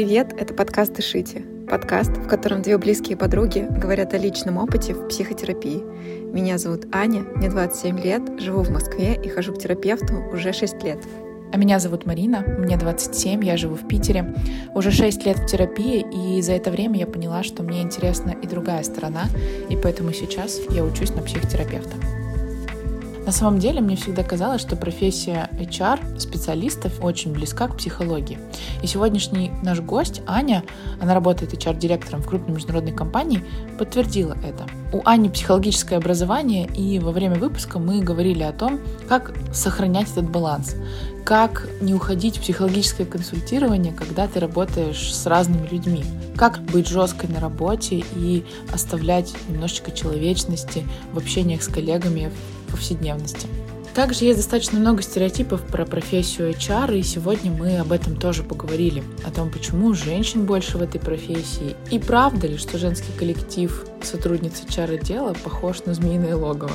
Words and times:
привет! 0.00 0.32
Это 0.38 0.54
подкаст 0.54 0.94
«Дышите». 0.94 1.42
Подкаст, 1.68 2.10
в 2.12 2.26
котором 2.26 2.62
две 2.62 2.78
близкие 2.78 3.18
подруги 3.18 3.66
говорят 3.70 4.14
о 4.14 4.16
личном 4.16 4.56
опыте 4.56 4.94
в 4.94 5.08
психотерапии. 5.08 5.82
Меня 6.32 6.56
зовут 6.56 6.86
Аня, 6.90 7.20
мне 7.34 7.50
27 7.50 8.00
лет, 8.00 8.22
живу 8.40 8.62
в 8.62 8.70
Москве 8.70 9.20
и 9.22 9.28
хожу 9.28 9.52
к 9.52 9.58
терапевту 9.58 10.24
уже 10.32 10.54
6 10.54 10.82
лет. 10.84 11.04
А 11.52 11.58
меня 11.58 11.78
зовут 11.78 12.06
Марина, 12.06 12.40
мне 12.40 12.78
27, 12.78 13.44
я 13.44 13.58
живу 13.58 13.74
в 13.74 13.86
Питере. 13.88 14.34
Уже 14.74 14.90
6 14.90 15.26
лет 15.26 15.38
в 15.38 15.44
терапии, 15.44 16.06
и 16.10 16.40
за 16.40 16.52
это 16.52 16.70
время 16.70 16.98
я 16.98 17.06
поняла, 17.06 17.42
что 17.42 17.62
мне 17.62 17.82
интересна 17.82 18.30
и 18.30 18.46
другая 18.46 18.82
сторона, 18.84 19.24
и 19.68 19.76
поэтому 19.76 20.14
сейчас 20.14 20.60
я 20.70 20.82
учусь 20.82 21.10
на 21.10 21.20
психотерапевта. 21.20 22.19
На 23.26 23.32
самом 23.32 23.58
деле 23.58 23.80
мне 23.80 23.96
всегда 23.96 24.22
казалось, 24.22 24.60
что 24.60 24.76
профессия 24.76 25.50
HR 25.52 26.18
специалистов 26.18 27.02
очень 27.02 27.32
близка 27.32 27.68
к 27.68 27.76
психологии. 27.76 28.38
И 28.82 28.86
сегодняшний 28.86 29.50
наш 29.62 29.80
гость 29.80 30.22
Аня, 30.26 30.64
она 31.00 31.14
работает 31.14 31.52
HR-директором 31.52 32.22
в 32.22 32.26
крупной 32.26 32.56
международной 32.56 32.92
компании, 32.92 33.44
подтвердила 33.78 34.36
это. 34.44 34.66
У 34.92 35.02
Ани 35.04 35.28
психологическое 35.28 35.96
образование, 35.96 36.66
и 36.66 36.98
во 36.98 37.12
время 37.12 37.36
выпуска 37.36 37.78
мы 37.78 38.00
говорили 38.00 38.42
о 38.42 38.52
том, 38.52 38.80
как 39.08 39.32
сохранять 39.52 40.10
этот 40.10 40.28
баланс, 40.28 40.74
как 41.24 41.68
не 41.80 41.94
уходить 41.94 42.38
в 42.38 42.40
психологическое 42.40 43.04
консультирование, 43.04 43.92
когда 43.92 44.26
ты 44.26 44.40
работаешь 44.40 45.14
с 45.14 45.26
разными 45.26 45.68
людьми, 45.68 46.04
как 46.36 46.60
быть 46.62 46.88
жесткой 46.88 47.28
на 47.28 47.38
работе 47.38 48.02
и 48.16 48.44
оставлять 48.72 49.32
немножечко 49.48 49.92
человечности 49.92 50.84
в 51.12 51.18
общениях 51.18 51.62
с 51.62 51.68
коллегами 51.68 52.32
повседневности. 52.70 53.46
Также 53.94 54.24
есть 54.24 54.38
достаточно 54.38 54.78
много 54.78 55.02
стереотипов 55.02 55.62
про 55.66 55.84
профессию 55.84 56.50
HR, 56.50 56.96
и 56.96 57.02
сегодня 57.02 57.50
мы 57.50 57.78
об 57.78 57.90
этом 57.90 58.14
тоже 58.16 58.44
поговорили. 58.44 59.02
О 59.24 59.32
том, 59.32 59.50
почему 59.50 59.92
женщин 59.94 60.46
больше 60.46 60.78
в 60.78 60.82
этой 60.82 61.00
профессии, 61.00 61.74
и 61.90 61.98
правда 61.98 62.46
ли, 62.46 62.56
что 62.56 62.78
женский 62.78 63.12
коллектив 63.18 63.84
сотрудниц 64.02 64.62
HR 64.66 64.94
отдела 64.94 65.34
похож 65.34 65.84
на 65.84 65.94
змеиное 65.94 66.36
логово. 66.36 66.72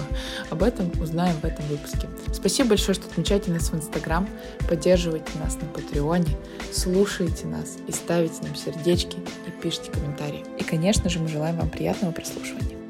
Об 0.49 0.61
этом 0.61 0.91
узнаем 1.01 1.35
в 1.41 1.45
этом 1.45 1.65
выпуске. 1.67 2.07
Спасибо 2.33 2.69
большое, 2.69 2.95
что 2.95 3.07
отмечаете 3.07 3.51
нас 3.51 3.69
в 3.69 3.75
Инстаграм, 3.75 4.27
поддерживаете 4.67 5.31
нас 5.41 5.55
на 5.55 5.67
Патреоне, 5.67 6.37
слушаете 6.71 7.47
нас 7.47 7.77
и 7.87 7.91
ставите 7.93 8.35
нам 8.43 8.55
сердечки 8.55 9.17
и 9.47 9.61
пишите 9.61 9.89
комментарии. 9.89 10.43
И, 10.59 10.63
конечно 10.63 11.09
же, 11.09 11.19
мы 11.19 11.29
желаем 11.29 11.57
вам 11.57 11.69
приятного 11.69 12.11
прослушивания. 12.11 12.84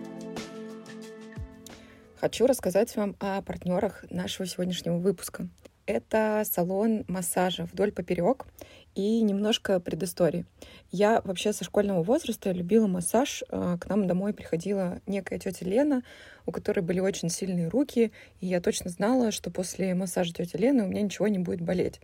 Хочу 2.19 2.47
рассказать 2.47 2.95
вам 2.95 3.15
о 3.19 3.41
партнерах 3.41 4.05
нашего 4.09 4.47
сегодняшнего 4.47 4.97
выпуска. 4.97 5.49
Это 5.85 6.43
салон 6.49 7.03
массажа 7.09 7.65
вдоль 7.65 7.91
поперек 7.91 8.45
и 8.95 9.21
немножко 9.21 9.81
предыстории. 9.81 10.45
Я 10.91 11.21
вообще 11.25 11.51
со 11.51 11.65
школьного 11.65 12.03
возраста 12.03 12.51
любила 12.51 12.87
массаж. 12.87 13.43
Э, 13.49 13.77
к 13.79 13.87
нам 13.89 14.07
домой 14.07 14.33
приходила 14.33 15.01
некая 15.05 15.39
тетя 15.39 15.65
Лена, 15.65 16.03
у 16.45 16.51
которой 16.51 16.79
были 16.79 17.01
очень 17.01 17.29
сильные 17.29 17.67
руки, 17.67 18.13
и 18.39 18.47
я 18.47 18.61
точно 18.61 18.89
знала, 18.89 19.31
что 19.31 19.51
после 19.51 19.93
массажа 19.93 20.33
тети 20.33 20.55
Лены 20.55 20.83
у 20.83 20.87
меня 20.87 21.01
ничего 21.01 21.27
не 21.27 21.39
будет 21.39 21.61
болеть. 21.61 21.99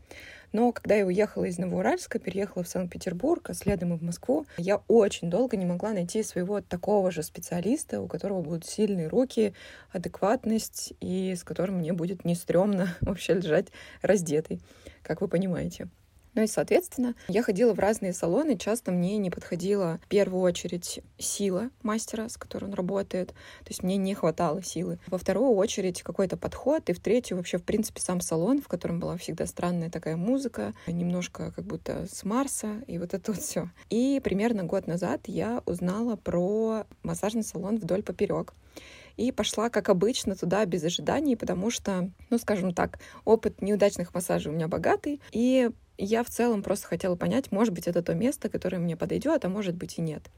Но 0.51 0.71
когда 0.71 0.95
я 0.95 1.05
уехала 1.05 1.45
из 1.45 1.57
Новоуральска, 1.57 2.19
переехала 2.19 2.63
в 2.63 2.67
Санкт-Петербург, 2.67 3.49
а 3.49 3.53
следом 3.53 3.93
и 3.93 3.97
в 3.97 4.03
Москву, 4.03 4.45
я 4.57 4.81
очень 4.87 5.29
долго 5.29 5.55
не 5.55 5.65
могла 5.65 5.91
найти 5.91 6.23
своего 6.23 6.61
такого 6.61 7.11
же 7.11 7.23
специалиста, 7.23 8.01
у 8.01 8.07
которого 8.07 8.41
будут 8.41 8.65
сильные 8.65 9.07
руки, 9.07 9.53
адекватность, 9.91 10.93
и 10.99 11.35
с 11.35 11.43
которым 11.43 11.77
мне 11.77 11.93
будет 11.93 12.25
не 12.25 12.35
стрёмно 12.35 12.95
вообще 13.01 13.33
лежать 13.33 13.67
раздетой, 14.01 14.61
как 15.03 15.21
вы 15.21 15.27
понимаете. 15.27 15.89
Ну 16.33 16.43
и, 16.43 16.47
соответственно, 16.47 17.15
я 17.27 17.43
ходила 17.43 17.73
в 17.73 17.79
разные 17.79 18.13
салоны, 18.13 18.57
часто 18.57 18.91
мне 18.91 19.17
не 19.17 19.29
подходила 19.29 19.99
в 20.03 20.07
первую 20.07 20.41
очередь 20.41 21.01
сила 21.17 21.69
мастера, 21.83 22.29
с 22.29 22.37
которой 22.37 22.65
он 22.65 22.73
работает, 22.73 23.29
то 23.29 23.69
есть 23.69 23.83
мне 23.83 23.97
не 23.97 24.13
хватало 24.13 24.63
силы. 24.63 24.97
Во 25.07 25.17
вторую 25.17 25.51
очередь 25.51 26.01
какой-то 26.03 26.37
подход, 26.37 26.89
и 26.89 26.93
в 26.93 26.99
третью 26.99 27.37
вообще, 27.37 27.57
в 27.57 27.63
принципе, 27.63 27.99
сам 27.99 28.21
салон, 28.21 28.61
в 28.61 28.67
котором 28.67 28.99
была 28.99 29.17
всегда 29.17 29.45
странная 29.45 29.89
такая 29.89 30.15
музыка, 30.15 30.73
немножко 30.87 31.51
как 31.51 31.65
будто 31.65 32.07
с 32.09 32.23
Марса, 32.23 32.81
и 32.87 32.97
вот 32.97 33.13
это 33.13 33.33
вот 33.33 33.41
все. 33.41 33.69
И 33.89 34.21
примерно 34.23 34.63
год 34.63 34.87
назад 34.87 35.21
я 35.27 35.61
узнала 35.65 36.15
про 36.15 36.85
массажный 37.03 37.43
салон 37.43 37.77
вдоль 37.77 38.03
поперек 38.03 38.53
и 39.17 39.31
пошла, 39.31 39.69
как 39.69 39.89
обычно, 39.89 40.35
туда 40.35 40.65
без 40.65 40.83
ожиданий, 40.83 41.35
потому 41.35 41.69
что, 41.69 42.09
ну, 42.29 42.37
скажем 42.37 42.73
так, 42.73 42.99
опыт 43.25 43.61
неудачных 43.61 44.13
массажей 44.13 44.51
у 44.51 44.55
меня 44.55 44.67
богатый, 44.67 45.21
и 45.31 45.69
я 46.05 46.23
в 46.23 46.29
целом 46.29 46.63
просто 46.63 46.87
хотела 46.87 47.15
понять, 47.15 47.51
может 47.51 47.73
быть, 47.73 47.87
это 47.87 48.01
то 48.01 48.13
место, 48.13 48.49
которое 48.49 48.77
мне 48.77 48.97
подойдет, 48.97 49.45
а 49.45 49.49
может 49.49 49.75
быть 49.75 49.97
и 49.97 50.01
нет. 50.01 50.29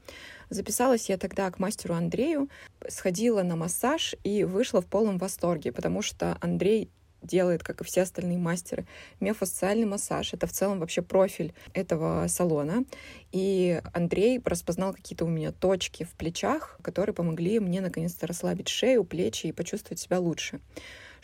Записалась 0.50 1.08
я 1.08 1.16
тогда 1.16 1.50
к 1.50 1.58
мастеру 1.58 1.94
Андрею, 1.94 2.48
сходила 2.88 3.42
на 3.42 3.56
массаж 3.56 4.14
и 4.24 4.44
вышла 4.44 4.80
в 4.82 4.86
полном 4.86 5.18
восторге, 5.18 5.72
потому 5.72 6.02
что 6.02 6.36
Андрей 6.40 6.90
делает, 7.24 7.62
как 7.62 7.80
и 7.80 7.84
все 7.84 8.02
остальные 8.02 8.38
мастеры, 8.38 8.86
миофасциальный 9.20 9.86
массаж. 9.86 10.34
Это 10.34 10.46
в 10.46 10.52
целом 10.52 10.80
вообще 10.80 11.02
профиль 11.02 11.54
этого 11.72 12.26
салона. 12.28 12.84
И 13.32 13.80
Андрей 13.92 14.40
распознал 14.44 14.92
какие-то 14.92 15.24
у 15.24 15.28
меня 15.28 15.52
точки 15.52 16.04
в 16.04 16.10
плечах, 16.10 16.78
которые 16.82 17.14
помогли 17.14 17.58
мне 17.60 17.80
наконец-то 17.80 18.26
расслабить 18.26 18.68
шею, 18.68 19.04
плечи 19.04 19.46
и 19.46 19.52
почувствовать 19.52 20.00
себя 20.00 20.20
лучше. 20.20 20.60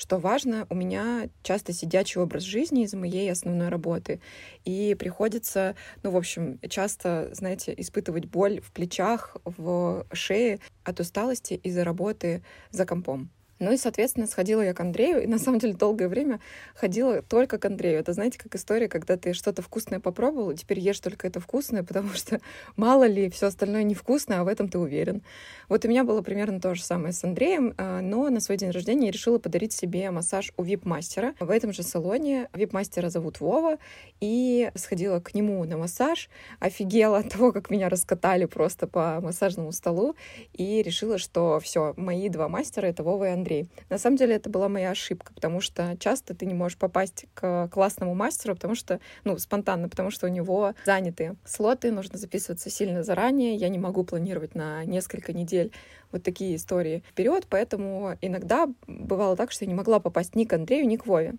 Что 0.01 0.17
важно, 0.17 0.67
у 0.71 0.75
меня 0.75 1.29
часто 1.43 1.75
сидячий 1.75 2.23
образ 2.23 2.43
жизни 2.43 2.85
из-за 2.85 2.97
моей 2.97 3.31
основной 3.31 3.69
работы. 3.69 4.23
И 4.65 4.97
приходится, 4.99 5.77
ну, 6.03 6.11
в 6.11 6.17
общем, 6.17 6.59
часто, 6.71 7.29
знаете, 7.35 7.75
испытывать 7.77 8.25
боль 8.25 8.63
в 8.63 8.73
плечах, 8.73 9.37
в 9.45 10.07
шее 10.11 10.61
от 10.85 11.01
усталости 11.01 11.53
из-за 11.53 11.85
работы 11.85 12.43
за 12.71 12.87
компом. 12.87 13.31
Ну 13.61 13.73
и, 13.73 13.77
соответственно, 13.77 14.27
сходила 14.27 14.63
я 14.63 14.73
к 14.73 14.81
Андрею, 14.81 15.23
и 15.23 15.27
на 15.27 15.39
самом 15.39 15.59
деле 15.59 15.75
долгое 15.75 16.09
время 16.09 16.41
ходила 16.75 17.21
только 17.21 17.59
к 17.59 17.65
Андрею. 17.67 18.01
Это, 18.01 18.15
знаете, 18.15 18.39
как 18.39 18.55
история, 18.55 18.89
когда 18.89 19.19
ты 19.19 19.35
что-то 19.35 19.61
вкусное 19.61 20.01
попробовал, 20.01 20.51
и 20.51 20.57
теперь 20.57 20.81
ешь 20.81 20.99
только 20.99 21.27
это 21.27 21.41
вкусное, 21.41 21.83
потому 21.91 22.09
что 22.15 22.41
мало 22.77 23.05
ли, 23.05 23.29
все 23.29 23.49
остальное 23.49 23.83
невкусное, 23.83 24.41
а 24.41 24.45
в 24.45 24.49
этом 24.49 24.71
ты 24.71 24.79
уверен. 24.79 25.23
Вот 25.69 25.85
у 25.85 25.89
меня 25.89 26.05
было 26.05 26.23
примерно 26.23 26.59
то 26.59 26.75
же 26.75 26.83
самое 26.83 27.13
с 27.13 27.23
Андреем, 27.23 27.75
а, 27.77 28.01
но 28.01 28.31
на 28.31 28.41
свой 28.41 28.57
день 28.57 28.71
рождения 28.71 29.07
я 29.07 29.13
решила 29.13 29.39
подарить 29.39 29.75
себе 29.75 30.11
массаж 30.11 30.53
у 30.57 30.63
вип-мастера. 30.63 31.35
В 31.39 31.51
этом 31.51 31.75
же 31.75 31.83
салоне 31.83 32.49
вип-мастера 32.55 33.11
зовут 33.11 33.41
Вова, 33.41 33.77
и 34.21 34.71
сходила 34.75 35.21
к 35.21 35.35
нему 35.35 35.63
на 35.65 35.77
массаж, 35.77 36.31
офигела 36.61 37.19
от 37.19 37.29
того, 37.29 37.53
как 37.53 37.69
меня 37.69 37.91
раскатали 37.91 38.47
просто 38.47 38.87
по 38.87 39.21
массажному 39.21 39.71
столу, 39.73 40.17
и 40.55 40.83
решила, 40.83 41.19
что 41.19 41.61
все, 41.61 41.93
мои 41.99 42.31
два 42.31 42.49
мастера— 42.49 42.87
это 42.89 43.03
Вова 43.03 43.27
и 43.27 43.33
Андрей 43.33 43.50
Андрей. 43.51 43.69
На 43.89 43.99
самом 43.99 44.17
деле 44.17 44.37
это 44.37 44.49
была 44.49 44.69
моя 44.69 44.91
ошибка, 44.91 45.33
потому 45.35 45.61
что 45.61 45.97
часто 45.99 46.35
ты 46.35 46.47
не 46.47 46.55
можешь 46.55 46.79
попасть 46.79 47.27
к 47.35 47.69
классному 47.69 48.15
мастеру, 48.15 48.55
потому 48.55 48.75
что, 48.75 49.01
ну, 49.25 49.37
спонтанно, 49.39 49.89
потому 49.89 50.11
что 50.11 50.27
у 50.27 50.31
него 50.31 50.75
заняты 50.85 51.37
слоты, 51.45 51.91
нужно 51.91 52.19
записываться 52.19 52.71
сильно 52.71 53.03
заранее, 53.03 53.57
я 53.57 53.69
не 53.69 53.79
могу 53.79 54.05
планировать 54.05 54.55
на 54.55 54.85
несколько 54.85 55.33
недель 55.33 55.73
вот 56.13 56.23
такие 56.23 56.57
истории 56.57 57.03
вперед, 57.09 57.47
поэтому 57.49 58.17
иногда 58.21 58.69
бывало 58.87 59.37
так, 59.37 59.51
что 59.51 59.65
я 59.65 59.69
не 59.69 59.77
могла 59.77 60.01
попасть 60.01 60.35
ни 60.37 60.45
к 60.45 60.53
Андрею, 60.53 60.87
ни 60.87 60.97
к 60.97 61.07
Вове. 61.07 61.35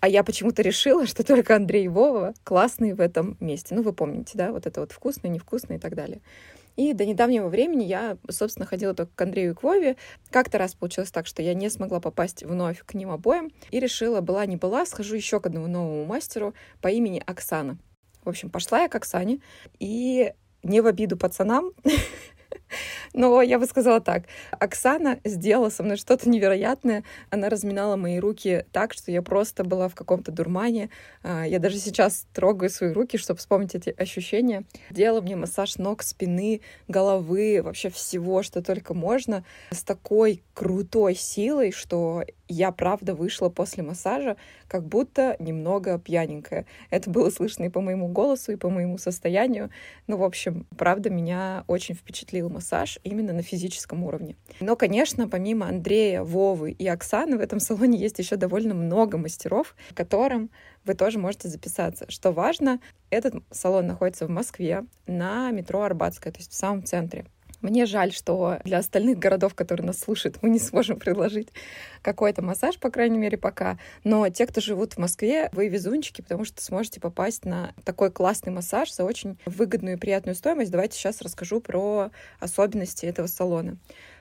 А 0.00 0.08
я 0.08 0.24
почему-то 0.24 0.62
решила, 0.62 1.06
что 1.06 1.24
только 1.24 1.56
Андрей 1.56 1.84
и 1.84 1.88
Вова 1.88 2.34
классные 2.44 2.94
в 2.94 3.00
этом 3.00 3.36
месте. 3.40 3.74
Ну, 3.74 3.82
вы 3.82 3.92
помните, 3.92 4.32
да, 4.34 4.52
вот 4.52 4.66
это 4.66 4.80
вот 4.80 4.92
вкусное, 4.92 5.30
невкусное 5.30 5.76
и 5.76 5.80
так 5.80 5.94
далее. 5.94 6.20
И 6.76 6.92
до 6.92 7.04
недавнего 7.04 7.48
времени 7.48 7.84
я, 7.84 8.16
собственно, 8.28 8.66
ходила 8.66 8.94
только 8.94 9.12
к 9.14 9.20
Андрею 9.20 9.52
и 9.52 9.54
к 9.54 9.62
Вове. 9.62 9.96
Как-то 10.30 10.58
раз 10.58 10.74
получилось 10.74 11.10
так, 11.10 11.26
что 11.26 11.42
я 11.42 11.54
не 11.54 11.68
смогла 11.68 12.00
попасть 12.00 12.42
вновь 12.42 12.82
к 12.84 12.94
ним 12.94 13.10
обоим. 13.10 13.50
И 13.70 13.80
решила, 13.80 14.20
была 14.20 14.46
не 14.46 14.56
была, 14.56 14.86
схожу 14.86 15.16
еще 15.16 15.40
к 15.40 15.46
одному 15.46 15.66
новому 15.66 16.04
мастеру 16.04 16.54
по 16.80 16.88
имени 16.88 17.22
Оксана. 17.26 17.78
В 18.24 18.28
общем, 18.28 18.50
пошла 18.50 18.82
я 18.82 18.88
к 18.88 18.94
Оксане, 18.94 19.40
и 19.78 20.32
не 20.62 20.80
в 20.80 20.86
обиду 20.86 21.16
пацанам, 21.16 21.72
Но 23.12 23.42
я 23.42 23.58
бы 23.58 23.66
сказала 23.66 24.00
так. 24.00 24.24
Оксана 24.52 25.18
сделала 25.24 25.70
со 25.70 25.82
мной 25.82 25.96
что-то 25.96 26.28
невероятное. 26.28 27.04
Она 27.30 27.48
разминала 27.48 27.96
мои 27.96 28.18
руки 28.18 28.64
так, 28.72 28.92
что 28.92 29.10
я 29.10 29.22
просто 29.22 29.64
была 29.64 29.88
в 29.88 29.94
каком-то 29.94 30.32
дурмане. 30.32 30.90
А, 31.22 31.46
я 31.46 31.58
даже 31.58 31.78
сейчас 31.78 32.26
трогаю 32.32 32.70
свои 32.70 32.92
руки, 32.92 33.18
чтобы 33.18 33.38
вспомнить 33.38 33.74
эти 33.74 33.90
ощущения. 33.90 34.64
Делала 34.90 35.20
мне 35.20 35.36
массаж 35.36 35.76
ног, 35.78 36.02
спины, 36.02 36.60
головы, 36.88 37.60
вообще 37.62 37.90
всего, 37.90 38.42
что 38.42 38.62
только 38.62 38.94
можно. 38.94 39.44
С 39.70 39.82
такой 39.82 40.42
крутой 40.54 41.14
силой, 41.14 41.72
что 41.72 42.24
я 42.52 42.72
правда 42.72 43.14
вышла 43.14 43.48
после 43.48 43.82
массажа 43.82 44.36
как 44.68 44.84
будто 44.84 45.36
немного 45.38 45.98
пьяненькая. 45.98 46.66
Это 46.90 47.08
было 47.08 47.30
слышно 47.30 47.64
и 47.64 47.68
по 47.68 47.80
моему 47.80 48.08
голосу, 48.08 48.52
и 48.52 48.56
по 48.56 48.68
моему 48.68 48.98
состоянию. 48.98 49.70
Ну, 50.06 50.16
в 50.16 50.24
общем, 50.24 50.66
правда, 50.76 51.10
меня 51.10 51.64
очень 51.66 51.94
впечатлил 51.94 52.50
массаж 52.50 52.98
именно 53.04 53.32
на 53.32 53.42
физическом 53.42 54.04
уровне. 54.04 54.36
Но, 54.60 54.76
конечно, 54.76 55.28
помимо 55.28 55.68
Андрея, 55.68 56.22
Вовы 56.22 56.72
и 56.72 56.86
Оксаны, 56.86 57.38
в 57.38 57.40
этом 57.40 57.60
салоне 57.60 57.98
есть 57.98 58.18
еще 58.18 58.36
довольно 58.36 58.74
много 58.74 59.16
мастеров, 59.16 59.76
которым 59.94 60.50
вы 60.84 60.94
тоже 60.94 61.18
можете 61.18 61.48
записаться. 61.48 62.06
Что 62.08 62.32
важно, 62.32 62.80
этот 63.10 63.34
салон 63.50 63.86
находится 63.86 64.26
в 64.26 64.30
Москве 64.30 64.84
на 65.06 65.50
метро 65.50 65.82
Арбатская, 65.82 66.32
то 66.32 66.38
есть 66.38 66.50
в 66.50 66.54
самом 66.54 66.84
центре. 66.84 67.26
Мне 67.60 67.84
жаль, 67.84 68.12
что 68.12 68.58
для 68.64 68.78
остальных 68.78 69.18
городов, 69.18 69.54
которые 69.54 69.86
нас 69.86 69.98
слушают, 69.98 70.38
мы 70.42 70.48
не 70.48 70.58
сможем 70.58 70.98
предложить 70.98 71.48
какой-то 72.02 72.42
массаж, 72.42 72.78
по 72.78 72.90
крайней 72.90 73.18
мере, 73.18 73.36
пока. 73.36 73.78
Но 74.02 74.28
те, 74.30 74.46
кто 74.46 74.60
живут 74.60 74.94
в 74.94 74.98
Москве, 74.98 75.50
вы 75.52 75.68
везунчики, 75.68 76.22
потому 76.22 76.44
что 76.44 76.62
сможете 76.62 77.00
попасть 77.00 77.44
на 77.44 77.74
такой 77.84 78.10
классный 78.10 78.52
массаж 78.52 78.92
за 78.92 79.04
очень 79.04 79.38
выгодную 79.44 79.96
и 79.96 80.00
приятную 80.00 80.34
стоимость. 80.34 80.70
Давайте 80.70 80.96
сейчас 80.96 81.20
расскажу 81.20 81.60
про 81.60 82.10
особенности 82.38 83.04
этого 83.04 83.26
салона. 83.26 83.76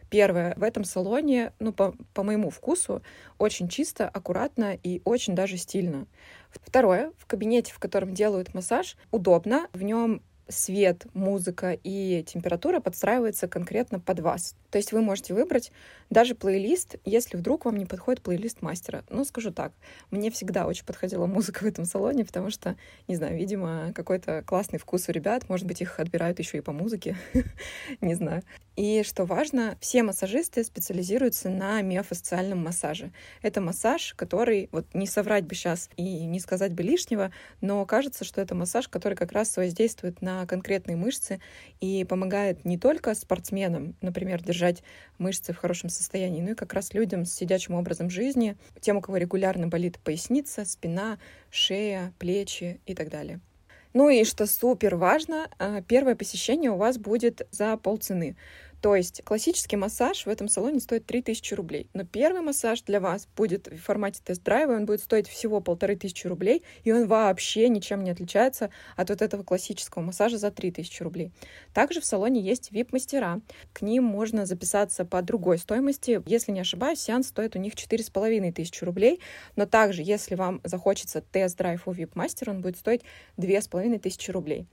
Первое, 0.09 0.56
в 0.56 0.63
этом 0.63 0.83
салоне, 0.83 1.53
ну, 1.59 1.71
по, 1.71 1.94
по 2.13 2.24
моему 2.24 2.50
вкусу, 2.50 3.03
очень 3.38 3.69
чисто, 3.69 4.09
аккуратно 4.09 4.75
и 4.81 5.01
очень 5.06 5.35
даже 5.35 5.57
стильно. 5.57 6.07
Второе, 6.50 7.12
в 7.18 7.27
кабинете, 7.27 7.71
в 7.71 7.80
котором 7.80 8.15
делают 8.15 8.56
массаж, 8.56 8.97
удобно. 9.12 9.68
В 9.71 9.83
нем 9.83 10.24
свет, 10.49 11.05
музыка 11.13 11.77
и 11.83 12.23
температура 12.23 12.79
подстраивается 12.79 13.47
конкретно 13.47 13.99
под 13.99 14.19
вас. 14.19 14.55
То 14.71 14.77
есть 14.77 14.91
вы 14.91 15.01
можете 15.01 15.33
выбрать 15.33 15.71
даже 16.09 16.35
плейлист, 16.35 16.95
если 17.05 17.37
вдруг 17.37 17.65
вам 17.65 17.77
не 17.77 17.85
подходит 17.85 18.21
плейлист 18.21 18.61
мастера. 18.61 19.03
Ну, 19.09 19.23
скажу 19.23 19.51
так, 19.51 19.73
мне 20.11 20.31
всегда 20.31 20.67
очень 20.67 20.85
подходила 20.85 21.25
музыка 21.25 21.63
в 21.63 21.67
этом 21.67 21.85
салоне, 21.85 22.25
потому 22.25 22.49
что, 22.49 22.75
не 23.07 23.15
знаю, 23.15 23.37
видимо, 23.37 23.91
какой-то 23.93 24.43
классный 24.45 24.79
вкус 24.79 25.09
у 25.09 25.11
ребят, 25.11 25.49
может 25.49 25.65
быть, 25.65 25.81
их 25.81 25.99
отбирают 25.99 26.39
еще 26.39 26.57
и 26.57 26.61
по 26.61 26.71
музыке, 26.71 27.15
не 28.01 28.15
знаю. 28.15 28.43
И 28.75 29.03
что 29.03 29.25
важно, 29.25 29.77
все 29.81 30.03
массажисты 30.03 30.63
специализируются 30.63 31.49
на 31.49 31.81
миофасциальном 31.81 32.63
массаже. 32.63 33.11
Это 33.41 33.59
массаж, 33.59 34.13
который, 34.15 34.69
вот 34.71 34.85
не 34.93 35.05
соврать 35.05 35.45
бы 35.45 35.53
сейчас 35.53 35.89
и 35.97 36.25
не 36.25 36.39
сказать 36.39 36.73
бы 36.73 36.81
лишнего, 36.83 37.31
но 37.59 37.85
кажется, 37.85 38.23
что 38.23 38.39
это 38.39 38.55
массаж, 38.55 38.87
который 38.87 39.15
как 39.15 39.33
раз 39.33 39.57
воздействует 39.57 40.21
на 40.21 40.38
конкретные 40.45 40.97
мышцы 40.97 41.39
и 41.80 42.03
помогает 42.03 42.65
не 42.65 42.77
только 42.77 43.15
спортсменам, 43.15 43.95
например, 44.01 44.44
держать 44.44 44.83
мышцы 45.18 45.53
в 45.53 45.57
хорошем 45.57 45.89
состоянии, 45.89 46.41
но 46.41 46.51
и 46.51 46.56
как 46.56 46.74
раз 46.74 46.94
людям 46.94 47.25
с 47.25 47.33
сидячим 47.33 47.75
образом 47.75 48.09
жизни, 48.09 48.57
тем, 48.81 48.97
у 48.97 49.01
кого 49.01 49.18
регулярно 49.18 49.68
болит 49.68 50.00
поясница, 50.00 50.65
спина, 50.65 51.19
шея, 51.50 52.13
плечи 52.19 52.80
и 52.86 52.95
так 52.95 53.09
далее. 53.09 53.39
Ну 53.94 54.09
и 54.09 54.24
что 54.24 54.45
супер 54.45 54.95
важно, 54.95 55.50
а, 55.57 55.81
первое 55.81 56.15
посещение 56.15 56.69
у 56.69 56.77
вас 56.77 57.00
будет 57.00 57.47
за 57.50 57.75
полцены. 57.75 58.35
То 58.81 58.95
есть 58.95 59.21
классический 59.23 59.75
массаж 59.75 60.25
в 60.25 60.29
этом 60.29 60.47
салоне 60.47 60.79
стоит 60.79 61.05
3000 61.05 61.53
рублей. 61.53 61.89
Но 61.93 62.05
первый 62.05 62.41
массаж 62.41 62.81
для 62.83 62.99
вас 62.99 63.27
будет 63.35 63.67
в 63.67 63.77
формате 63.77 64.21
тест-драйва, 64.23 64.73
он 64.73 64.85
будет 64.85 65.01
стоить 65.01 65.27
всего 65.27 65.59
полторы 65.59 65.95
тысячи 65.95 66.27
рублей, 66.27 66.63
и 66.83 66.91
он 66.91 67.07
вообще 67.07 67.67
ничем 67.67 68.03
не 68.03 68.11
отличается 68.11 68.69
от 68.95 69.09
вот 69.09 69.21
этого 69.21 69.43
классического 69.43 70.01
массажа 70.01 70.37
за 70.37 70.51
3000 70.51 71.03
рублей. 71.03 71.31
Также 71.73 71.99
в 71.99 72.05
салоне 72.05 72.41
есть 72.41 72.71
VIP-мастера. 72.71 73.41
К 73.73 73.81
ним 73.81 74.03
можно 74.05 74.45
записаться 74.45 75.05
по 75.05 75.21
другой 75.21 75.57
стоимости. 75.57 76.21
Если 76.25 76.51
не 76.51 76.61
ошибаюсь, 76.61 77.01
сеанс 77.01 77.27
стоит 77.27 77.55
у 77.55 77.59
них 77.59 77.75
4500 77.75 78.83
рублей. 78.83 79.19
Но 79.55 79.65
также, 79.65 80.03
если 80.03 80.35
вам 80.35 80.61
захочется 80.63 81.21
тест-драйв 81.21 81.87
у 81.87 81.91
VIP-мастера, 81.91 82.51
он 82.51 82.61
будет 82.61 82.77
стоить 82.77 83.01
2500 83.37 84.29
рублей. 84.29 84.65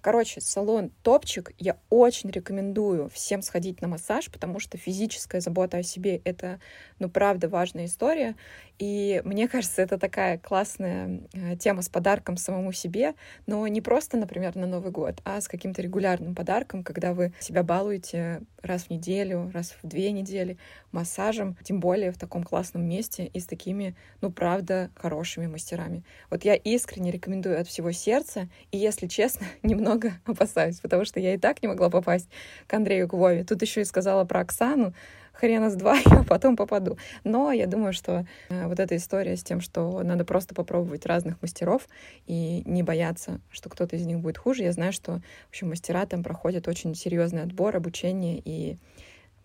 Короче, 0.00 0.40
салон 0.40 0.90
топчик. 1.02 1.52
Я 1.58 1.76
очень 1.90 2.30
рекомендую 2.30 3.10
всем 3.10 3.42
сходить 3.42 3.82
на 3.82 3.88
массаж, 3.88 4.30
потому 4.30 4.58
что 4.58 4.78
физическая 4.78 5.42
забота 5.42 5.78
о 5.78 5.82
себе— 5.82 6.22
это, 6.24 6.58
ну, 6.98 7.10
правда, 7.10 7.48
важная 7.48 7.84
история. 7.84 8.34
И 8.78 9.20
мне 9.24 9.46
кажется, 9.48 9.82
это 9.82 9.98
такая 9.98 10.38
классная 10.38 11.20
э, 11.34 11.56
тема 11.56 11.82
с 11.82 11.90
подарком 11.90 12.38
самому 12.38 12.72
себе, 12.72 13.14
но 13.46 13.66
не 13.66 13.82
просто, 13.82 14.16
например, 14.16 14.56
на 14.56 14.66
Новый 14.66 14.90
год, 14.90 15.20
а 15.24 15.40
с 15.40 15.48
каким-то 15.48 15.82
регулярным 15.82 16.34
подарком, 16.34 16.82
когда 16.82 17.12
вы 17.12 17.34
себя 17.38 17.62
балуете 17.62 18.40
раз 18.62 18.84
в 18.84 18.90
неделю, 18.90 19.50
раз 19.52 19.76
в 19.82 19.86
две 19.86 20.12
недели 20.12 20.56
массажем, 20.92 21.56
тем 21.62 21.80
более 21.80 22.10
в 22.10 22.18
таком 22.18 22.42
классном 22.42 22.88
месте 22.88 23.26
и 23.26 23.38
с 23.38 23.46
такими, 23.46 23.94
ну, 24.22 24.30
правда, 24.30 24.90
хорошими 24.94 25.46
мастерами. 25.46 26.04
Вот 26.30 26.44
я 26.44 26.54
искренне 26.54 27.10
рекомендую 27.10 27.60
от 27.60 27.68
всего 27.68 27.92
сердца, 27.92 28.48
и, 28.70 28.78
если 28.78 29.06
честно, 29.06 29.46
немного 29.62 29.89
опасаюсь, 30.26 30.80
потому 30.80 31.04
что 31.04 31.20
я 31.20 31.34
и 31.34 31.38
так 31.38 31.62
не 31.62 31.68
могла 31.68 31.90
попасть 31.90 32.28
к 32.66 32.74
Андрею 32.74 33.06
Гвове. 33.06 33.44
Тут 33.44 33.62
еще 33.62 33.82
и 33.82 33.84
сказала 33.84 34.24
про 34.24 34.40
Оксану, 34.40 34.94
хрена 35.32 35.70
с 35.70 35.74
два 35.74 35.96
я 36.06 36.22
потом 36.22 36.56
попаду. 36.56 36.98
Но 37.24 37.50
я 37.52 37.66
думаю, 37.66 37.92
что 37.92 38.26
э, 38.48 38.66
вот 38.66 38.78
эта 38.78 38.96
история 38.96 39.36
с 39.36 39.42
тем, 39.42 39.60
что 39.60 40.02
надо 40.02 40.24
просто 40.24 40.54
попробовать 40.54 41.06
разных 41.06 41.40
мастеров 41.42 41.88
и 42.26 42.62
не 42.66 42.82
бояться, 42.82 43.40
что 43.50 43.70
кто-то 43.70 43.96
из 43.96 44.06
них 44.06 44.20
будет 44.20 44.38
хуже. 44.38 44.64
Я 44.64 44.72
знаю, 44.72 44.92
что, 44.92 45.20
в 45.46 45.48
общем, 45.50 45.70
мастера 45.70 46.06
там 46.06 46.22
проходят 46.22 46.68
очень 46.68 46.94
серьезный 46.94 47.42
отбор, 47.42 47.76
обучение 47.76 48.40
и 48.44 48.76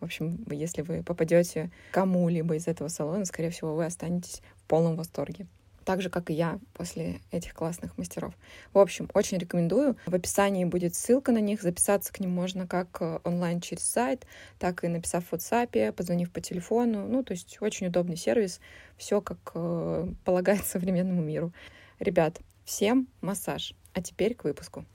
в 0.01 0.03
общем, 0.03 0.45
если 0.51 0.81
вы 0.81 1.03
попадете 1.03 1.71
кому-либо 1.91 2.55
из 2.57 2.67
этого 2.67 2.89
салона, 2.89 3.23
скорее 3.25 3.49
всего, 3.49 3.75
вы 3.75 3.85
останетесь 3.85 4.41
в 4.57 4.63
полном 4.67 4.97
восторге 4.97 5.47
так 5.85 6.01
же, 6.01 6.09
как 6.09 6.29
и 6.29 6.33
я 6.33 6.59
после 6.73 7.21
этих 7.31 7.53
классных 7.53 7.97
мастеров. 7.97 8.33
В 8.73 8.79
общем, 8.79 9.07
очень 9.13 9.37
рекомендую. 9.37 9.95
В 10.05 10.15
описании 10.15 10.65
будет 10.65 10.95
ссылка 10.95 11.31
на 11.31 11.37
них. 11.37 11.61
Записаться 11.61 12.11
к 12.11 12.19
ним 12.19 12.31
можно 12.31 12.67
как 12.67 12.97
э, 12.99 13.19
онлайн 13.23 13.61
через 13.61 13.83
сайт, 13.83 14.25
так 14.59 14.83
и 14.83 14.87
написав 14.87 15.25
в 15.25 15.33
WhatsApp, 15.33 15.91
позвонив 15.93 16.31
по 16.31 16.41
телефону. 16.41 17.07
Ну, 17.07 17.23
то 17.23 17.33
есть 17.33 17.57
очень 17.61 17.87
удобный 17.87 18.17
сервис. 18.17 18.59
Все 18.97 19.21
как 19.21 19.51
э, 19.53 20.07
полагает 20.25 20.65
современному 20.65 21.21
миру. 21.21 21.53
Ребят, 21.99 22.41
всем 22.65 23.07
массаж. 23.21 23.73
А 23.93 24.01
теперь 24.01 24.33
к 24.33 24.43
выпуску. 24.43 24.85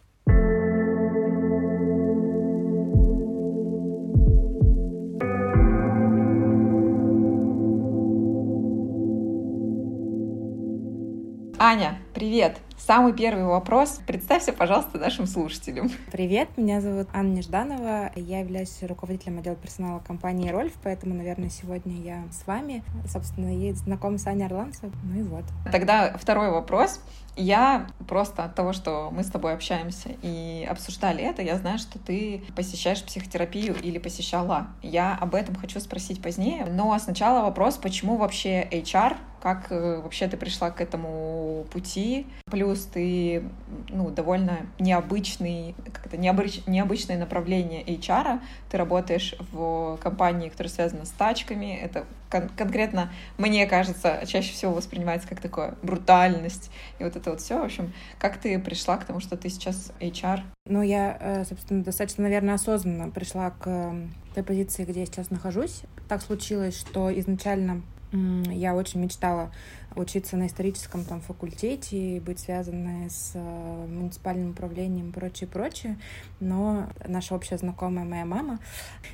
Аня, 11.62 11.99
привет! 12.14 12.57
Самый 12.87 13.12
первый 13.12 13.44
вопрос. 13.44 14.00
Представься, 14.06 14.54
пожалуйста, 14.54 14.99
нашим 14.99 15.26
слушателям. 15.26 15.90
Привет, 16.10 16.49
меня 16.56 16.80
зовут 16.80 17.08
Анна 17.12 17.34
Нежданова. 17.34 18.10
Я 18.16 18.40
являюсь 18.40 18.82
руководителем 18.82 19.38
отдела 19.38 19.54
персонала 19.54 19.99
компании 20.00 20.49
«Рольф», 20.50 20.72
поэтому, 20.82 21.14
наверное, 21.14 21.50
сегодня 21.50 22.00
я 22.00 22.25
с 22.32 22.46
вами. 22.46 22.82
Собственно, 23.06 23.54
и 23.54 23.72
знаком 23.72 24.16
с 24.16 24.26
Аней 24.26 24.46
Орланцевой. 24.46 24.92
Ну 25.04 25.20
и 25.20 25.22
вот. 25.22 25.44
Тогда 25.70 26.16
второй 26.16 26.50
вопрос. 26.50 27.00
Я 27.37 27.87
просто 28.08 28.44
от 28.44 28.54
того, 28.54 28.72
что 28.72 29.10
мы 29.12 29.25
с 29.25 29.30
тобой 29.30 29.52
общаемся 29.52 30.10
и 30.22 30.66
обсуждали 30.68 31.22
это, 31.22 31.42
я 31.42 31.56
знаю, 31.56 31.78
что 31.78 31.99
ты 31.99 32.42
посещаешь 32.56 33.04
психотерапию 33.04 33.76
или 33.80 33.99
посещала. 33.99 34.68
Я 34.82 35.16
об 35.20 35.34
этом 35.34 35.54
хочу 35.54 35.80
спросить 35.80 36.20
позднее. 36.22 36.66
Но 36.66 36.99
сначала 36.99 37.42
вопрос, 37.42 37.76
почему 37.76 38.16
вообще 38.16 38.66
HR 38.70 39.16
как 39.40 39.72
э, 39.72 40.00
вообще 40.02 40.28
ты 40.28 40.37
пришла 40.37 40.70
к 40.70 40.80
этому 40.80 41.66
пути. 41.72 42.26
Плюс 42.50 42.70
ты, 42.79 43.43
ну, 43.89 44.11
довольно 44.11 44.67
необычный, 44.79 45.75
как-то 45.93 46.17
необыч, 46.17 46.61
необычное 46.67 47.19
направление 47.19 47.83
HR. 47.85 48.41
Ты 48.71 48.77
работаешь 48.77 49.35
в 49.53 49.99
компании, 50.03 50.49
которая 50.49 50.73
связана 50.73 51.05
с 51.05 51.11
тачками. 51.11 51.77
Это 51.77 52.05
кон- 52.31 52.49
конкретно, 52.57 53.11
мне 53.39 53.67
кажется, 53.67 54.23
чаще 54.27 54.53
всего 54.53 54.73
воспринимается 54.73 55.29
как 55.29 55.41
такое 55.41 55.75
брутальность 55.83 56.71
и 56.99 57.05
вот 57.05 57.17
это 57.17 57.31
вот 57.31 57.41
все. 57.41 57.59
В 57.59 57.65
общем, 57.65 57.93
как 58.19 58.39
ты 58.39 58.59
пришла 58.59 58.97
к 58.97 59.05
тому, 59.05 59.21
что 59.21 59.37
ты 59.37 59.49
сейчас 59.49 59.93
HR? 60.00 60.41
Ну, 60.67 60.83
я, 60.83 61.17
э, 61.21 61.45
собственно, 61.45 61.83
достаточно, 61.83 62.23
наверное, 62.23 62.55
осознанно 62.55 63.11
пришла 63.11 63.50
к 63.50 63.95
той 64.35 64.45
позиции, 64.45 64.85
где 64.85 65.00
я 65.00 65.07
сейчас 65.07 65.31
нахожусь. 65.31 65.83
Так 66.09 66.23
случилось, 66.23 66.79
что 66.79 67.17
изначально 67.19 67.83
я 68.12 68.75
очень 68.75 69.00
мечтала 69.00 69.50
учиться 69.97 70.37
на 70.37 70.47
историческом 70.47 71.05
там 71.05 71.21
факультете 71.21 72.17
и 72.17 72.21
быть 72.21 72.38
связанной 72.38 73.11
с 73.11 73.33
э, 73.35 73.87
муниципальным 73.88 74.50
управлением 74.50 75.11
и 75.11 75.12
прочее, 75.12 75.49
прочее. 75.49 75.99
Но 76.38 76.88
наша 77.07 77.35
общая 77.35 77.59
знакомая, 77.59 78.05
моя 78.05 78.25
мама, 78.25 78.59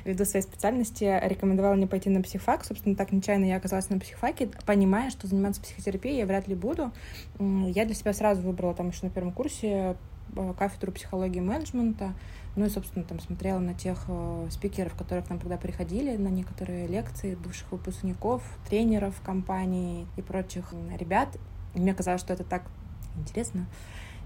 ввиду 0.05 0.25
своей 0.25 0.43
специальности, 0.43 1.19
рекомендовала 1.23 1.75
мне 1.75 1.87
пойти 1.87 2.09
на 2.09 2.21
психфак. 2.21 2.63
Собственно, 2.63 2.95
так 2.95 3.11
нечаянно 3.11 3.45
я 3.45 3.57
оказалась 3.57 3.89
на 3.89 3.99
психфаке, 3.99 4.49
понимая, 4.65 5.09
что 5.09 5.27
заниматься 5.27 5.61
психотерапией 5.61 6.17
я 6.17 6.25
вряд 6.25 6.47
ли 6.47 6.55
буду. 6.55 6.91
Я 7.39 7.85
для 7.85 7.95
себя 7.95 8.13
сразу 8.13 8.41
выбрала 8.41 8.73
там 8.73 8.89
еще 8.89 8.99
на 9.03 9.09
первом 9.09 9.31
курсе 9.31 9.95
э, 10.35 10.53
кафедру 10.57 10.91
психологии 10.91 11.37
и 11.37 11.41
менеджмента, 11.41 12.13
ну 12.57 12.65
и, 12.65 12.69
собственно, 12.69 13.05
там 13.05 13.19
смотрела 13.19 13.59
на 13.59 13.75
тех 13.75 14.05
э, 14.07 14.47
спикеров, 14.49 14.95
которые 14.95 15.23
к 15.23 15.29
нам 15.29 15.39
тогда 15.39 15.57
приходили, 15.57 16.17
на 16.17 16.27
некоторые 16.27 16.87
лекции 16.87 17.35
бывших 17.35 17.71
выпускников, 17.71 18.43
тренеров 18.67 19.21
компании 19.21 20.07
и 20.17 20.23
прочих 20.23 20.73
ребят. 20.99 21.29
И 21.75 21.79
мне 21.79 21.93
казалось, 21.93 22.19
что 22.19 22.33
это 22.33 22.43
так 22.43 22.63
интересно 23.15 23.67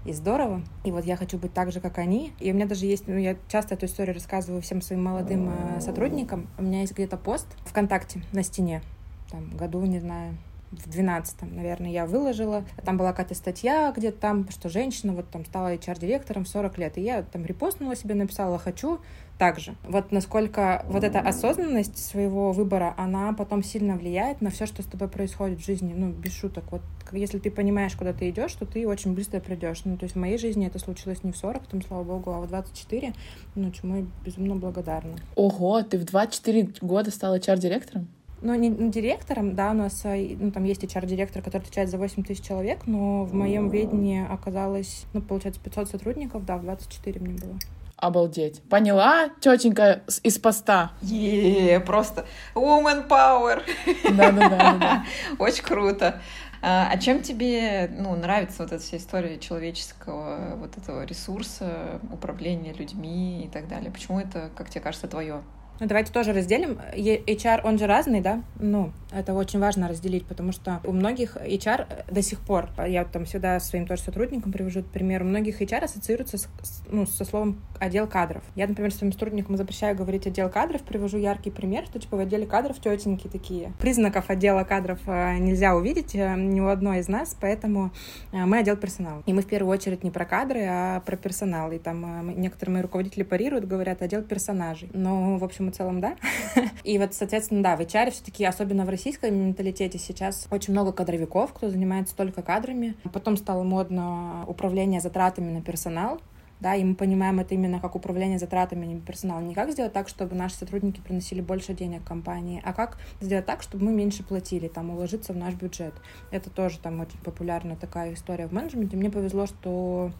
и 0.06 0.12
здорово. 0.14 0.62
И 0.82 0.90
вот 0.90 1.04
я 1.04 1.16
хочу 1.16 1.38
быть 1.38 1.52
так 1.52 1.72
же, 1.72 1.80
как 1.80 1.98
они. 1.98 2.32
И 2.40 2.50
у 2.50 2.54
меня 2.54 2.66
даже 2.66 2.86
есть, 2.86 3.06
ну, 3.06 3.18
я 3.18 3.36
часто 3.48 3.74
эту 3.74 3.84
историю 3.84 4.14
рассказываю 4.14 4.62
всем 4.62 4.80
своим 4.80 5.04
молодым 5.04 5.50
э, 5.50 5.80
сотрудникам. 5.82 6.48
У 6.56 6.62
меня 6.62 6.80
есть 6.80 6.94
где-то 6.94 7.18
пост 7.18 7.46
ВКонтакте 7.66 8.22
на 8.32 8.42
стене, 8.42 8.82
там, 9.30 9.54
году, 9.56 9.84
не 9.84 10.00
знаю, 10.00 10.38
в 10.72 10.88
12 10.88 11.42
наверное, 11.42 11.90
я 11.90 12.06
выложила. 12.06 12.64
Там 12.84 12.96
была 12.96 13.10
какая-то 13.10 13.34
статья 13.34 13.92
где-то 13.96 14.18
там, 14.18 14.50
что 14.50 14.68
женщина 14.68 15.12
вот 15.12 15.28
там 15.30 15.44
стала 15.44 15.74
HR-директором 15.74 16.44
в 16.44 16.48
40 16.48 16.78
лет. 16.78 16.98
И 16.98 17.02
я 17.02 17.22
там 17.22 17.44
репостнула 17.44 17.94
себе, 17.94 18.14
написала 18.14 18.58
«хочу», 18.58 19.00
также. 19.38 19.74
Вот 19.88 20.12
насколько 20.12 20.84
вот 20.88 21.02
эта 21.02 21.18
осознанность 21.18 21.98
своего 21.98 22.52
выбора, 22.52 22.94
она 22.96 23.32
потом 23.32 23.64
сильно 23.64 23.96
влияет 23.96 24.40
на 24.40 24.50
все, 24.50 24.66
что 24.66 24.82
с 24.82 24.86
тобой 24.86 25.08
происходит 25.08 25.58
в 25.58 25.64
жизни, 25.64 25.94
ну, 25.96 26.12
без 26.12 26.32
шуток. 26.32 26.64
Вот 26.70 26.82
если 27.10 27.40
ты 27.40 27.50
понимаешь, 27.50 27.96
куда 27.96 28.12
ты 28.12 28.30
идешь, 28.30 28.52
то 28.52 28.66
ты 28.66 28.86
очень 28.86 29.14
быстро 29.14 29.40
придешь. 29.40 29.84
Ну, 29.84 29.96
то 29.96 30.04
есть 30.04 30.14
в 30.14 30.18
моей 30.18 30.38
жизни 30.38 30.66
это 30.66 30.78
случилось 30.78 31.24
не 31.24 31.32
в 31.32 31.36
40, 31.36 31.66
там, 31.66 31.82
слава 31.82 32.04
богу, 32.04 32.30
а 32.30 32.40
в 32.40 32.46
24, 32.46 33.14
ну, 33.56 33.72
чему 33.72 33.96
я 33.96 34.06
безумно 34.24 34.54
благодарна. 34.54 35.16
Ого, 35.34 35.82
ты 35.82 35.98
в 35.98 36.04
24 36.04 36.74
года 36.80 37.10
стала 37.10 37.38
HR-директором? 37.38 38.06
Ну, 38.42 38.54
не, 38.54 38.68
не 38.68 38.90
директором, 38.90 39.54
да, 39.54 39.70
у 39.70 39.74
нас 39.74 40.02
э, 40.04 40.36
ну, 40.38 40.50
там 40.50 40.64
есть 40.64 40.84
HR-директор, 40.84 41.42
который 41.42 41.62
отвечает 41.62 41.88
за 41.88 41.98
8 41.98 42.24
тысяч 42.24 42.44
человек, 42.44 42.80
но 42.86 43.24
в 43.24 43.34
моем 43.34 43.70
ведении 43.70 44.26
оказалось, 44.28 45.06
ну, 45.12 45.22
получается, 45.22 45.60
500 45.60 45.88
сотрудников, 45.88 46.44
да, 46.44 46.56
в 46.56 46.62
24 46.62 47.20
мне 47.20 47.34
было. 47.34 47.58
Обалдеть. 47.96 48.60
Поняла, 48.62 49.28
тетенька 49.40 50.02
из 50.24 50.36
поста? 50.38 50.90
Е, 51.02 51.78
просто 51.78 52.26
woman 52.54 53.06
power. 53.06 53.62
Да-да-да. 54.10 55.04
Очень 55.38 55.62
круто. 55.62 56.20
А, 56.62 56.88
а 56.90 56.98
чем 56.98 57.22
тебе 57.22 57.88
ну, 57.96 58.16
нравится 58.16 58.64
вот 58.64 58.72
эта 58.72 58.82
вся 58.82 58.96
история 58.96 59.38
человеческого 59.38 60.56
вот 60.56 60.76
этого 60.78 61.04
ресурса, 61.04 62.00
управления 62.12 62.72
людьми 62.72 63.44
и 63.44 63.48
так 63.48 63.68
далее? 63.68 63.92
Почему 63.92 64.18
это, 64.18 64.50
как 64.56 64.68
тебе 64.70 64.80
кажется, 64.80 65.06
твое? 65.06 65.42
Ну, 65.80 65.86
давайте 65.86 66.12
тоже 66.12 66.32
разделим. 66.32 66.78
HR, 66.94 67.62
он 67.64 67.78
же 67.78 67.86
разный, 67.86 68.20
да? 68.20 68.42
Ну, 68.60 68.92
это 69.12 69.34
очень 69.34 69.58
важно 69.58 69.88
разделить, 69.88 70.24
потому 70.26 70.52
что 70.52 70.80
у 70.84 70.92
многих 70.92 71.36
HR 71.36 72.10
до 72.10 72.22
сих 72.22 72.40
пор, 72.40 72.68
я 72.86 73.04
там 73.04 73.24
всегда 73.24 73.60
своим 73.60 73.86
тоже 73.86 74.02
сотрудникам 74.02 74.52
привожу 74.52 74.82
пример, 74.82 75.22
у 75.22 75.26
многих 75.26 75.60
HR 75.60 75.84
ассоциируется 75.84 76.38
с, 76.38 76.48
ну, 76.90 77.06
со 77.06 77.24
словом 77.24 77.60
отдел 77.78 78.06
кадров. 78.06 78.42
Я, 78.54 78.66
например, 78.66 78.92
своим 78.92 79.12
сотрудникам 79.12 79.56
запрещаю 79.56 79.96
говорить 79.96 80.26
отдел 80.26 80.48
кадров, 80.48 80.82
привожу 80.82 81.18
яркий 81.18 81.50
пример, 81.50 81.84
что 81.86 81.98
типа 81.98 82.16
в 82.16 82.20
отделе 82.20 82.46
кадров 82.46 82.80
тетеньки 82.80 83.28
такие. 83.28 83.72
Признаков 83.78 84.30
отдела 84.30 84.64
кадров 84.64 85.00
э, 85.06 85.38
нельзя 85.38 85.74
увидеть 85.74 86.14
э, 86.14 86.34
ни 86.36 86.60
у 86.60 86.68
одной 86.68 87.00
из 87.00 87.08
нас, 87.08 87.36
поэтому 87.38 87.90
э, 88.32 88.44
мы 88.44 88.58
отдел 88.58 88.76
персонала. 88.76 89.22
И 89.26 89.32
мы 89.32 89.42
в 89.42 89.46
первую 89.46 89.72
очередь 89.72 90.04
не 90.04 90.10
про 90.10 90.24
кадры, 90.24 90.64
а 90.68 91.00
про 91.00 91.16
персонал. 91.16 91.72
И 91.72 91.78
там 91.78 92.40
некоторые 92.40 92.74
мои 92.74 92.82
руководители 92.82 93.24
парируют, 93.24 93.66
говорят 93.66 94.00
отдел 94.00 94.22
персонажей. 94.22 94.88
Но, 94.94 95.36
в 95.38 95.44
общем, 95.44 95.61
в 95.70 95.74
целом, 95.74 96.00
да. 96.00 96.16
И 96.84 96.98
вот, 96.98 97.14
соответственно, 97.14 97.62
да, 97.62 97.76
в 97.76 97.80
HR 97.80 98.10
все-таки, 98.10 98.44
особенно 98.44 98.84
в 98.84 98.88
российском 98.88 99.34
менталитете, 99.34 99.98
сейчас 99.98 100.48
очень 100.50 100.72
много 100.72 100.92
кадровиков, 100.92 101.52
кто 101.52 101.70
занимается 101.70 102.16
только 102.16 102.42
кадрами. 102.42 102.96
Потом 103.12 103.36
стало 103.36 103.62
модно 103.62 104.44
управление 104.46 105.00
затратами 105.00 105.50
на 105.52 105.62
персонал, 105.62 106.20
да, 106.62 106.76
и 106.76 106.84
мы 106.84 106.94
понимаем 106.94 107.40
это 107.40 107.54
именно 107.54 107.80
как 107.80 107.96
управление 107.96 108.38
затратами 108.38 108.86
на 108.86 109.00
персонал. 109.00 109.40
Не 109.40 109.52
как 109.52 109.72
сделать 109.72 109.92
так, 109.92 110.08
чтобы 110.08 110.36
наши 110.36 110.54
сотрудники 110.54 111.00
приносили 111.00 111.40
больше 111.40 111.74
денег 111.74 112.04
компании, 112.04 112.62
а 112.64 112.72
как 112.72 112.98
сделать 113.20 113.46
так, 113.46 113.62
чтобы 113.62 113.86
мы 113.86 113.92
меньше 113.92 114.22
платили, 114.22 114.68
там, 114.68 114.90
уложиться 114.90 115.32
в 115.32 115.36
наш 115.36 115.54
бюджет. 115.54 115.92
Это 116.30 116.50
тоже 116.50 116.78
там 116.78 117.00
очень 117.00 117.18
популярная 117.18 117.74
такая 117.74 118.14
история 118.14 118.46
в 118.46 118.52
менеджменте. 118.52 118.96
Мне 118.96 119.10
повезло, 119.10 119.46
что 119.46 120.12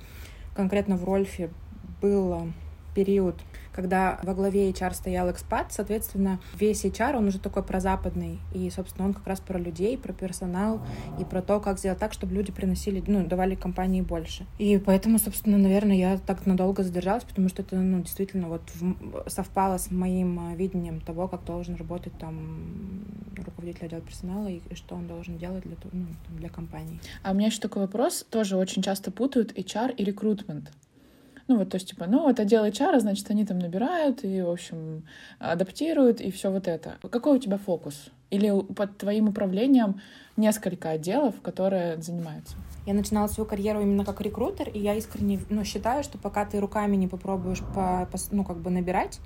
конкретно 0.57 0.97
в 0.97 1.05
Рольфе 1.05 1.51
был 2.01 2.53
период 2.95 3.37
когда 3.73 4.19
во 4.23 4.35
главе 4.35 4.71
HR 4.71 4.95
стоял 4.95 5.31
экспат, 5.31 5.73
соответственно, 5.73 6.41
весь 6.59 6.85
HR, 6.85 7.17
он 7.17 7.29
уже 7.29 7.39
такой 7.39 7.63
прозападный, 7.63 8.39
и, 8.55 8.71
собственно, 8.71 9.07
он 9.07 9.15
как 9.15 9.27
раз 9.27 9.41
про 9.41 9.59
людей, 9.59 9.97
про 9.97 10.13
персонал 10.13 10.81
и 11.19 11.25
про 11.25 11.43
то, 11.43 11.61
как 11.61 11.79
сделать 11.79 11.99
так, 11.99 12.13
чтобы 12.13 12.35
люди 12.35 12.53
приносили, 12.53 13.03
ну, 13.07 13.27
давали 13.27 13.55
компании 13.55 14.03
больше. 14.03 14.47
И 14.59 14.79
поэтому, 14.79 15.19
собственно, 15.19 15.59
наверное, 15.59 15.97
я 15.97 16.19
так 16.19 16.47
надолго 16.47 16.83
задержалась, 16.83 17.25
потому 17.25 17.49
что 17.49 17.63
это, 17.63 17.77
ну, 17.77 18.01
действительно 18.01 18.49
вот 18.49 18.63
в, 18.75 19.29
совпало 19.29 19.79
с 19.79 19.91
моим 19.91 20.39
а, 20.39 20.55
видением 20.55 21.01
того, 21.01 21.29
как 21.29 21.45
должен 21.45 21.77
работать 21.77 22.13
там 22.19 23.05
руководитель 23.37 23.87
отдела 23.87 24.01
персонала 24.01 24.47
и, 24.49 24.61
и 24.71 24.75
что 24.75 24.95
он 24.95 25.07
должен 25.07 25.39
делать 25.39 25.65
для, 25.65 25.77
ну, 25.93 26.07
для 26.31 26.49
компании. 26.49 27.01
А 27.23 27.33
у 27.33 27.35
меня 27.35 27.47
еще 27.47 27.61
такой 27.61 27.83
вопрос. 27.83 28.27
Тоже 28.31 28.57
очень 28.57 28.83
часто 28.83 29.11
путают 29.11 29.57
HR 29.57 29.95
и 29.95 30.05
рекрутмент. 30.05 30.73
Ну, 31.49 31.59
вот, 31.59 31.71
то 31.71 31.77
есть, 31.77 31.89
типа, 31.89 32.07
ну, 32.07 32.29
это 32.29 32.45
дело 32.45 32.69
HR, 32.69 33.01
значит, 33.01 33.31
они 33.31 33.45
там 33.45 33.59
набирают 33.59 34.25
и, 34.25 34.43
в 34.43 34.51
общем, 34.51 35.05
адаптируют, 35.39 36.21
и 36.21 36.31
все 36.31 36.51
вот 36.51 36.69
это. 36.69 36.97
Какой 37.11 37.37
у 37.37 37.39
тебя 37.39 37.59
фокус? 37.59 38.11
Или 38.31 38.51
под 38.75 38.97
твоим 38.97 39.29
управлением 39.29 40.01
несколько 40.37 40.91
отделов, 40.91 41.41
которые 41.43 42.01
занимаются? 42.01 42.57
Я 42.87 42.95
начинала 42.95 43.29
свою 43.29 43.49
карьеру 43.49 43.81
именно 43.81 44.05
как 44.05 44.21
рекрутер, 44.21 44.69
и 44.69 44.79
я 44.79 44.95
искренне 44.95 45.41
ну, 45.51 45.65
считаю, 45.65 46.03
что 46.03 46.19
пока 46.19 46.45
ты 46.45 46.59
руками 46.59 46.97
не 46.97 47.07
попробуешь 47.07 47.61
по, 47.61 48.09
по, 48.11 48.19
ну, 48.31 48.45
как 48.45 48.59
бы 48.59 48.71
набирать, 48.71 49.21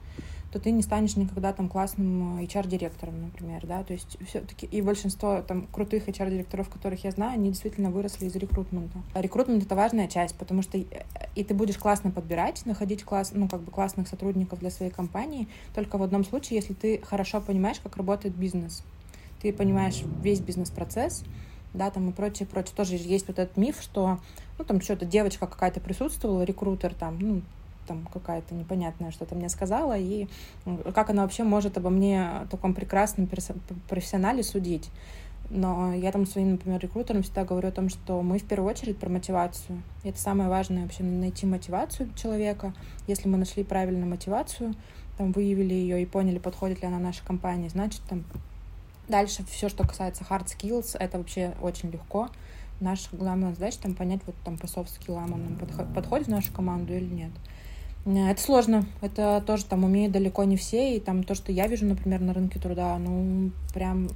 то 0.57 0.63
ты 0.63 0.71
не 0.71 0.81
станешь 0.81 1.17
никогда 1.17 1.53
там 1.53 1.69
классным 1.69 2.39
HR-директором, 2.39 3.21
например, 3.21 3.67
да, 3.67 3.85
то 3.85 3.93
есть 3.93 4.17
все-таки 4.27 4.65
и 4.65 4.81
большинство 4.81 5.43
там 5.43 5.67
крутых 5.67 6.09
HR-директоров, 6.09 6.71
которых 6.71 7.05
я 7.05 7.11
знаю, 7.11 7.35
они 7.35 7.51
действительно 7.51 7.91
выросли 7.91 8.25
из 8.25 8.35
рекрутмента. 8.37 8.99
А 9.13 9.21
рекрутмент— 9.21 9.63
это 9.65 9.75
важная 9.75 10.09
часть, 10.09 10.35
потому 10.37 10.63
что 10.63 10.79
и 10.79 11.45
ты 11.45 11.53
будешь 11.53 11.77
классно 11.77 12.11
подбирать, 12.11 12.65
находить 12.65 13.05
класс, 13.05 13.33
ну, 13.35 13.49
как 13.49 13.61
бы 13.61 13.71
классных 13.71 14.09
сотрудников 14.09 14.61
для 14.61 14.71
своей 14.71 14.91
компании, 14.91 15.47
только 15.75 15.99
в 15.99 16.03
одном 16.03 16.25
случае, 16.25 16.57
если 16.57 16.73
ты 16.73 17.03
хорошо 17.03 17.43
понимаешь, 17.43 17.79
как 17.83 17.99
работает 17.99 18.35
бизнес. 18.35 18.83
Ты 19.43 19.53
понимаешь 19.53 20.03
весь 20.23 20.41
бизнес-процесс, 20.41 21.23
да, 21.75 21.91
там 21.91 22.09
и 22.09 22.13
прочее, 22.13 22.49
прочее. 22.51 22.73
Тоже 22.75 22.97
есть 22.97 23.29
вот 23.29 23.39
этот 23.39 23.59
миф, 23.59 23.83
что, 23.83 24.21
ну, 24.57 24.65
там 24.65 24.81
что-то 24.81 25.05
девочка 25.05 25.47
какая-то 25.47 25.81
присутствовала, 25.81 26.45
рекрутер 26.45 26.95
там, 26.95 27.19
ну, 27.19 27.43
там 27.87 28.07
какая-то 28.13 28.55
непонятная 28.55 29.11
что-то 29.11 29.35
мне 29.35 29.49
сказала, 29.49 29.97
и 29.97 30.29
как 30.95 31.11
она 31.11 31.23
вообще 31.23 31.45
может 31.45 31.77
обо 31.79 31.91
мне 31.91 32.47
таком 32.51 32.75
прекрасном 32.75 33.29
профессионале 33.89 34.43
судить. 34.43 34.91
Но 35.49 35.95
я 35.95 36.11
там 36.11 36.27
своим, 36.27 36.53
например, 36.53 36.81
рекрутерам 36.81 37.23
всегда 37.23 37.45
говорю 37.45 37.69
о 37.69 37.73
том, 37.73 37.89
что 37.89 38.21
мы 38.21 38.39
в 38.39 38.45
первую 38.45 38.69
очередь 38.69 38.99
про 38.99 39.09
мотивацию. 39.09 39.81
И 40.03 40.09
это 40.09 40.19
самое 40.19 40.49
важное 40.49 40.83
вообще 40.83 41.05
найти 41.05 41.47
мотивацию 41.47 42.11
человека. 42.17 42.75
Если 43.07 43.29
мы 43.29 43.39
нашли 43.39 43.63
правильную 43.63 44.09
мотивацию, 44.09 44.75
там 45.17 45.31
выявили 45.31 45.73
ее 45.73 46.03
и 46.03 46.07
поняли, 46.07 46.39
подходит 46.39 46.83
ли 46.83 46.89
она 46.89 46.99
нашей 46.99 47.25
компании, 47.25 47.69
значит 47.69 48.03
там 48.09 48.25
дальше 49.09 49.45
все, 49.49 49.69
что 49.69 49.87
касается 49.87 50.25
hard 50.29 50.47
skills, 50.47 50.97
это 50.99 51.19
вообще 51.19 51.55
очень 51.63 51.91
легко. 51.91 52.29
Наша 52.81 53.09
главная 53.13 53.55
задача 53.55 53.79
там 53.81 53.95
понять 53.95 54.21
вот 54.27 54.35
там 54.45 54.59
по 54.59 54.65
soft 54.65 54.89
skills 54.99 55.33
он 55.33 55.57
нам 55.57 55.95
подходит 55.95 56.27
в 56.27 56.31
нашу 56.31 56.53
команду 56.53 56.93
или 56.93 57.07
нет. 57.07 57.31
Э, 58.07 58.31
это 58.31 58.41
сложно. 58.41 58.87
Это 59.03 59.43
тоже 59.47 59.65
там 59.67 59.85
умеют 59.85 60.13
далеко 60.13 60.45
не 60.45 60.57
все. 60.57 60.97
И 60.97 61.01
там 61.01 61.25
то, 61.25 61.35
что 61.35 61.53
я 61.53 61.67
вижу, 61.67 61.85
например, 61.85 62.21
на 62.21 62.33
рынке 62.33 62.59
труда, 62.59 62.97
ну, 62.99 63.51
прям 63.75 64.09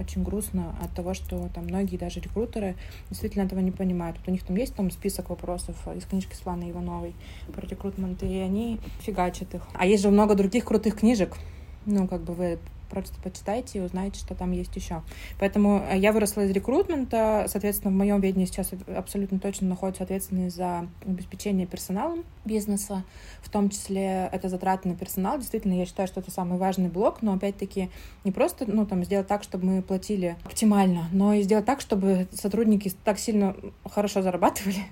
очень 0.00 0.22
грустно 0.22 0.74
от 0.82 0.92
того, 0.92 1.12
что 1.12 1.48
там 1.52 1.64
многие 1.64 1.98
даже 1.98 2.20
рекрутеры 2.20 2.74
действительно 3.10 3.42
этого 3.42 3.60
не 3.60 3.70
понимают. 3.70 4.16
Вот 4.18 4.28
у 4.28 4.30
них 4.30 4.42
там 4.42 4.56
есть 4.56 4.74
там 4.74 4.90
список 4.90 5.28
вопросов 5.28 5.76
из 5.94 6.04
книжки 6.06 6.34
Светланы 6.34 6.70
Ивановой 6.70 7.14
про 7.52 7.66
рекрутмент, 7.66 8.22
и 8.22 8.38
они 8.38 8.80
фигачат 9.00 9.54
их. 9.54 9.62
А 9.74 9.84
есть 9.84 10.02
же 10.02 10.10
много 10.10 10.34
других 10.34 10.64
крутых 10.64 10.96
книжек, 10.96 11.36
ну, 11.84 12.08
как 12.08 12.22
бы 12.22 12.32
вы 12.32 12.58
просто 12.94 13.20
почитайте 13.20 13.78
и 13.78 13.82
узнаете, 13.82 14.20
что 14.20 14.36
там 14.36 14.52
есть 14.52 14.74
еще. 14.76 15.02
Поэтому 15.40 15.84
э, 15.90 15.98
я 15.98 16.12
выросла 16.12 16.42
из 16.42 16.50
рекрутмента, 16.52 17.46
соответственно, 17.48 17.90
в 17.90 17.96
моем 17.96 18.20
ведении 18.20 18.46
сейчас 18.46 18.70
абсолютно 18.86 19.40
точно 19.40 19.68
находится 19.68 20.04
ответственность 20.04 20.54
за 20.54 20.86
обеспечение 21.04 21.66
персоналом 21.66 22.24
бизнеса, 22.44 23.02
в 23.42 23.50
том 23.50 23.68
числе 23.68 24.28
это 24.32 24.48
затраты 24.48 24.88
на 24.88 24.94
персонал. 24.94 25.38
Действительно, 25.38 25.72
я 25.74 25.86
считаю, 25.86 26.06
что 26.06 26.20
это 26.20 26.30
самый 26.30 26.56
важный 26.56 26.88
блок, 26.88 27.20
но 27.20 27.34
опять-таки 27.34 27.90
не 28.22 28.30
просто 28.30 28.64
ну, 28.68 28.86
там, 28.86 29.02
сделать 29.02 29.26
так, 29.26 29.42
чтобы 29.42 29.66
мы 29.66 29.82
платили 29.82 30.36
оптимально, 30.44 31.08
но 31.12 31.34
и 31.34 31.42
сделать 31.42 31.64
так, 31.64 31.80
чтобы 31.80 32.28
сотрудники 32.32 32.92
так 33.02 33.18
сильно 33.18 33.56
хорошо 33.90 34.22
зарабатывали, 34.22 34.84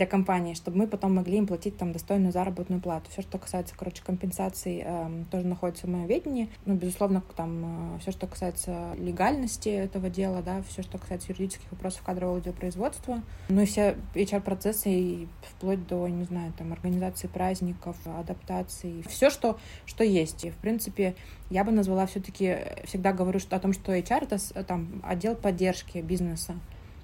для 0.00 0.06
компании, 0.06 0.54
чтобы 0.54 0.78
мы 0.78 0.86
потом 0.86 1.14
могли 1.14 1.36
им 1.36 1.46
платить 1.46 1.76
там 1.76 1.92
достойную 1.92 2.32
заработную 2.32 2.80
плату. 2.80 3.10
Все, 3.10 3.20
что 3.20 3.36
касается, 3.36 3.74
короче, 3.76 4.02
компенсаций, 4.02 4.82
э, 4.82 5.24
тоже 5.30 5.46
находится 5.46 5.86
в 5.86 5.90
моем 5.90 6.06
ведении. 6.06 6.48
Ну, 6.64 6.74
безусловно, 6.74 7.22
там 7.36 7.96
э, 7.96 7.98
все, 8.00 8.10
что 8.10 8.26
касается 8.26 8.94
легальности 8.96 9.68
этого 9.68 10.08
дела, 10.08 10.40
да, 10.40 10.62
все, 10.66 10.80
что 10.80 10.96
касается 10.96 11.32
юридических 11.32 11.70
вопросов 11.70 12.00
кадрового 12.02 12.40
делопроизводства, 12.40 13.20
ну 13.50 13.60
и 13.60 13.66
все 13.66 13.94
HR-процессы, 14.14 15.28
вплоть 15.42 15.86
до, 15.86 16.08
не 16.08 16.24
знаю, 16.24 16.54
там, 16.56 16.72
организации 16.72 17.26
праздников, 17.26 17.98
адаптации, 18.06 19.02
все, 19.06 19.28
что, 19.28 19.58
что 19.84 20.02
есть. 20.02 20.46
И, 20.46 20.50
в 20.50 20.56
принципе, 20.56 21.14
я 21.50 21.62
бы 21.62 21.72
назвала 21.72 22.06
все-таки, 22.06 22.56
всегда 22.84 23.12
говорю 23.12 23.38
что, 23.38 23.54
о 23.54 23.60
том, 23.60 23.74
что 23.74 23.94
HR— 23.94 24.24
это 24.54 24.64
там 24.64 25.02
отдел 25.04 25.34
поддержки 25.34 25.98
бизнеса 25.98 26.54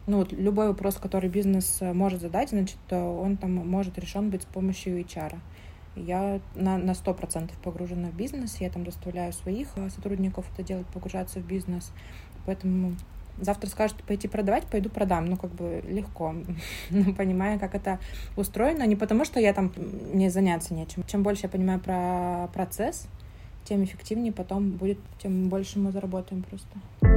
ну, 0.06 0.18
вот 0.18 0.32
любой 0.32 0.68
вопрос, 0.68 0.96
который 0.96 1.28
бизнес 1.28 1.78
э, 1.80 1.92
может 1.92 2.20
задать, 2.20 2.50
значит, 2.50 2.78
э, 2.90 3.00
он 3.00 3.36
там 3.36 3.54
может 3.54 3.98
решен 3.98 4.30
быть 4.30 4.42
с 4.42 4.46
помощью 4.46 5.00
HR. 5.00 5.36
Я 5.96 6.40
на, 6.54 6.78
на 6.78 6.92
100% 6.92 7.50
погружена 7.62 8.10
в 8.10 8.14
бизнес, 8.14 8.58
я 8.60 8.70
там 8.70 8.84
доставляю 8.84 9.32
своих 9.32 9.68
э, 9.76 9.88
сотрудников 9.90 10.46
это 10.52 10.62
делать, 10.62 10.86
погружаться 10.88 11.40
в 11.40 11.46
бизнес. 11.46 11.90
Поэтому 12.44 12.94
завтра 13.38 13.68
скажут 13.68 14.02
пойти 14.04 14.28
продавать, 14.28 14.64
пойду 14.66 14.90
продам. 14.90 15.26
Ну, 15.26 15.36
как 15.36 15.50
бы 15.50 15.82
легко, 15.88 16.36
ну, 16.90 17.12
понимая, 17.14 17.58
как 17.58 17.74
это 17.74 17.98
устроено. 18.36 18.86
Не 18.86 18.94
потому, 18.94 19.24
что 19.24 19.40
я 19.40 19.52
там 19.52 19.72
не 20.12 20.28
заняться 20.28 20.72
нечем. 20.72 21.02
Чем 21.08 21.24
больше 21.24 21.42
я 21.44 21.48
понимаю 21.48 21.80
про 21.80 22.48
процесс, 22.54 23.08
тем 23.64 23.82
эффективнее 23.82 24.32
потом 24.32 24.70
будет, 24.70 24.98
тем 25.20 25.48
больше 25.48 25.80
мы 25.80 25.90
заработаем 25.90 26.44
просто. 26.44 27.15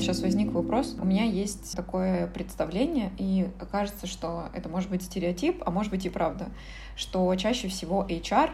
Сейчас 0.00 0.20
возник 0.20 0.52
вопрос. 0.52 0.96
У 1.00 1.04
меня 1.04 1.24
есть 1.24 1.76
такое 1.76 2.26
представление, 2.26 3.12
и 3.18 3.48
кажется, 3.70 4.06
что 4.06 4.48
это 4.54 4.68
может 4.68 4.90
быть 4.90 5.02
стереотип, 5.02 5.62
а 5.64 5.70
может 5.70 5.90
быть 5.90 6.06
и 6.06 6.08
правда, 6.08 6.48
что 6.96 7.34
чаще 7.36 7.68
всего 7.68 8.04
HR 8.08 8.50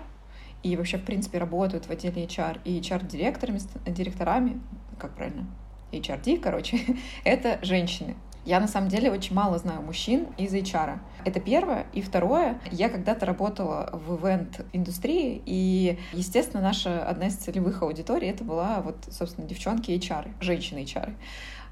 и 0.62 0.76
вообще, 0.76 0.98
в 0.98 1.04
принципе, 1.04 1.38
работают 1.38 1.86
в 1.86 1.90
отделе 1.90 2.24
HR 2.24 2.60
и 2.64 2.80
HR-директорами, 2.80 3.60
директорами, 3.86 4.60
как 4.98 5.14
правильно, 5.14 5.46
HRD, 5.92 6.40
короче, 6.40 6.80
это 7.24 7.58
женщины. 7.62 8.16
Я 8.46 8.60
на 8.60 8.68
самом 8.68 8.88
деле 8.88 9.10
очень 9.10 9.34
мало 9.34 9.58
знаю 9.58 9.82
мужчин 9.82 10.28
из 10.38 10.54
HR. 10.54 11.00
Это 11.24 11.40
первое. 11.40 11.86
И 11.92 12.00
второе, 12.00 12.60
я 12.70 12.88
когда-то 12.88 13.26
работала 13.26 13.90
в 13.92 14.14
ивент-индустрии, 14.14 15.42
и, 15.44 15.98
естественно, 16.12 16.62
наша 16.62 17.04
одна 17.04 17.26
из 17.26 17.34
целевых 17.34 17.82
аудиторий 17.82 18.28
это 18.28 18.44
была 18.44 18.80
вот, 18.82 18.96
собственно, 19.10 19.48
девчонки 19.48 19.90
HR, 19.90 20.28
женщины 20.40 20.78
HR. 20.84 21.12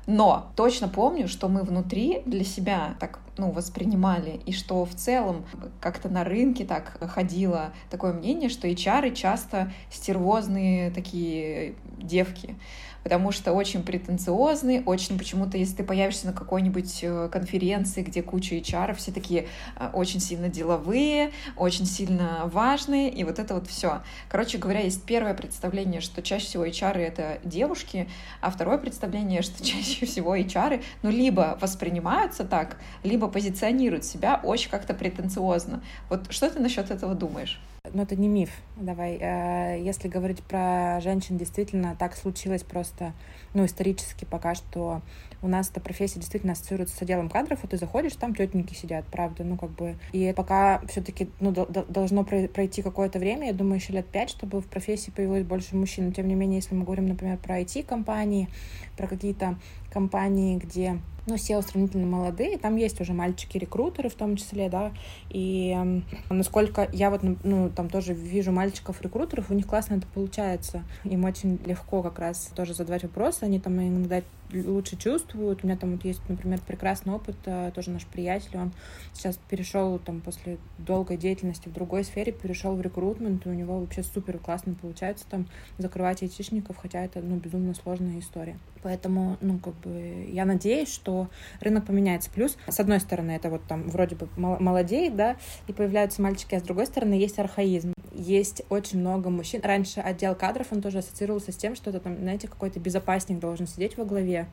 Но 0.06 0.50
точно 0.56 0.88
помню, 0.88 1.28
что 1.28 1.48
мы 1.48 1.62
внутри 1.62 2.22
для 2.26 2.44
себя 2.44 2.96
так 2.98 3.20
ну, 3.38 3.52
воспринимали, 3.52 4.40
и 4.44 4.52
что 4.52 4.84
в 4.84 4.94
целом 4.94 5.44
как-то 5.80 6.08
на 6.08 6.24
рынке 6.24 6.64
так 6.64 6.98
ходило 7.08 7.72
такое 7.88 8.12
мнение, 8.12 8.48
что 8.48 8.68
HR 8.68 9.14
часто 9.14 9.72
стервозные 9.90 10.90
такие 10.90 11.76
девки 11.96 12.56
потому 13.04 13.32
что 13.32 13.52
очень 13.52 13.82
претенциозный, 13.82 14.82
очень 14.84 15.18
почему-то, 15.18 15.58
если 15.58 15.76
ты 15.76 15.84
появишься 15.84 16.26
на 16.26 16.32
какой-нибудь 16.32 17.00
э, 17.02 17.28
конференции, 17.30 18.02
где 18.02 18.22
куча 18.22 18.56
HR, 18.56 18.94
все 18.94 19.12
такие 19.12 19.46
э, 19.76 19.90
очень 19.92 20.20
сильно 20.20 20.48
деловые, 20.48 21.30
очень 21.56 21.84
сильно 21.86 22.42
важные, 22.46 23.10
и 23.10 23.22
вот 23.22 23.38
это 23.38 23.54
вот 23.54 23.68
все. 23.68 24.00
Короче 24.28 24.56
говоря, 24.56 24.80
есть 24.80 25.04
первое 25.04 25.34
представление, 25.34 26.00
что 26.00 26.22
чаще 26.22 26.46
всего 26.46 26.66
HR 26.66 26.98
это 26.98 27.38
девушки, 27.44 28.08
а 28.40 28.50
второе 28.50 28.78
представление, 28.78 29.42
что 29.42 29.62
чаще 29.64 30.06
всего 30.06 30.34
HR, 30.34 30.82
ну, 31.02 31.10
либо 31.10 31.58
воспринимаются 31.60 32.44
так, 32.44 32.78
либо 33.02 33.28
позиционируют 33.28 34.06
себя 34.06 34.40
очень 34.42 34.70
как-то 34.70 34.94
претенциозно. 34.94 35.82
Вот 36.08 36.32
что 36.32 36.48
ты 36.48 36.58
насчет 36.58 36.90
этого 36.90 37.14
думаешь? 37.14 37.60
Но 37.92 38.04
это 38.04 38.16
не 38.16 38.28
миф. 38.28 38.50
Давай. 38.76 39.18
Э, 39.20 39.78
если 39.78 40.08
говорить 40.08 40.42
про 40.42 41.02
женщин, 41.02 41.36
действительно 41.36 41.94
так 41.98 42.16
случилось 42.16 42.62
просто, 42.62 43.12
ну, 43.52 43.66
исторически 43.66 44.24
пока 44.24 44.54
что 44.54 45.02
у 45.42 45.48
нас 45.48 45.68
эта 45.68 45.80
профессия 45.80 46.18
действительно 46.18 46.54
ассоциируется 46.54 46.96
с 46.96 47.02
отделом 47.02 47.28
кадров, 47.28 47.62
и 47.62 47.66
ты 47.66 47.76
заходишь, 47.76 48.14
там 48.14 48.34
тетеньки 48.34 48.72
сидят, 48.72 49.04
правда, 49.12 49.44
ну, 49.44 49.58
как 49.58 49.68
бы. 49.72 49.96
И 50.12 50.32
пока 50.34 50.80
все-таки, 50.88 51.28
ну, 51.40 51.52
должно 51.52 52.24
пройти 52.24 52.80
какое-то 52.80 53.18
время, 53.18 53.48
я 53.48 53.52
думаю, 53.52 53.76
еще 53.76 53.92
лет 53.92 54.06
пять, 54.06 54.30
чтобы 54.30 54.62
в 54.62 54.66
профессии 54.66 55.10
появилось 55.10 55.44
больше 55.44 55.76
мужчин. 55.76 56.06
Но, 56.06 56.12
тем 56.12 56.26
не 56.26 56.34
менее, 56.34 56.60
если 56.60 56.74
мы 56.74 56.84
говорим, 56.84 57.06
например, 57.06 57.36
про 57.36 57.60
IT-компании, 57.60 58.48
про 58.96 59.06
какие-то 59.06 59.58
компании, 59.94 60.58
где 60.58 60.98
ну, 61.26 61.36
SEO 61.36 61.62
сравнительно 61.62 62.06
молодые, 62.06 62.58
там 62.58 62.76
есть 62.76 63.00
уже 63.00 63.14
мальчики-рекрутеры 63.14 64.10
в 64.10 64.14
том 64.14 64.36
числе, 64.36 64.68
да, 64.68 64.92
и 65.30 66.02
насколько 66.28 66.86
я 66.92 67.08
вот, 67.10 67.22
ну, 67.22 67.70
там 67.70 67.88
тоже 67.88 68.12
вижу 68.12 68.52
мальчиков-рекрутеров, 68.52 69.50
у 69.50 69.54
них 69.54 69.66
классно 69.66 69.94
это 69.94 70.06
получается, 70.12 70.84
им 71.04 71.24
очень 71.24 71.58
легко 71.64 72.02
как 72.02 72.18
раз 72.18 72.50
тоже 72.54 72.74
задавать 72.74 73.04
вопросы, 73.04 73.44
они 73.44 73.58
там 73.58 73.80
иногда 73.80 74.20
лучше 74.52 74.96
чувствуют. 74.96 75.62
У 75.62 75.66
меня 75.66 75.76
там 75.76 75.92
вот 75.92 76.04
есть, 76.04 76.20
например, 76.28 76.60
прекрасный 76.60 77.12
опыт, 77.12 77.36
э, 77.46 77.72
тоже 77.74 77.90
наш 77.90 78.06
приятель, 78.06 78.56
он 78.56 78.72
сейчас 79.12 79.38
перешел 79.48 79.98
там 79.98 80.20
после 80.20 80.58
долгой 80.78 81.16
деятельности 81.16 81.68
в 81.68 81.72
другой 81.72 82.04
сфере, 82.04 82.32
перешел 82.32 82.74
в 82.76 82.80
рекрутмент, 82.80 83.46
и 83.46 83.48
у 83.48 83.54
него 83.54 83.80
вообще 83.80 84.02
супер 84.02 84.38
классно 84.38 84.74
получается 84.74 85.24
там 85.28 85.46
закрывать 85.78 86.22
айтишников, 86.22 86.76
хотя 86.76 87.04
это, 87.04 87.20
ну, 87.20 87.36
безумно 87.36 87.74
сложная 87.74 88.20
история. 88.20 88.58
Поэтому, 88.82 89.38
ну, 89.40 89.58
как 89.58 89.74
бы, 89.76 89.83
я 89.90 90.44
надеюсь, 90.44 90.92
что 90.92 91.28
рынок 91.60 91.86
поменяется. 91.86 92.30
Плюс, 92.30 92.56
с 92.68 92.80
одной 92.80 93.00
стороны, 93.00 93.32
это 93.32 93.50
вот 93.50 93.66
там 93.66 93.88
вроде 93.88 94.16
бы 94.16 94.28
молодеет, 94.36 95.16
да, 95.16 95.36
и 95.66 95.72
появляются 95.72 96.22
мальчики, 96.22 96.54
а 96.54 96.60
с 96.60 96.62
другой 96.62 96.86
стороны, 96.86 97.14
есть 97.14 97.38
архаизм 97.38 97.94
есть 98.14 98.62
очень 98.68 99.00
много 99.00 99.28
мужчин. 99.30 99.60
Раньше 99.62 100.00
отдел 100.00 100.34
кадров, 100.34 100.68
он 100.70 100.80
тоже 100.80 100.98
ассоциировался 100.98 101.52
с 101.52 101.56
тем, 101.56 101.74
что 101.74 101.90
это 101.90 102.00
там, 102.00 102.16
знаете, 102.16 102.48
какой-то 102.48 102.80
безопасник 102.80 103.38
должен 103.38 103.66
сидеть 103.66 103.96
во 103.96 104.04
главе, 104.04 104.46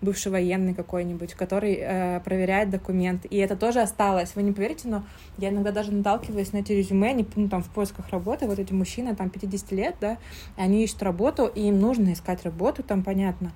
бывший 0.00 0.32
военный 0.32 0.74
какой-нибудь, 0.74 1.34
который 1.34 1.78
э, 1.80 2.20
проверяет 2.20 2.70
документы. 2.70 3.28
И 3.28 3.36
это 3.36 3.56
тоже 3.56 3.80
осталось. 3.80 4.34
Вы 4.34 4.42
не 4.42 4.52
поверите, 4.52 4.88
но 4.88 5.04
я 5.38 5.50
иногда 5.50 5.72
даже 5.72 5.92
наталкиваюсь 5.92 6.52
на 6.52 6.58
эти 6.58 6.72
резюме, 6.72 7.10
они, 7.10 7.26
ну, 7.36 7.48
там, 7.48 7.62
в 7.62 7.68
поисках 7.68 8.10
работы, 8.10 8.46
вот 8.46 8.58
эти 8.58 8.72
мужчины, 8.72 9.14
там, 9.14 9.30
50 9.30 9.72
лет, 9.72 9.96
да, 10.00 10.18
они 10.56 10.84
ищут 10.84 11.02
работу, 11.02 11.46
и 11.46 11.62
им 11.68 11.80
нужно 11.80 12.12
искать 12.12 12.44
работу, 12.44 12.82
там, 12.82 13.02
понятно. 13.02 13.52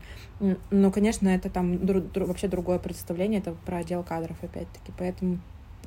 Но, 0.71 0.91
конечно, 0.91 1.29
это 1.29 1.51
там 1.51 1.75
дру- 1.75 2.11
дру- 2.13 2.27
вообще 2.27 2.49
другое 2.49 2.79
представление, 2.79 3.41
это 3.41 3.55
про 3.67 3.79
отдел 3.79 4.03
кадров, 4.03 4.37
опять-таки. 4.43 4.93
Поэтому 4.99 5.39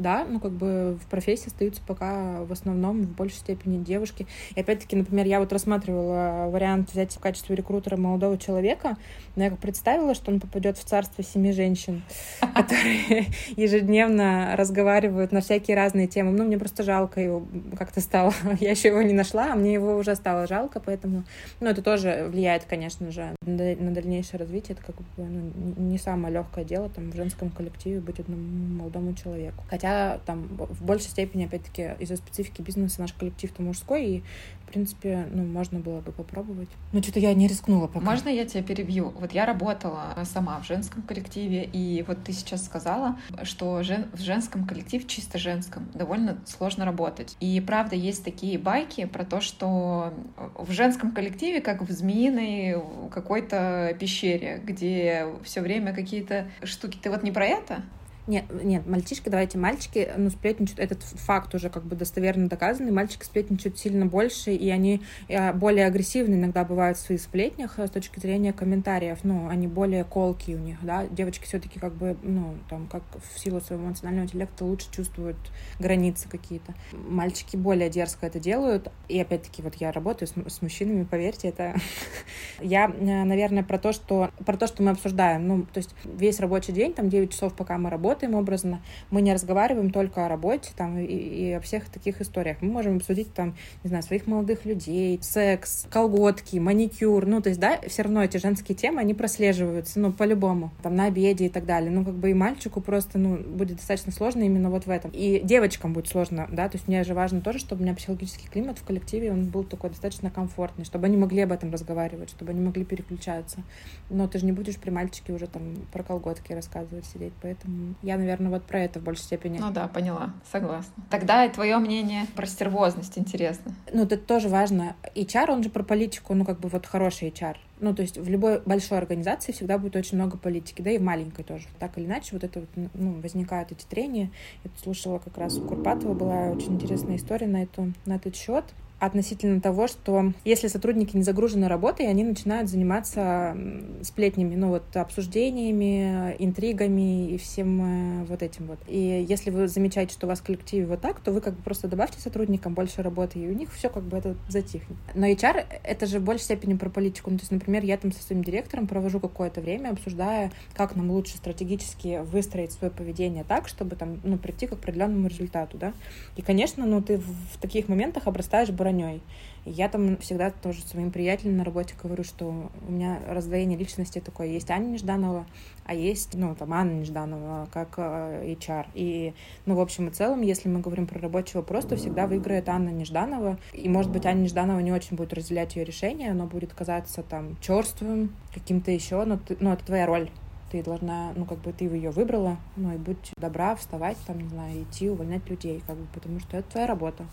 да, 0.01 0.25
ну 0.27 0.39
как 0.39 0.51
бы 0.51 0.97
в 1.01 1.09
профессии 1.09 1.47
остаются 1.47 1.81
пока 1.85 2.43
в 2.43 2.51
основном 2.51 3.03
в 3.03 3.15
большей 3.15 3.37
степени 3.37 3.83
девушки. 3.83 4.27
И 4.55 4.59
опять-таки, 4.59 4.95
например, 4.95 5.25
я 5.25 5.39
вот 5.39 5.53
рассматривала 5.53 6.49
вариант 6.49 6.91
взять 6.91 7.13
в 7.13 7.19
качестве 7.19 7.55
рекрутера 7.55 7.97
молодого 7.97 8.37
человека, 8.37 8.97
но 9.35 9.43
я 9.43 9.49
как 9.49 9.59
представила, 9.59 10.13
что 10.15 10.31
он 10.31 10.39
попадет 10.39 10.77
в 10.77 10.83
царство 10.83 11.23
семи 11.23 11.51
женщин, 11.51 12.01
которые 12.55 13.27
ежедневно 13.55 14.55
разговаривают 14.57 15.31
на 15.31 15.41
всякие 15.41 15.77
разные 15.77 16.07
темы. 16.07 16.31
Ну, 16.31 16.43
мне 16.43 16.57
просто 16.57 16.83
жалко 16.83 17.21
его 17.21 17.45
как-то 17.77 18.01
стало. 18.01 18.33
Я 18.59 18.71
еще 18.71 18.89
его 18.89 19.01
не 19.01 19.13
нашла, 19.13 19.53
а 19.53 19.55
мне 19.55 19.73
его 19.73 19.95
уже 19.95 20.15
стало 20.15 20.47
жалко, 20.47 20.79
поэтому, 20.79 21.23
ну, 21.59 21.69
это 21.69 21.81
тоже 21.81 22.27
влияет, 22.29 22.65
конечно 22.65 23.11
же, 23.11 23.35
на 23.45 23.91
дальнейшее 23.91 24.39
развитие. 24.39 24.75
Это 24.75 24.85
как 24.85 24.95
бы 24.95 25.03
ну, 25.17 25.51
не 25.77 25.97
самое 25.97 26.33
легкое 26.33 26.65
дело 26.65 26.89
там 26.89 27.11
в 27.11 27.15
женском 27.15 27.49
коллективе 27.49 27.99
быть 27.99 28.19
одному 28.19 28.41
молодому 28.41 29.13
человеку. 29.13 29.63
Хотя 29.69 29.90
там 30.25 30.47
в 30.57 30.83
большей 30.83 31.09
степени, 31.09 31.45
опять-таки, 31.45 31.91
из-за 31.99 32.17
специфики 32.17 32.61
бизнеса 32.61 33.01
наш 33.01 33.13
коллектив-то 33.13 33.61
мужской, 33.61 34.05
и, 34.05 34.23
в 34.65 34.71
принципе, 34.71 35.27
ну, 35.31 35.43
можно 35.43 35.79
было 35.79 36.01
бы 36.01 36.11
попробовать. 36.11 36.69
Но 36.93 37.01
что-то 37.01 37.19
я 37.19 37.33
не 37.33 37.47
рискнула 37.47 37.87
пока. 37.87 38.05
Можно 38.05 38.29
я 38.29 38.45
тебя 38.45 38.63
перебью? 38.63 39.13
Вот 39.19 39.31
я 39.33 39.45
работала 39.45 40.15
сама 40.23 40.59
в 40.59 40.65
женском 40.65 41.01
коллективе, 41.01 41.63
и 41.63 42.03
вот 42.07 42.23
ты 42.23 42.33
сейчас 42.33 42.65
сказала, 42.65 43.17
что 43.43 43.83
жен... 43.83 44.05
в 44.13 44.21
женском 44.21 44.65
коллективе, 44.65 45.05
чисто 45.05 45.37
женском, 45.37 45.89
довольно 45.93 46.37
сложно 46.45 46.85
работать. 46.85 47.35
И 47.39 47.61
правда, 47.61 47.95
есть 47.95 48.23
такие 48.23 48.57
байки 48.57 49.05
про 49.05 49.25
то, 49.25 49.41
что 49.41 50.13
в 50.55 50.71
женском 50.71 51.11
коллективе, 51.11 51.61
как 51.61 51.81
в 51.81 51.91
змеиной 51.91 52.81
какой-то 53.11 53.95
пещере, 53.99 54.61
где 54.63 55.27
все 55.43 55.61
время 55.61 55.93
какие-то 55.93 56.47
штуки. 56.63 56.97
Ты 57.01 57.09
вот 57.09 57.23
не 57.23 57.31
про 57.31 57.45
это? 57.45 57.83
Нет, 58.27 58.45
нет, 58.63 58.85
мальчишки, 58.85 59.29
давайте 59.29 59.57
мальчики, 59.57 60.07
ну, 60.15 60.29
сплетничают, 60.29 60.79
этот 60.79 61.01
факт 61.01 61.55
уже 61.55 61.69
как 61.71 61.83
бы 61.83 61.95
достоверно 61.95 62.47
доказанный, 62.47 62.91
мальчики 62.91 63.23
сплетничают 63.23 63.79
сильно 63.79 64.05
больше, 64.05 64.53
и 64.53 64.69
они 64.69 65.01
э, 65.27 65.51
более 65.53 65.87
агрессивны 65.87 66.35
иногда 66.35 66.63
бывают 66.63 66.99
в 66.99 67.01
своих 67.01 67.19
сплетнях 67.19 67.79
э, 67.79 67.87
с 67.87 67.89
точки 67.89 68.19
зрения 68.19 68.53
комментариев, 68.53 69.19
ну, 69.23 69.47
они 69.49 69.65
более 69.65 70.03
колки 70.03 70.51
у 70.51 70.59
них, 70.59 70.77
да, 70.83 71.07
девочки 71.07 71.45
все 71.45 71.59
таки 71.59 71.79
как 71.79 71.93
бы, 71.93 72.15
ну, 72.21 72.55
там, 72.69 72.87
как 72.87 73.01
в 73.33 73.39
силу 73.39 73.59
своего 73.59 73.85
эмоционального 73.85 74.25
интеллекта 74.25 74.65
лучше 74.65 74.91
чувствуют 74.91 75.37
границы 75.79 76.29
какие-то. 76.29 76.75
Мальчики 76.93 77.57
более 77.57 77.89
дерзко 77.89 78.27
это 78.27 78.39
делают, 78.39 78.91
и 79.09 79.19
опять-таки 79.19 79.63
вот 79.63 79.75
я 79.75 79.91
работаю 79.91 80.27
с, 80.27 80.33
с 80.53 80.61
мужчинами, 80.61 81.05
поверьте, 81.05 81.47
это... 81.47 81.75
я, 82.61 82.85
э, 82.85 83.23
наверное, 83.23 83.63
про 83.63 83.79
то, 83.79 83.93
что, 83.93 84.29
про 84.45 84.57
то, 84.57 84.67
что 84.67 84.83
мы 84.83 84.91
обсуждаем, 84.91 85.47
ну, 85.47 85.63
то 85.63 85.79
есть 85.79 85.95
весь 86.05 86.39
рабочий 86.39 86.71
день, 86.71 86.93
там 86.93 87.09
9 87.09 87.31
часов, 87.31 87.55
пока 87.55 87.79
мы 87.79 87.89
работаем, 87.89 88.10
работаем 88.11 88.35
образно, 88.35 88.81
мы 89.09 89.21
не 89.21 89.33
разговариваем 89.33 89.89
только 89.89 90.25
о 90.25 90.29
работе 90.29 90.71
там, 90.75 90.99
и, 90.99 91.05
и 91.05 91.51
о 91.53 91.61
всех 91.61 91.89
таких 91.89 92.19
историях. 92.21 92.57
Мы 92.61 92.69
можем 92.69 92.97
обсудить 92.97 93.33
там, 93.33 93.55
не 93.83 93.87
знаю, 93.87 94.03
своих 94.03 94.27
молодых 94.27 94.65
людей, 94.65 95.17
секс, 95.21 95.87
колготки, 95.89 96.57
маникюр. 96.57 97.25
Ну, 97.25 97.41
то 97.41 97.49
есть, 97.49 97.59
да, 97.61 97.79
все 97.87 98.01
равно 98.03 98.23
эти 98.23 98.37
женские 98.37 98.75
темы, 98.75 98.99
они 98.99 99.13
прослеживаются, 99.13 99.99
ну, 99.99 100.11
по-любому, 100.11 100.71
там, 100.83 100.95
на 100.95 101.05
обеде 101.05 101.45
и 101.45 101.49
так 101.49 101.65
далее. 101.65 101.89
Ну, 101.89 102.03
как 102.03 102.15
бы 102.15 102.31
и 102.31 102.33
мальчику 102.33 102.81
просто, 102.81 103.17
ну, 103.17 103.37
будет 103.37 103.77
достаточно 103.77 104.11
сложно 104.11 104.43
именно 104.43 104.69
вот 104.69 104.85
в 104.85 104.89
этом. 104.89 105.11
И 105.13 105.39
девочкам 105.43 105.93
будет 105.93 106.07
сложно, 106.07 106.49
да, 106.51 106.67
то 106.67 106.77
есть 106.77 106.87
мне 106.87 107.03
же 107.03 107.13
важно 107.13 107.39
тоже, 107.39 107.59
чтобы 107.59 107.81
у 107.81 107.83
меня 107.85 107.95
психологический 107.95 108.47
климат 108.49 108.77
в 108.77 108.83
коллективе, 108.83 109.31
он 109.31 109.45
был 109.45 109.63
такой 109.63 109.91
достаточно 109.91 110.29
комфортный, 110.29 110.83
чтобы 110.83 111.05
они 111.05 111.15
могли 111.15 111.41
об 111.41 111.51
этом 111.51 111.71
разговаривать, 111.71 112.29
чтобы 112.29 112.51
они 112.51 112.61
могли 112.61 112.83
переключаться. 112.83 113.63
Но 114.09 114.27
ты 114.27 114.39
же 114.39 114.45
не 114.45 114.51
будешь 114.51 114.77
при 114.77 114.89
мальчике 114.89 115.31
уже 115.31 115.47
там 115.47 115.61
про 115.93 116.03
колготки 116.03 116.51
рассказывать, 116.51 117.05
сидеть, 117.05 117.33
поэтому 117.41 117.95
я, 118.01 118.17
наверное, 118.17 118.49
вот 118.49 118.63
про 118.63 118.79
это 118.79 118.99
в 118.99 119.03
большей 119.03 119.23
степени. 119.23 119.59
Ну 119.59 119.71
да, 119.71 119.87
поняла, 119.87 120.33
согласна. 120.51 120.91
Тогда 121.09 121.45
и 121.45 121.51
твое 121.51 121.77
мнение 121.77 122.25
про 122.35 122.45
стервозность 122.45 123.17
интересно. 123.17 123.73
Ну, 123.93 124.03
это 124.03 124.17
тоже 124.17 124.49
важно. 124.49 124.95
HR, 125.15 125.51
он 125.51 125.63
же 125.63 125.69
про 125.69 125.83
политику, 125.83 126.33
ну, 126.33 126.45
как 126.45 126.59
бы 126.59 126.69
вот 126.69 126.85
хороший 126.85 127.29
HR. 127.29 127.57
Ну, 127.79 127.95
то 127.95 128.01
есть 128.01 128.17
в 128.17 128.29
любой 128.29 128.61
большой 128.61 128.97
организации 128.97 129.51
всегда 129.51 129.77
будет 129.77 129.95
очень 129.95 130.17
много 130.17 130.37
политики, 130.37 130.81
да 130.81 130.91
и 130.91 130.97
в 130.97 131.01
маленькой 131.01 131.43
тоже. 131.43 131.67
Так 131.79 131.97
или 131.97 132.05
иначе, 132.05 132.29
вот 132.33 132.43
это 132.43 132.61
вот, 132.61 132.69
ну, 132.93 133.19
возникают 133.21 133.71
эти 133.71 133.85
трения. 133.85 134.31
Я 134.63 134.71
слушала 134.81 135.19
как 135.19 135.37
раз 135.37 135.57
у 135.57 135.61
Курпатова, 135.61 136.13
была 136.13 136.51
очень 136.51 136.75
интересная 136.75 137.15
история 137.15 137.47
на, 137.47 137.63
эту, 137.63 137.93
на 138.05 138.15
этот 138.15 138.35
счет 138.35 138.65
относительно 139.01 139.59
того, 139.59 139.87
что 139.87 140.31
если 140.45 140.67
сотрудники 140.67 141.17
не 141.17 141.23
загружены 141.23 141.67
работой, 141.67 142.07
они 142.07 142.23
начинают 142.23 142.69
заниматься 142.69 143.57
сплетнями, 144.03 144.53
ну 144.53 144.69
вот 144.69 144.95
обсуждениями, 144.95 146.35
интригами 146.37 147.31
и 147.31 147.37
всем 147.39 148.21
э, 148.21 148.25
вот 148.25 148.43
этим 148.43 148.67
вот. 148.67 148.77
И 148.87 149.25
если 149.27 149.49
вы 149.49 149.67
замечаете, 149.67 150.13
что 150.13 150.27
у 150.27 150.29
вас 150.29 150.39
в 150.39 150.43
коллективе 150.43 150.85
вот 150.85 151.01
так, 151.01 151.19
то 151.19 151.31
вы 151.31 151.41
как 151.41 151.55
бы 151.55 151.63
просто 151.63 151.87
добавьте 151.87 152.19
сотрудникам 152.19 152.75
больше 152.75 153.01
работы, 153.01 153.39
и 153.39 153.49
у 153.49 153.53
них 153.53 153.73
все 153.73 153.89
как 153.89 154.03
бы 154.03 154.17
это 154.17 154.35
затихнет. 154.47 154.99
Но 155.15 155.25
HR— 155.25 155.65
это 155.83 156.05
же 156.05 156.19
в 156.19 156.23
большей 156.23 156.43
степени 156.43 156.75
про 156.75 156.91
политику. 156.91 157.31
Ну, 157.31 157.37
то 157.37 157.41
есть, 157.41 157.51
например, 157.51 157.83
я 157.83 157.97
там 157.97 158.11
со 158.11 158.21
своим 158.21 158.43
директором 158.43 158.85
провожу 158.85 159.19
какое-то 159.19 159.61
время, 159.61 159.89
обсуждая, 159.89 160.51
как 160.75 160.95
нам 160.95 161.09
лучше 161.09 161.37
стратегически 161.37 162.21
выстроить 162.23 162.73
свое 162.73 162.91
поведение 162.91 163.43
так, 163.43 163.67
чтобы 163.67 163.95
там, 163.95 164.19
ну, 164.23 164.37
прийти 164.37 164.67
к 164.67 164.73
определенному 164.73 165.27
результату, 165.27 165.79
да. 165.79 165.93
И, 166.35 166.43
конечно, 166.43 166.85
ну, 166.85 167.01
ты 167.01 167.17
в 167.17 167.57
таких 167.59 167.87
моментах 167.89 168.27
обрастаешь 168.27 168.69
броней 168.91 169.21
я 169.65 169.89
там 169.89 170.17
всегда 170.17 170.49
тоже 170.49 170.81
своим 170.81 171.11
приятелям 171.11 171.57
на 171.57 171.63
работе 171.63 171.93
говорю, 172.01 172.23
что 172.23 172.69
у 172.87 172.91
меня 172.91 173.19
раздвоение 173.27 173.77
личности 173.77 174.19
такое. 174.19 174.47
Есть 174.47 174.71
Аня 174.71 174.87
Нежданова, 174.87 175.45
а 175.85 175.93
есть, 175.93 176.33
ну, 176.33 176.55
там, 176.55 176.73
Анна 176.73 177.01
Нежданова, 177.01 177.67
как 177.71 177.93
э, 177.97 178.53
HR. 178.53 178.87
И, 178.95 179.33
ну, 179.67 179.75
в 179.75 179.79
общем 179.79 180.07
и 180.07 180.11
целом, 180.11 180.41
если 180.41 180.67
мы 180.67 180.79
говорим 180.79 181.05
про 181.05 181.19
рабочий 181.19 181.57
вопрос, 181.57 181.85
то 181.85 181.95
всегда 181.95 182.25
выиграет 182.25 182.69
Анна 182.69 182.89
Нежданова. 182.89 183.59
И, 183.73 183.87
может 183.87 184.11
быть, 184.11 184.25
Анна 184.25 184.41
Нежданова 184.41 184.79
не 184.79 184.91
очень 184.91 185.15
будет 185.15 185.33
разделять 185.33 185.75
ее 185.75 185.83
решение, 185.83 186.31
оно 186.31 186.47
будет 186.47 186.73
казаться, 186.73 187.21
там, 187.21 187.55
черствым, 187.61 188.35
каким-то 188.53 188.89
еще, 188.89 189.23
но, 189.25 189.37
ты, 189.37 189.57
ну, 189.59 189.73
это 189.73 189.85
твоя 189.85 190.05
роль 190.07 190.29
ты 190.71 190.81
должна, 190.81 191.33
ну, 191.35 191.43
как 191.43 191.57
бы 191.59 191.73
ты 191.73 191.83
ее 191.83 192.11
выбрала, 192.11 192.57
ну, 192.77 192.93
и 192.93 192.97
будь 192.97 193.33
добра 193.35 193.75
вставать, 193.75 194.17
там, 194.25 194.39
не 194.39 194.47
знаю, 194.47 194.83
идти, 194.83 195.09
увольнять 195.09 195.47
людей, 195.49 195.83
как 195.85 195.97
бы, 195.97 196.07
потому 196.13 196.39
что 196.39 196.55
это 196.57 196.71
твоя 196.71 196.87
работа. 196.87 197.25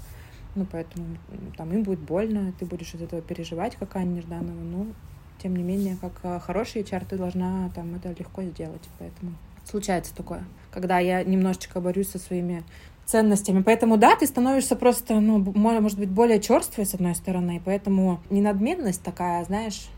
Ну, 0.59 0.66
поэтому 0.71 1.07
там 1.57 1.73
им 1.73 1.85
будет 1.85 2.01
больно, 2.01 2.53
ты 2.59 2.66
будешь 2.66 2.92
из 2.94 3.03
этого 3.03 3.23
переживать, 3.23 3.77
как 3.77 3.94
Аня 3.97 4.16
Нежданова. 4.16 4.61
Но, 4.61 4.87
тем 5.42 5.55
не 5.55 5.62
менее, 5.62 5.97
как 6.01 6.12
а, 6.25 6.40
хороший 6.40 6.83
HR, 6.83 7.07
ты 7.09 7.16
должна 7.16 7.71
там 7.75 7.94
это 7.94 8.09
легко 8.09 8.42
сделать. 8.42 8.88
Поэтому 8.99 9.33
случается 9.64 10.14
такое. 10.14 10.44
Когда 10.73 10.99
я 10.99 11.23
немножечко 11.23 11.81
борюсь 11.81 12.11
со 12.11 12.18
своими 12.18 12.64
ценностями. 13.07 13.62
Поэтому, 13.62 13.97
да, 13.97 14.16
ты 14.16 14.27
становишься 14.27 14.77
просто, 14.77 15.21
ну, 15.21 15.38
может 15.38 15.99
быть, 15.99 16.11
более 16.11 16.40
черствой, 16.40 16.85
с 16.85 16.94
одной 16.94 17.14
стороны, 17.14 17.57
и 17.57 17.61
поэтому 17.64 18.21
не 18.29 18.42
надменность 18.42 19.03
такая, 19.03 19.42
знаешь, 19.44 19.88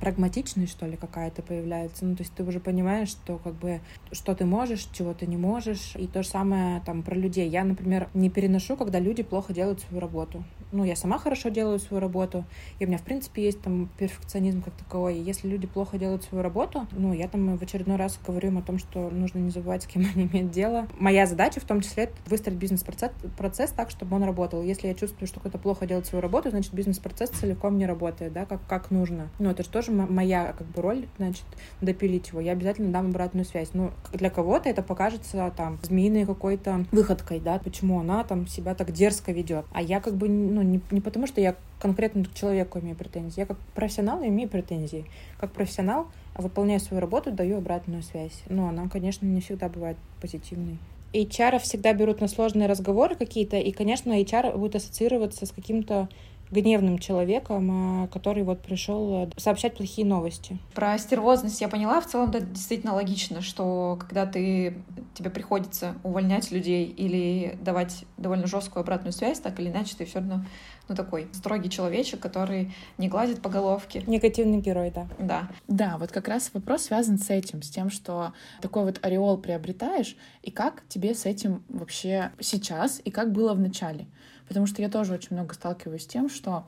прагматичность, 0.00 0.72
что 0.72 0.86
ли, 0.86 0.96
какая-то 0.96 1.42
появляется. 1.42 2.04
Ну, 2.04 2.16
то 2.16 2.22
есть 2.22 2.34
ты 2.34 2.42
уже 2.42 2.60
понимаешь, 2.60 3.08
что 3.08 3.38
как 3.38 3.54
бы 3.54 3.80
что 4.12 4.34
ты 4.34 4.44
можешь, 4.44 4.88
чего 4.92 5.14
ты 5.14 5.26
не 5.26 5.36
можешь. 5.36 5.94
И 5.96 6.06
то 6.06 6.22
же 6.22 6.28
самое 6.28 6.80
там 6.84 7.02
про 7.02 7.14
людей. 7.14 7.48
Я, 7.48 7.64
например, 7.64 8.08
не 8.14 8.30
переношу, 8.30 8.76
когда 8.76 8.98
люди 8.98 9.22
плохо 9.22 9.52
делают 9.52 9.80
свою 9.80 10.00
работу. 10.00 10.44
Ну, 10.74 10.82
я 10.82 10.96
сама 10.96 11.18
хорошо 11.18 11.50
делаю 11.50 11.78
свою 11.78 12.00
работу, 12.00 12.44
и 12.80 12.84
у 12.84 12.88
меня, 12.88 12.98
в 12.98 13.02
принципе, 13.02 13.44
есть 13.44 13.62
там 13.62 13.88
перфекционизм 13.96 14.60
как 14.60 14.74
таковой. 14.74 15.16
И 15.16 15.22
если 15.22 15.46
люди 15.46 15.68
плохо 15.68 15.98
делают 15.98 16.24
свою 16.24 16.42
работу, 16.42 16.88
ну, 16.90 17.12
я 17.12 17.28
там 17.28 17.56
в 17.56 17.62
очередной 17.62 17.96
раз 17.96 18.18
говорю 18.26 18.48
им 18.48 18.58
о 18.58 18.62
том, 18.62 18.78
что 18.78 19.08
нужно 19.08 19.38
не 19.38 19.50
забывать, 19.50 19.84
с 19.84 19.86
кем 19.86 20.04
они 20.14 20.26
имеют 20.26 20.50
дело. 20.50 20.88
Моя 20.98 21.26
задача 21.26 21.60
в 21.60 21.64
том 21.64 21.80
числе 21.80 22.10
выстроить 22.26 22.58
бизнес-процесс 22.58 23.12
процесс 23.36 23.70
так, 23.70 23.90
чтобы 23.90 24.16
он 24.16 24.24
работал. 24.24 24.64
Если 24.64 24.88
я 24.88 24.94
чувствую, 24.94 25.28
что 25.28 25.38
кто-то 25.38 25.58
плохо 25.58 25.86
делает 25.86 26.06
свою 26.06 26.20
работу, 26.20 26.50
значит, 26.50 26.74
бизнес-процесс 26.74 27.30
целиком 27.30 27.78
не 27.78 27.86
работает, 27.86 28.32
да, 28.32 28.44
как, 28.44 28.66
как 28.66 28.90
нужно. 28.90 29.28
Ну, 29.38 29.50
это 29.50 29.62
же 29.62 29.68
тоже 29.68 29.92
моя 29.92 30.54
как 30.58 30.66
бы 30.66 30.82
роль, 30.82 31.06
значит, 31.18 31.44
допилить 31.80 32.28
его. 32.28 32.40
Я 32.40 32.52
обязательно 32.52 32.90
дам 32.90 33.10
обратную 33.10 33.44
связь. 33.44 33.70
Ну, 33.74 33.92
для 34.12 34.28
кого-то 34.28 34.68
это 34.68 34.82
покажется 34.82 35.52
там 35.56 35.78
змеиной 35.82 36.26
какой-то 36.26 36.84
выходкой, 36.90 37.38
да, 37.38 37.60
почему 37.60 38.00
она 38.00 38.24
там 38.24 38.48
себя 38.48 38.74
так 38.74 38.90
дерзко 38.90 39.30
ведет. 39.30 39.66
А 39.72 39.80
я 39.80 40.00
как 40.00 40.16
бы, 40.16 40.28
ну, 40.28 40.63
не, 40.64 40.80
не 40.90 41.00
потому, 41.00 41.26
что 41.26 41.40
я 41.40 41.54
конкретно 41.78 42.24
к 42.24 42.34
человеку 42.34 42.78
имею 42.78 42.96
претензии. 42.96 43.40
Я 43.40 43.46
как 43.46 43.58
профессионал 43.74 44.24
имею 44.24 44.48
претензии. 44.48 45.04
Как 45.38 45.52
профессионал, 45.52 46.08
выполняя 46.36 46.78
свою 46.78 47.00
работу, 47.00 47.30
даю 47.30 47.58
обратную 47.58 48.02
связь. 48.02 48.42
Но 48.48 48.68
она, 48.68 48.88
конечно, 48.88 49.26
не 49.26 49.40
всегда 49.40 49.68
бывает 49.68 49.96
позитивной. 50.20 50.78
HR 51.12 51.60
всегда 51.60 51.92
берут 51.92 52.20
на 52.20 52.28
сложные 52.28 52.66
разговоры 52.66 53.14
какие-то, 53.14 53.56
и, 53.56 53.70
конечно, 53.70 54.20
HR 54.20 54.58
будет 54.58 54.76
ассоциироваться 54.76 55.46
с 55.46 55.52
каким-то 55.52 56.08
гневным 56.50 56.98
человеком, 56.98 57.70
а, 58.04 58.08
который 58.08 58.42
вот 58.42 58.62
пришел 58.62 59.24
э, 59.24 59.30
сообщать 59.36 59.76
плохие 59.76 60.06
новости. 60.06 60.58
Про 60.74 60.96
стервозность 60.98 61.60
я 61.60 61.68
поняла. 61.68 62.00
В 62.00 62.06
целом, 62.06 62.30
да, 62.30 62.40
действительно 62.40 62.94
логично, 62.94 63.40
что 63.40 63.96
когда 64.00 64.26
ты, 64.26 64.76
тебе 65.14 65.30
приходится 65.30 65.94
увольнять 66.02 66.50
людей 66.50 66.86
или 66.86 67.58
давать 67.60 68.04
довольно 68.16 68.46
жесткую 68.46 68.82
обратную 68.82 69.12
связь, 69.12 69.40
так 69.40 69.58
или 69.60 69.70
иначе, 69.70 69.94
ты 69.96 70.04
все 70.04 70.18
равно 70.18 70.44
ну, 70.88 70.94
такой 70.94 71.28
строгий 71.32 71.70
человечек, 71.70 72.20
который 72.20 72.74
не 72.98 73.08
гладит 73.08 73.40
по 73.40 73.48
головке. 73.48 74.02
Негативный 74.06 74.60
герой, 74.60 74.90
да. 74.94 75.06
Да. 75.18 75.48
Да, 75.68 75.96
вот 75.98 76.12
как 76.12 76.28
раз 76.28 76.50
вопрос 76.52 76.82
связан 76.82 77.18
с 77.18 77.30
этим, 77.30 77.62
с 77.62 77.70
тем, 77.70 77.90
что 77.90 78.32
такой 78.60 78.84
вот 78.84 78.98
ореол 79.02 79.38
приобретаешь, 79.38 80.16
и 80.42 80.50
как 80.50 80.82
тебе 80.88 81.14
с 81.14 81.24
этим 81.26 81.62
вообще 81.68 82.32
сейчас, 82.40 83.00
и 83.04 83.10
как 83.10 83.32
было 83.32 83.54
в 83.54 83.60
начале. 83.60 84.06
Потому 84.48 84.66
что 84.66 84.82
я 84.82 84.88
тоже 84.88 85.14
очень 85.14 85.36
много 85.36 85.54
сталкиваюсь 85.54 86.02
с 86.02 86.06
тем, 86.06 86.28
что 86.28 86.64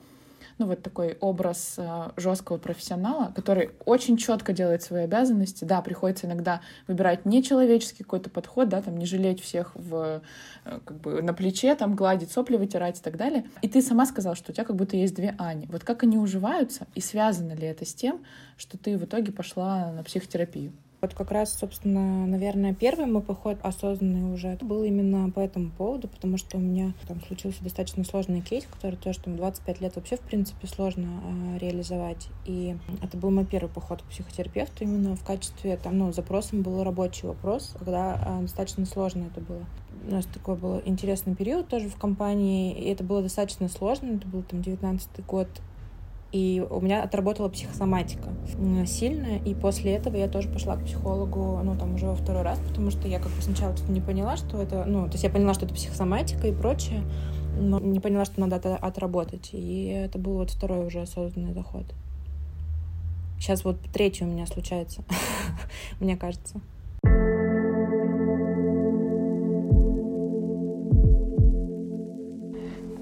ну, 0.58 0.66
вот 0.66 0.82
такой 0.82 1.16
образ 1.20 1.74
э, 1.76 2.10
жесткого 2.16 2.56
профессионала, 2.56 3.32
который 3.34 3.70
очень 3.84 4.16
четко 4.16 4.52
делает 4.52 4.82
свои 4.82 5.04
обязанности. 5.04 5.64
Да, 5.64 5.82
приходится 5.82 6.26
иногда 6.26 6.62
выбирать 6.86 7.26
нечеловеческий 7.26 8.04
какой-то 8.04 8.30
подход, 8.30 8.68
да, 8.68 8.80
там 8.80 8.96
не 8.96 9.04
жалеть 9.04 9.40
всех 9.42 9.72
в, 9.74 10.22
э, 10.64 10.80
как 10.84 10.98
бы 10.98 11.22
на 11.22 11.34
плече, 11.34 11.74
там 11.74 11.94
гладить 11.94 12.32
сопли, 12.32 12.56
вытирать 12.56 12.98
и 12.98 13.02
так 13.02 13.16
далее. 13.16 13.44
И 13.60 13.68
ты 13.68 13.82
сама 13.82 14.06
сказала, 14.06 14.34
что 14.34 14.52
у 14.52 14.54
тебя 14.54 14.64
как 14.64 14.76
будто 14.76 14.96
есть 14.96 15.14
две 15.14 15.34
Ани. 15.38 15.66
Вот 15.66 15.84
как 15.84 16.02
они 16.02 16.16
уживаются 16.16 16.86
и 16.94 17.00
связано 17.00 17.52
ли 17.52 17.66
это 17.66 17.84
с 17.84 17.94
тем, 17.94 18.20
что 18.56 18.78
ты 18.78 18.96
в 18.96 19.04
итоге 19.04 19.32
пошла 19.32 19.92
на 19.92 20.02
психотерапию? 20.02 20.72
Вот 21.06 21.14
как 21.14 21.30
раз, 21.30 21.56
собственно, 21.56 22.26
наверное, 22.26 22.74
первый 22.74 23.06
мой 23.06 23.22
поход 23.22 23.58
осознанный 23.62 24.34
уже 24.34 24.58
был 24.60 24.82
именно 24.82 25.30
по 25.30 25.38
этому 25.38 25.70
поводу, 25.70 26.08
потому 26.08 26.36
что 26.36 26.56
у 26.56 26.60
меня 26.60 26.94
там 27.06 27.22
случился 27.22 27.62
достаточно 27.62 28.02
сложный 28.02 28.40
кейс, 28.40 28.66
который 28.68 28.96
тоже 28.96 29.20
там 29.20 29.36
25 29.36 29.80
лет 29.82 29.94
вообще, 29.94 30.16
в 30.16 30.22
принципе, 30.22 30.66
сложно 30.66 31.06
э, 31.06 31.58
реализовать. 31.58 32.26
И 32.44 32.76
это 33.04 33.16
был 33.18 33.30
мой 33.30 33.44
первый 33.44 33.68
поход 33.68 34.02
к 34.02 34.06
психотерапевту 34.06 34.82
именно 34.82 35.14
в 35.14 35.22
качестве, 35.22 35.76
там, 35.76 35.96
ну, 35.96 36.12
запросом 36.12 36.62
был 36.62 36.82
рабочий 36.82 37.28
вопрос, 37.28 37.76
когда 37.78 38.20
э, 38.40 38.42
достаточно 38.42 38.84
сложно 38.84 39.28
это 39.30 39.40
было. 39.40 39.64
У 40.08 40.10
нас 40.10 40.26
такой 40.26 40.56
был 40.56 40.82
интересный 40.84 41.36
период 41.36 41.68
тоже 41.68 41.88
в 41.88 41.94
компании, 41.94 42.74
и 42.76 42.90
это 42.90 43.04
было 43.04 43.22
достаточно 43.22 43.68
сложно, 43.68 44.16
это 44.16 44.26
был 44.26 44.42
там 44.42 44.60
19 44.60 45.24
год, 45.24 45.46
и 46.32 46.64
у 46.68 46.80
меня 46.80 47.02
отработала 47.02 47.48
психосоматика 47.48 48.30
сильно, 48.86 49.38
и 49.38 49.54
после 49.54 49.94
этого 49.94 50.16
я 50.16 50.28
тоже 50.28 50.48
пошла 50.48 50.76
к 50.76 50.84
психологу, 50.84 51.60
ну, 51.62 51.76
там, 51.76 51.94
уже 51.94 52.06
во 52.06 52.14
второй 52.14 52.42
раз, 52.42 52.58
потому 52.58 52.90
что 52.90 53.08
я 53.08 53.18
как 53.18 53.30
бы 53.32 53.42
сначала 53.42 53.76
что-то 53.76 53.92
не 53.92 54.00
поняла, 54.00 54.36
что 54.36 54.60
это, 54.60 54.84
ну, 54.84 55.06
то 55.06 55.12
есть 55.12 55.24
я 55.24 55.30
поняла, 55.30 55.54
что 55.54 55.66
это 55.66 55.74
психосоматика 55.74 56.48
и 56.48 56.52
прочее, 56.52 57.02
но 57.58 57.78
не 57.80 58.00
поняла, 58.00 58.24
что 58.24 58.40
надо 58.40 58.56
это 58.56 58.76
отработать, 58.76 59.50
и 59.52 59.86
это 59.86 60.18
был 60.18 60.34
вот 60.34 60.50
второй 60.50 60.86
уже 60.86 61.00
осознанный 61.00 61.54
заход. 61.54 61.86
Сейчас 63.38 63.64
вот 63.64 63.78
третий 63.92 64.24
у 64.24 64.26
меня 64.26 64.46
случается, 64.46 65.04
мне 66.00 66.16
кажется. 66.16 66.60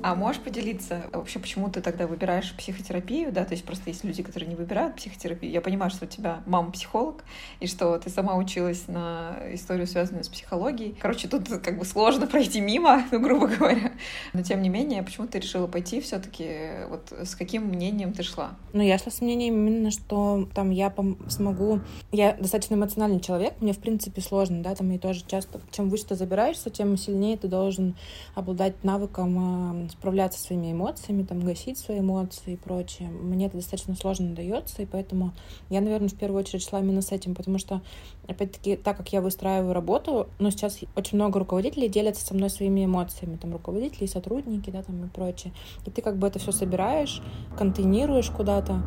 А 0.04 0.14
можешь 0.14 0.42
поделиться 0.42 1.06
вообще, 1.14 1.38
почему 1.38 1.70
ты 1.70 1.80
тогда 1.80 2.06
выбираешь 2.06 2.54
психотерапию, 2.58 3.32
да, 3.32 3.46
то 3.46 3.54
есть 3.54 3.64
просто 3.64 3.88
есть 3.88 4.04
люди, 4.04 4.22
которые 4.22 4.50
не 4.50 4.54
выбирают 4.54 4.96
психотерапию. 4.96 5.50
Я 5.50 5.62
понимаю, 5.62 5.90
что 5.90 6.04
у 6.04 6.08
тебя 6.08 6.42
мама 6.44 6.72
психолог, 6.72 7.24
и 7.58 7.66
что 7.66 7.98
ты 7.98 8.10
сама 8.10 8.36
училась 8.36 8.86
на 8.86 9.38
историю, 9.52 9.86
связанную 9.86 10.22
с 10.22 10.28
психологией. 10.28 10.94
Короче, 11.00 11.26
тут 11.26 11.48
как 11.48 11.78
бы 11.78 11.86
сложно 11.86 12.26
пройти 12.26 12.60
мимо, 12.60 13.02
ну, 13.12 13.18
грубо 13.18 13.46
говоря. 13.46 13.92
Но 14.34 14.42
тем 14.42 14.60
не 14.60 14.68
менее, 14.68 15.02
почему 15.02 15.26
ты 15.26 15.38
решила 15.38 15.66
пойти 15.66 16.02
все 16.02 16.18
таки 16.18 16.50
вот 16.90 17.10
с 17.10 17.34
каким 17.34 17.64
мнением 17.68 18.12
ты 18.12 18.24
шла? 18.24 18.58
Ну, 18.74 18.82
я 18.82 18.98
шла 18.98 19.10
с 19.10 19.22
мнением 19.22 19.54
именно, 19.54 19.90
что 19.90 20.46
там 20.54 20.70
я 20.70 20.92
смогу... 21.28 21.80
Я 22.12 22.34
достаточно 22.34 22.74
эмоциональный 22.74 23.20
человек, 23.20 23.54
мне, 23.60 23.72
в 23.72 23.78
принципе, 23.78 24.20
сложно, 24.20 24.62
да, 24.62 24.74
там 24.74 24.92
и 24.92 24.98
тоже 24.98 25.24
часто, 25.26 25.62
чем 25.70 25.88
выше 25.88 26.04
ты 26.08 26.14
забираешься, 26.14 26.68
тем 26.68 26.98
сильнее 26.98 27.38
ты 27.38 27.48
должен 27.48 27.96
обладать 28.34 28.84
навыком 28.84 29.88
справляться 29.98 30.38
со 30.38 30.46
своими 30.46 30.72
эмоциями, 30.72 31.22
там, 31.22 31.40
гасить 31.40 31.78
свои 31.78 32.00
эмоции 32.00 32.54
и 32.54 32.56
прочее. 32.56 33.08
Мне 33.08 33.46
это 33.46 33.56
достаточно 33.56 33.94
сложно 33.94 34.34
дается, 34.34 34.82
и 34.82 34.86
поэтому 34.86 35.32
я, 35.70 35.80
наверное, 35.80 36.08
в 36.08 36.14
первую 36.14 36.40
очередь 36.40 36.68
шла 36.68 36.80
именно 36.80 37.02
с 37.02 37.12
этим, 37.12 37.34
потому 37.34 37.58
что, 37.58 37.80
опять-таки, 38.28 38.76
так 38.76 38.96
как 38.96 39.12
я 39.12 39.20
выстраиваю 39.20 39.72
работу, 39.72 40.28
ну, 40.38 40.50
сейчас 40.50 40.80
очень 40.96 41.16
много 41.16 41.38
руководителей 41.38 41.88
делятся 41.88 42.24
со 42.24 42.34
мной 42.34 42.50
своими 42.50 42.84
эмоциями, 42.84 43.36
там, 43.36 43.52
руководители, 43.52 44.06
сотрудники, 44.06 44.70
да, 44.70 44.82
там, 44.82 45.04
и 45.04 45.08
прочее. 45.08 45.52
И 45.86 45.90
ты 45.90 46.02
как 46.02 46.18
бы 46.18 46.26
это 46.26 46.38
все 46.38 46.52
собираешь, 46.52 47.22
контейнируешь 47.56 48.30
куда-то, 48.30 48.82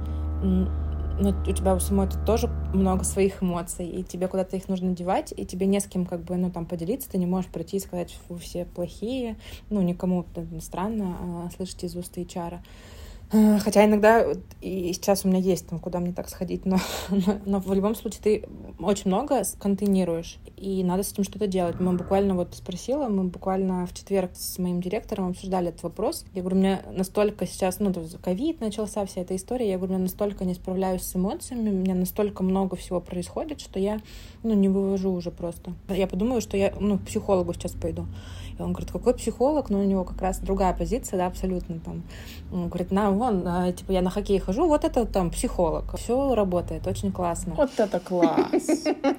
но 1.20 1.30
у 1.30 1.52
тебя 1.52 1.76
у 1.76 1.80
самой 1.80 2.08
тут 2.08 2.26
тоже 2.26 2.48
много 2.74 3.04
своих 3.04 3.42
эмоций, 3.42 3.88
и 3.88 4.04
тебе 4.04 4.28
куда-то 4.28 4.56
их 4.56 4.68
нужно 4.68 4.96
девать, 4.96 5.34
и 5.36 5.46
тебе 5.46 5.66
не 5.66 5.80
с 5.80 5.86
кем 5.86 6.06
как 6.06 6.22
бы, 6.24 6.36
ну, 6.38 6.52
там, 6.52 6.66
поделиться, 6.66 7.10
ты 7.10 7.18
не 7.18 7.26
можешь 7.26 7.50
прийти 7.50 7.78
и 7.78 7.80
сказать, 7.80 8.18
вы 8.30 8.38
все 8.40 8.66
плохие, 8.66 9.38
ну, 9.70 9.82
никому 9.82 10.26
странно 10.60 11.18
а, 11.20 11.50
слышать 11.56 11.84
из 11.84 11.96
уст 11.96 12.18
HR. 12.18 12.60
Э, 13.32 13.60
хотя 13.60 13.86
иногда 13.86 14.26
и 14.62 14.94
сейчас 14.94 15.26
у 15.26 15.28
меня 15.28 15.40
есть 15.40 15.68
там, 15.68 15.80
куда 15.80 16.00
мне 16.00 16.14
так 16.14 16.30
сходить, 16.30 16.66
но, 16.66 16.78
но, 17.10 17.40
но 17.46 17.60
в 17.60 17.74
любом 17.74 17.94
случае 17.94 18.22
ты 18.24 18.50
очень 18.80 19.08
много 19.08 19.44
контейнируешь, 19.60 20.38
и 20.56 20.84
надо 20.84 21.04
с 21.04 21.12
этим 21.12 21.24
что-то 21.24 21.48
делать. 21.48 21.80
Мы 21.80 21.94
буквально 21.94 22.36
вот 22.36 22.56
спросила, 22.56 23.10
мы 23.10 23.26
буквально 23.26 23.86
в 23.86 23.94
четверг 23.94 24.32
с 24.34 24.58
моим 24.60 24.82
директором 24.82 25.30
обсуждали 25.30 25.70
этот 25.70 25.84
вопрос. 25.84 26.26
Я 26.34 26.42
говорю, 26.42 26.58
у 26.58 26.60
меня 26.60 26.82
настолько 26.92 27.46
сейчас, 27.46 27.80
ну, 27.80 27.94
ковид 28.22 28.62
начался, 28.62 29.06
вся 29.06 29.22
эта 29.22 29.36
история, 29.36 29.70
я 29.70 29.78
говорю, 29.78 29.94
я 29.94 30.00
настолько 30.00 30.46
не 30.46 30.54
справляюсь 30.54 31.04
с 31.04 31.16
эмоциями, 31.16 31.70
у 31.70 31.74
меня 31.74 31.96
настолько 31.96 32.44
много 32.44 32.78
всего 32.78 33.02
происходит, 33.02 33.60
что 33.60 33.78
я, 33.78 34.00
ну, 34.44 34.54
не 34.54 34.70
вывожу 34.70 35.12
уже 35.12 35.32
просто. 35.32 35.74
Я 35.90 36.08
подумаю, 36.08 36.40
что 36.40 36.56
я, 36.56 36.74
ну, 36.80 36.98
к 36.98 37.04
психологу 37.04 37.54
сейчас 37.54 37.74
пойду. 37.74 38.06
И 38.60 38.62
он 38.62 38.74
говорит, 38.74 38.92
какой 38.92 39.14
психолог? 39.14 39.70
Ну, 39.70 39.80
у 39.80 39.84
него 39.84 40.04
как 40.04 40.22
раз 40.22 40.40
другая 40.40 40.74
позиция, 40.74 41.18
да, 41.18 41.28
абсолютно 41.28 41.80
там. 41.80 42.04
Он 42.52 42.68
говорит, 42.70 42.92
на, 42.92 43.12
вон, 43.12 43.48
а, 43.48 43.72
типа, 43.72 43.92
я 43.92 44.02
на 44.02 44.10
хоккей 44.10 44.40
хожу, 44.40 44.68
вот 44.68 44.84
это 44.84 45.06
там 45.06 45.30
психолог. 45.30 45.98
Все 45.98 46.34
работает, 46.36 46.88
очень 46.88 47.12
классно. 47.12 47.54
Вот 47.56 47.72
это 47.78 48.00
класс. 48.00 48.64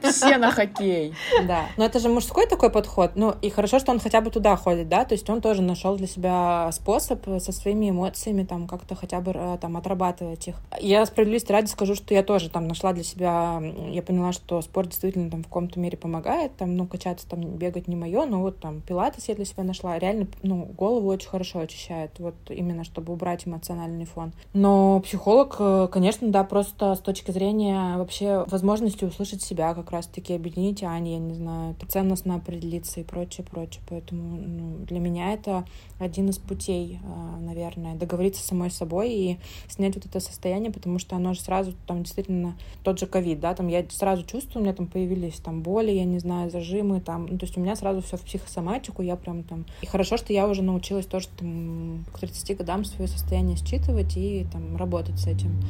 Все 0.03 0.38
на 0.38 0.51
хоккей. 0.51 1.14
Да. 1.46 1.66
Но 1.77 1.85
это 1.85 1.98
же 1.98 2.09
мужской 2.09 2.46
такой 2.46 2.70
подход. 2.70 3.12
Ну, 3.14 3.35
и 3.42 3.51
хорошо, 3.51 3.79
что 3.79 3.92
он 3.92 4.01
хотя 4.01 4.20
бы 4.20 4.31
туда 4.31 4.57
ходит, 4.57 4.88
да, 4.88 5.05
то 5.05 5.14
есть 5.14 5.29
он 5.31 5.40
тоже 5.40 5.62
нашел 5.62 5.96
для 5.96 6.07
себя 6.07 6.70
способ 6.72 7.24
со 7.40 7.53
своими 7.53 7.90
эмоциями 7.90 8.44
там 8.44 8.66
как-то 8.66 8.94
хотя 8.94 9.20
бы 9.20 9.33
э, 9.35 9.59
там 9.61 9.77
отрабатывать 9.77 10.48
их. 10.48 10.57
Я 10.81 11.05
справедливости 11.07 11.53
ради 11.53 11.66
скажу, 11.66 11.94
что 11.94 12.14
я 12.14 12.22
тоже 12.22 12.51
там 12.51 12.66
нашла 12.66 12.92
для 12.92 13.05
себя, 13.05 13.62
я 13.90 14.03
поняла, 14.03 14.33
что 14.33 14.61
спорт 14.62 14.88
действительно 14.88 15.31
там 15.31 15.42
в 15.42 15.46
каком-то 15.46 15.79
мере 15.79 15.96
помогает, 15.96 16.57
там, 16.57 16.77
ну, 16.77 16.87
качаться 16.87 17.29
там, 17.29 17.40
бегать 17.40 17.88
не 17.88 17.96
мое, 17.96 18.27
но 18.27 18.40
вот 18.40 18.61
там 18.61 18.81
пилатес 18.81 19.27
я 19.28 19.34
для 19.34 19.44
себя 19.44 19.64
нашла. 19.64 19.98
Реально, 19.98 20.26
ну, 20.42 20.64
голову 20.64 21.08
очень 21.08 21.28
хорошо 21.28 21.60
очищает, 21.60 22.18
вот 22.18 22.34
именно 22.48 22.84
чтобы 22.84 23.12
убрать 23.12 23.46
эмоциональный 23.46 24.04
фон. 24.04 24.32
Но 24.52 25.00
психолог, 25.00 25.56
э, 25.58 25.88
конечно, 25.90 26.28
да, 26.28 26.44
просто 26.44 26.94
с 26.94 27.00
точки 27.00 27.30
зрения 27.30 27.96
вообще 27.96 28.44
возможности 28.48 29.04
услышать 29.04 29.42
себя 29.42 29.74
как 29.74 29.90
раз-таки, 29.90 30.34
объединить 30.34 30.82
Ани, 30.82 31.12
я 31.12 31.18
не 31.18 31.34
знаю, 31.34 31.76
ценностно 31.88 32.36
определиться 32.36 33.00
и 33.00 33.04
прочее, 33.04 33.46
прочее. 33.48 33.82
Поэтому 33.88 34.36
ну, 34.36 34.84
для 34.84 34.98
меня 34.98 35.32
это 35.32 35.64
один 35.98 36.28
из 36.28 36.38
путей, 36.38 37.00
э, 37.02 37.40
наверное, 37.40 37.94
договориться 37.94 38.42
с 38.42 38.46
самой 38.46 38.70
собой 38.70 39.10
и 39.10 39.38
снять 39.68 39.94
вот 39.94 40.06
это 40.06 40.20
состояние, 40.20 40.70
потому 40.70 40.98
что 40.98 41.16
оно 41.16 41.34
же 41.34 41.40
сразу, 41.40 41.72
там, 41.86 42.02
действительно, 42.02 42.56
тот 42.82 42.98
же 42.98 43.06
ковид, 43.06 43.40
да, 43.40 43.54
там 43.54 43.68
я 43.68 43.84
сразу 43.90 44.24
чувствую, 44.24 44.62
у 44.62 44.64
меня 44.64 44.74
там 44.74 44.86
появились 44.86 45.40
там 45.40 45.62
боли, 45.62 45.90
я 45.90 46.04
не 46.04 46.18
знаю, 46.18 46.50
зажимы, 46.50 47.00
там, 47.00 47.26
ну, 47.26 47.38
то 47.38 47.46
есть 47.46 47.56
у 47.56 47.60
меня 47.60 47.76
сразу 47.76 48.00
все 48.02 48.16
в 48.16 48.22
психосоматику, 48.22 49.02
я 49.02 49.16
прям 49.18 49.42
там... 49.42 49.66
И 49.83 49.87
хорошо, 49.87 50.16
что 50.16 50.33
я 50.33 50.48
уже 50.48 50.62
научилась 50.62 51.07
тоже 51.07 51.28
там 51.37 52.04
к 52.12 52.18
30 52.20 52.57
годам 52.57 52.85
свое 52.85 53.09
состояние 53.09 53.57
считывать 53.57 54.16
и 54.16 54.46
там 54.52 54.76
работать 54.76 55.18
с 55.18 55.26
этим. 55.26 55.62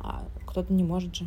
А 0.00 0.24
кто-то 0.46 0.72
не 0.72 0.84
может 0.84 1.14
же. 1.14 1.24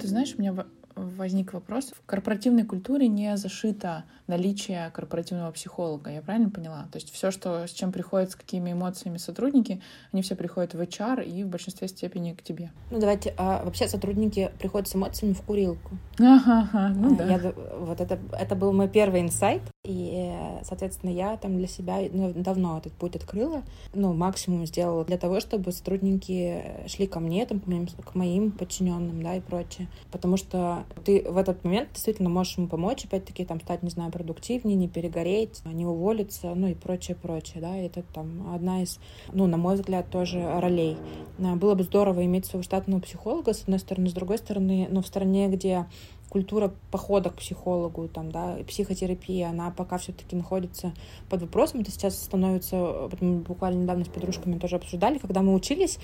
Ты 0.00 0.08
знаешь, 0.08 0.34
у 0.36 0.40
меня 0.40 0.54
возник 0.96 1.52
вопрос. 1.52 1.92
В 1.96 2.04
корпоративной 2.06 2.64
культуре 2.64 3.08
не 3.08 3.36
зашито 3.36 4.04
наличие 4.26 4.90
корпоративного 4.90 5.52
психолога. 5.52 6.10
Я 6.10 6.22
правильно 6.22 6.50
поняла? 6.50 6.88
То 6.90 6.96
есть 6.96 7.12
все, 7.12 7.30
что, 7.30 7.66
с 7.66 7.70
чем 7.70 7.92
приходят, 7.92 8.30
с 8.30 8.36
какими 8.36 8.72
эмоциями 8.72 9.18
сотрудники, 9.18 9.80
они 10.12 10.22
все 10.22 10.34
приходят 10.34 10.74
в 10.74 10.80
HR 10.80 11.24
и 11.24 11.44
в 11.44 11.48
большинстве 11.48 11.88
степени 11.88 12.32
к 12.32 12.42
тебе. 12.42 12.70
Ну 12.90 12.98
давайте, 12.98 13.34
а 13.36 13.62
вообще 13.64 13.88
сотрудники 13.88 14.50
приходят 14.58 14.88
с 14.88 14.96
эмоциями 14.96 15.34
в 15.34 15.42
курилку. 15.42 15.90
Ага, 16.18 16.68
ага 16.72 16.88
ну 16.88 17.14
а, 17.14 17.16
да. 17.16 17.24
Я, 17.24 17.52
вот 17.78 18.00
это, 18.00 18.18
это 18.32 18.56
был 18.56 18.72
мой 18.72 18.88
первый 18.88 19.20
инсайт, 19.20 19.62
и, 19.84 20.32
соответственно, 20.62 21.10
я 21.10 21.36
там 21.36 21.58
для 21.58 21.68
себя 21.68 21.98
ну, 22.10 22.32
давно 22.34 22.78
этот 22.78 22.92
путь 22.94 23.16
открыла, 23.16 23.62
ну, 23.94 24.12
максимум 24.14 24.66
сделала 24.66 25.04
для 25.04 25.18
того, 25.18 25.40
чтобы 25.40 25.72
сотрудники 25.72 26.62
шли 26.86 27.06
ко 27.06 27.20
мне, 27.20 27.46
там, 27.46 27.60
к 27.60 27.66
моим, 27.66 27.86
к 27.86 28.14
моим 28.14 28.50
подчиненным, 28.50 29.22
да, 29.22 29.36
и 29.36 29.40
прочее. 29.40 29.88
Потому 30.10 30.36
что 30.36 30.85
ты 31.04 31.24
в 31.28 31.36
этот 31.36 31.62
момент 31.64 31.92
действительно 31.92 32.28
можешь 32.28 32.58
ему 32.58 32.68
помочь, 32.68 33.04
опять-таки, 33.04 33.44
там, 33.44 33.60
стать, 33.60 33.82
не 33.82 33.90
знаю, 33.90 34.10
продуктивнее, 34.10 34.76
не 34.76 34.88
перегореть, 34.88 35.62
не 35.64 35.86
уволиться, 35.86 36.54
ну 36.54 36.68
и 36.68 36.74
прочее, 36.74 37.16
прочее, 37.16 37.60
да, 37.60 37.76
это 37.76 38.02
там 38.14 38.54
одна 38.54 38.82
из, 38.82 38.98
ну, 39.32 39.46
на 39.46 39.56
мой 39.56 39.76
взгляд, 39.76 40.10
тоже 40.10 40.42
ролей. 40.60 40.96
А, 41.38 41.56
было 41.56 41.74
бы 41.74 41.84
здорово 41.84 42.24
иметь 42.24 42.46
своего 42.46 42.62
штатного 42.62 43.00
психолога, 43.00 43.52
с 43.52 43.62
одной 43.62 43.78
стороны, 43.78 44.08
с 44.08 44.12
другой 44.12 44.38
стороны, 44.38 44.88
ну, 44.90 45.02
в 45.02 45.06
стране, 45.06 45.48
где 45.48 45.86
культура 46.28 46.72
похода 46.90 47.30
к 47.30 47.36
психологу, 47.36 48.08
там, 48.08 48.30
да, 48.30 48.58
психотерапия, 48.66 49.48
она 49.48 49.70
пока 49.70 49.98
все-таки 49.98 50.34
находится 50.36 50.92
под 51.30 51.42
вопросом. 51.42 51.80
Это 51.80 51.90
сейчас 51.90 52.20
становится, 52.20 53.08
мы 53.20 53.38
буквально 53.38 53.82
недавно 53.82 54.04
с 54.04 54.08
подружками 54.08 54.58
тоже 54.58 54.76
обсуждали, 54.76 55.18
когда 55.18 55.42
мы 55.42 55.54
учились, 55.54 55.98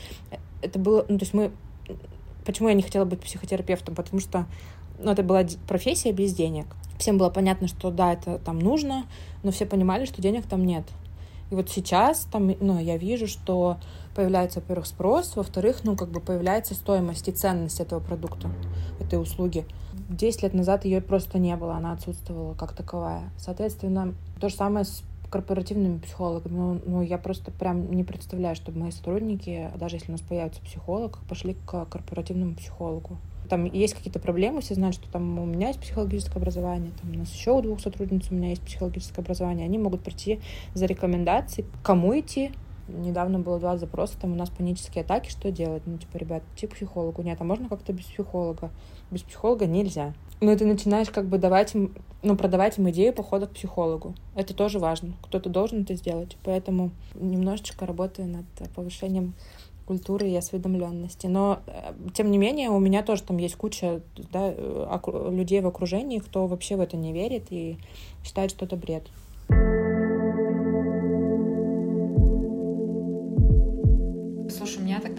это 0.63 0.79
было, 0.79 1.05
ну, 1.09 1.19
то 1.19 1.25
есть 1.25 1.35
мы, 1.35 1.51
почему 2.45 2.69
я 2.69 2.75
не 2.75 2.83
хотела 2.83 3.05
быть 3.05 3.21
психотерапевтом, 3.21 3.95
потому 3.95 4.21
что 4.21 4.47
ну, 4.99 5.11
это 5.11 5.23
была 5.23 5.45
профессия 5.67 6.13
без 6.13 6.35
денег. 6.35 6.67
Всем 6.99 7.19
было 7.19 7.31
понятно, 7.31 7.69
что 7.69 7.91
да, 7.91 8.13
это 8.13 8.39
там 8.39 8.59
нужно, 8.59 9.07
но 9.43 9.51
все 9.51 9.67
понимали, 9.67 10.05
что 10.05 10.23
денег 10.23 10.47
там 10.47 10.65
нет. 10.65 10.85
И 11.51 11.55
вот 11.55 11.69
сейчас 11.69 12.27
там, 12.33 12.55
ну, 12.61 12.79
я 12.79 12.97
вижу, 12.97 13.27
что 13.27 13.77
появляется, 14.15 14.61
во-первых, 14.61 14.87
спрос, 14.87 15.37
во-вторых, 15.37 15.81
ну, 15.85 15.97
как 15.97 16.09
бы 16.09 16.21
появляется 16.21 16.75
стоимость 16.75 17.29
и 17.29 17.33
ценность 17.33 17.81
этого 17.81 18.01
продукта, 18.01 18.51
этой 19.01 19.21
услуги. 19.21 19.67
Десять 20.09 20.43
лет 20.45 20.55
назад 20.55 20.85
ее 20.85 21.01
просто 21.03 21.39
не 21.39 21.55
было, 21.57 21.75
она 21.75 21.93
отсутствовала 21.93 22.55
как 22.55 22.75
таковая. 22.75 23.31
Соответственно, 23.37 24.15
то 24.41 24.49
же 24.49 24.55
самое 24.55 24.85
с 24.85 25.03
корпоративными 25.33 25.99
психологами. 25.99 26.55
Ну, 26.55 26.81
ну, 26.85 27.03
я 27.03 27.19
просто 27.19 27.51
прям 27.51 27.91
не 27.91 28.05
представляю, 28.05 28.55
чтобы 28.55 28.79
мои 28.79 28.91
сотрудники, 28.91 29.71
даже 29.77 29.97
если 29.97 30.11
у 30.11 30.13
нас 30.13 30.21
появится 30.21 30.61
психолог, 30.63 31.19
пошли 31.29 31.57
к 31.67 31.87
корпоративному 31.87 32.55
психологу 32.55 33.19
там 33.49 33.67
есть 33.67 33.93
какие-то 33.93 34.19
проблемы, 34.19 34.63
все 34.63 34.73
знают, 34.73 34.97
что 34.97 35.13
там 35.13 35.39
у 35.39 35.45
меня 35.45 35.69
есть 35.69 35.81
психологическое 35.81 36.39
образование, 36.39 36.91
там 37.03 37.11
у 37.11 37.19
нас 37.19 37.31
еще 37.31 37.51
у 37.51 37.61
двух 37.61 37.81
сотрудниц 37.81 38.29
у 38.31 38.35
меня 38.35 38.49
есть 38.49 38.63
психологическое 38.63 39.21
образование, 39.21 39.67
они 39.67 39.77
могут 39.77 40.03
прийти 40.03 40.41
за 40.73 40.87
рекомендацией, 40.87 41.67
кому 41.83 42.19
идти, 42.19 42.53
недавно 42.89 43.41
было 43.41 43.59
два 43.59 43.77
запроса, 43.77 44.19
там 44.19 44.33
у 44.33 44.37
нас 44.37 44.49
панические 44.49 45.05
атаки, 45.05 45.29
что 45.29 45.51
делать? 45.51 45.83
Ну, 45.85 45.99
типа, 45.99 46.17
ребят, 46.17 46.43
идти 46.55 46.67
к 46.67 46.75
психологу. 46.75 47.21
Нет, 47.21 47.39
а 47.41 47.45
можно 47.45 47.69
как-то 47.69 47.93
без 47.93 48.05
психолога? 48.05 48.71
Без 49.11 49.23
психолога 49.23 49.67
нельзя. 49.67 50.15
Но 50.43 50.57
ты 50.57 50.67
начинаешь 50.67 51.09
как 51.09 51.27
бы 51.27 51.39
давать 51.39 51.73
ну, 52.23 52.37
продавать 52.37 52.77
им 52.77 52.91
идею 52.91 53.13
похода 53.13 53.47
к 53.47 53.53
психологу. 53.53 54.15
Это 54.35 54.55
тоже 54.55 54.81
важно. 54.81 55.15
Кто-то 55.23 55.49
должен 55.49 55.83
это 55.83 55.95
сделать. 55.95 56.37
Поэтому 56.43 56.91
немножечко 57.15 57.87
работаю 57.87 58.27
над 58.27 58.45
повышением 58.75 59.35
культуры 59.87 60.29
и 60.29 60.37
осведомленности. 60.37 61.29
Но, 61.29 61.61
э, 61.69 61.93
тем 62.13 62.33
не 62.33 62.39
менее, 62.39 62.71
у 62.71 62.81
меня 62.81 63.05
тоже 63.05 63.23
там 63.23 63.37
есть 63.37 63.55
куча 63.55 64.01
да, 64.33 64.53
э, 64.57 65.31
людей 65.31 65.61
в 65.61 65.67
окружении, 65.69 66.19
кто 66.19 66.49
вообще 66.49 66.75
в 66.75 66.81
это 66.81 66.97
не 66.97 67.13
верит 67.13 67.45
и 67.51 67.77
считает, 68.25 68.51
что 68.51 68.65
это 68.65 68.75
бред. 68.75 69.05
Слушай, 69.49 69.79
у 69.79 69.82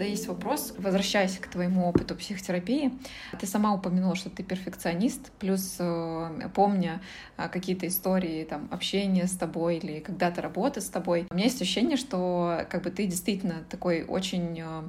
тогда 0.04 0.10
есть 0.10 0.28
вопрос. 0.28 0.74
Возвращаясь 0.76 1.38
к 1.38 1.46
твоему 1.48 1.88
опыту 1.88 2.14
психотерапии, 2.14 2.92
ты 3.40 3.46
сама 3.46 3.72
упомянула, 3.74 4.14
что 4.14 4.28
ты 4.28 4.42
перфекционист, 4.42 5.32
плюс 5.38 5.76
э, 5.78 6.48
помня 6.54 7.00
э, 7.38 7.48
какие-то 7.48 7.86
истории 7.86 8.44
там 8.44 8.68
общения 8.70 9.26
с 9.26 9.32
тобой 9.32 9.78
или 9.78 10.00
когда-то 10.00 10.42
работы 10.42 10.80
с 10.80 10.88
тобой, 10.88 11.26
у 11.30 11.34
меня 11.34 11.44
есть 11.44 11.62
ощущение, 11.62 11.96
что 11.96 12.66
как 12.68 12.82
бы 12.82 12.90
ты 12.90 13.06
действительно 13.06 13.64
такой 13.70 14.04
очень 14.04 14.60
э, 14.60 14.82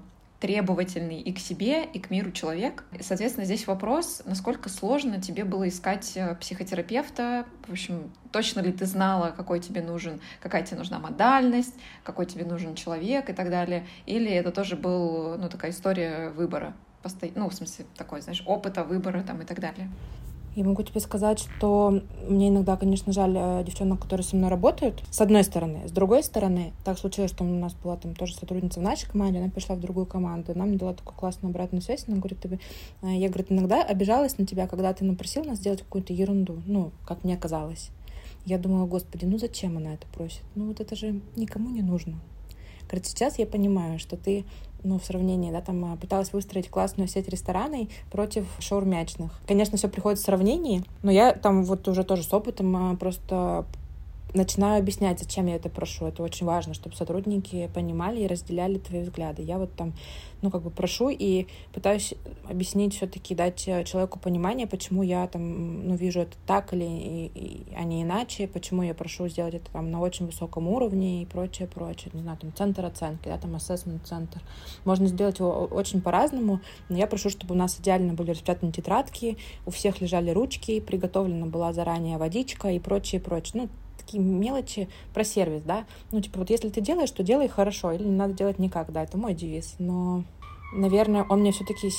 требовательный 0.45 1.21
и 1.21 1.33
к 1.33 1.39
себе, 1.39 1.83
и 1.83 1.97
к 1.97 2.11
миру 2.11 2.31
человек. 2.31 2.83
Соответственно, 2.99 3.45
здесь 3.45 3.65
вопрос, 3.65 4.21
насколько 4.25 4.69
сложно 4.69 5.19
тебе 5.19 5.43
было 5.43 5.67
искать 5.67 6.11
э, 6.13 6.35
психотерапевта. 6.35 7.47
В 7.67 7.71
общем, 7.71 8.11
точно 8.31 8.59
ли 8.59 8.71
ты 8.71 8.85
знала, 8.85 9.33
какой 9.35 9.59
тебе 9.59 9.81
нужен, 9.81 10.21
какая 10.39 10.61
тебе 10.61 10.77
нужна 10.77 10.99
модальность, 10.99 11.73
какой 12.03 12.27
тебе 12.27 12.45
нужен 12.45 12.75
человек 12.75 13.27
и 13.31 13.33
так 13.33 13.49
далее. 13.49 13.87
Или 14.05 14.29
это 14.29 14.51
тоже 14.51 14.75
был, 14.75 15.35
ну, 15.35 15.49
такая 15.49 15.71
история 15.71 16.29
выбора, 16.29 16.75
ну, 17.33 17.49
в 17.49 17.53
смысле, 17.55 17.85
такой, 17.97 18.21
знаешь, 18.21 18.43
опыта 18.45 18.83
выбора 18.83 19.23
там 19.23 19.41
и 19.41 19.45
так 19.45 19.59
далее. 19.59 19.89
Я 20.55 20.63
могу 20.63 20.83
тебе 20.83 21.01
сказать, 21.01 21.39
что 21.39 22.01
мне 22.29 22.47
иногда, 22.47 22.77
конечно, 22.77 23.11
жаль 23.11 23.33
э, 23.35 23.63
девчонок, 23.65 23.99
которые 23.99 24.23
со 24.23 24.37
мной 24.37 24.49
работают, 24.49 25.03
с 25.11 25.19
одной 25.19 25.43
стороны. 25.43 25.85
С 25.85 25.91
другой 25.91 26.23
стороны, 26.23 26.71
так 26.85 26.97
случилось, 26.97 27.31
что 27.31 27.43
у 27.43 27.47
нас 27.47 27.73
была 27.73 27.97
там 27.97 28.15
тоже 28.15 28.35
сотрудница 28.35 28.79
в 28.79 28.83
нашей 28.83 29.09
команде, 29.09 29.39
она 29.39 29.49
пришла 29.49 29.75
в 29.75 29.81
другую 29.81 30.05
команду, 30.05 30.53
она 30.53 30.63
мне 30.63 30.77
дала 30.77 30.93
такую 30.93 31.13
классную 31.17 31.49
обратную 31.49 31.81
связь, 31.81 32.05
она 32.07 32.17
говорит, 32.17 32.39
тебе, 32.39 32.59
э, 33.01 33.17
я, 33.17 33.27
говорит, 33.27 33.51
иногда 33.51 33.83
обижалась 33.83 34.37
на 34.37 34.47
тебя, 34.47 34.65
когда 34.65 34.93
ты 34.93 35.03
напросил 35.03 35.43
нас 35.43 35.57
сделать 35.57 35.81
какую-то 35.81 36.13
ерунду, 36.13 36.61
ну, 36.65 36.91
как 37.05 37.25
мне 37.25 37.35
казалось. 37.35 37.89
Я 38.45 38.57
думала, 38.57 38.85
господи, 38.85 39.25
ну 39.25 39.37
зачем 39.37 39.75
она 39.75 39.95
это 39.95 40.07
просит? 40.07 40.43
Ну 40.55 40.67
вот 40.67 40.79
это 40.79 40.95
же 40.95 41.19
никому 41.35 41.69
не 41.69 41.81
нужно. 41.81 42.17
Говорит, 42.83 43.07
сейчас 43.07 43.39
я 43.39 43.45
понимаю, 43.45 43.99
что 43.99 44.15
ты 44.15 44.45
ну, 44.85 44.99
в 44.99 45.05
сравнении, 45.05 45.51
да, 45.51 45.61
там 45.61 45.83
а, 45.85 45.95
пыталась 45.97 46.31
выстроить 46.31 46.69
классную 46.69 47.07
сеть 47.07 47.27
ресторанов 47.27 47.87
против 48.11 48.45
шаурмячных. 48.59 49.31
Конечно, 49.47 49.77
все 49.77 49.87
приходит 49.87 50.19
в 50.19 50.23
сравнении, 50.23 50.83
но 51.03 51.11
я 51.11 51.33
там 51.33 51.63
вот 51.63 51.87
уже 51.87 52.03
тоже 52.03 52.23
с 52.23 52.33
опытом 52.33 52.75
а, 52.75 52.95
просто 52.95 53.65
начинаю 54.35 54.79
объяснять, 54.79 55.19
зачем 55.19 55.47
я 55.47 55.55
это 55.55 55.69
прошу. 55.69 56.05
Это 56.05 56.21
очень 56.21 56.45
важно, 56.45 56.73
чтобы 56.73 56.95
сотрудники 56.95 57.69
понимали 57.73 58.21
и 58.21 58.27
разделяли 58.27 58.77
твои 58.77 59.01
взгляды. 59.01 59.41
Я 59.41 59.57
вот 59.57 59.73
там, 59.75 59.93
ну, 60.41 60.51
как 60.51 60.61
бы 60.61 60.69
прошу 60.69 61.09
и 61.09 61.47
пытаюсь 61.73 62.13
объяснить 62.49 62.95
все-таки, 62.95 63.33
дать 63.33 63.67
э, 63.67 63.83
человеку 63.85 64.19
понимание, 64.19 64.67
почему 64.67 65.03
я 65.03 65.25
там, 65.27 65.87
ну, 65.87 65.95
вижу 65.95 66.21
это 66.21 66.35
так 66.45 66.73
или 66.73 66.83
и, 66.85 67.31
и, 67.33 67.65
а 67.75 67.83
не 67.83 68.03
иначе, 68.03 68.47
почему 68.47 68.83
я 68.83 68.93
прошу 68.93 69.27
сделать 69.27 69.55
это 69.55 69.71
там 69.71 69.89
на 69.89 70.01
очень 70.01 70.25
высоком 70.25 70.67
уровне 70.67 71.23
и 71.23 71.25
прочее, 71.25 71.67
прочее. 71.67 72.11
Не 72.13 72.21
знаю, 72.21 72.37
там 72.37 72.53
центр 72.53 72.85
оценки, 72.85 73.27
да, 73.27 73.37
там 73.37 73.55
ассессмент 73.55 74.05
центр. 74.05 74.41
Можно 74.83 75.07
сделать 75.07 75.39
его 75.39 75.65
очень 75.65 76.01
по-разному, 76.01 76.59
но 76.89 76.97
я 76.97 77.07
прошу, 77.07 77.29
чтобы 77.29 77.55
у 77.55 77.57
нас 77.57 77.79
идеально 77.79 78.13
были 78.13 78.31
распечатаны 78.31 78.71
тетрадки, 78.71 79.37
у 79.65 79.71
всех 79.71 80.01
лежали 80.01 80.29
ручки, 80.31 80.79
приготовлена 80.79 81.45
была 81.45 81.73
заранее 81.73 82.17
водичка 82.17 82.69
и 82.69 82.79
прочее, 82.79 83.21
прочее. 83.21 83.63
Ну, 83.63 83.69
такие 84.05 84.23
мелочи 84.23 84.87
про 85.13 85.23
сервис, 85.23 85.63
да. 85.63 85.85
Ну, 86.11 86.21
типа, 86.21 86.39
вот 86.39 86.49
если 86.49 86.69
ты 86.69 86.81
делаешь, 86.81 87.11
то 87.11 87.23
делай 87.23 87.47
хорошо, 87.47 87.91
или 87.91 88.03
не 88.03 88.15
надо 88.15 88.33
делать 88.33 88.59
никак, 88.59 88.91
да, 88.91 89.03
это 89.03 89.17
мой 89.17 89.33
девиз. 89.33 89.75
Но, 89.79 90.23
наверное, 90.73 91.25
он 91.27 91.41
мне 91.41 91.51
все-таки 91.51 91.89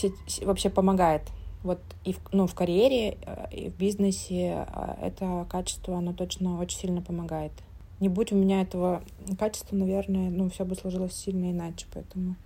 вообще 0.45 0.71
помогает. 0.71 1.23
Вот 1.63 1.81
и 2.05 2.13
в, 2.13 2.21
ну, 2.33 2.47
в 2.47 2.55
карьере, 2.55 3.19
э, 3.27 3.47
и 3.51 3.71
в 3.71 3.77
бизнесе 3.77 4.67
а, 4.69 4.97
это 5.03 5.47
качество, 5.51 5.97
оно 5.97 6.13
точно 6.13 6.61
очень 6.61 6.79
сильно 6.79 7.03
помогает. 7.03 7.51
Не 7.99 8.09
будь 8.09 8.31
у 8.31 8.37
меня 8.37 8.63
этого 8.63 9.03
качества, 9.39 9.75
наверное, 9.75 10.31
ну, 10.31 10.49
все 10.49 10.65
бы 10.65 10.77
сложилось 10.77 11.15
сильно 11.15 11.51
иначе, 11.51 11.87
поэтому 11.93 12.37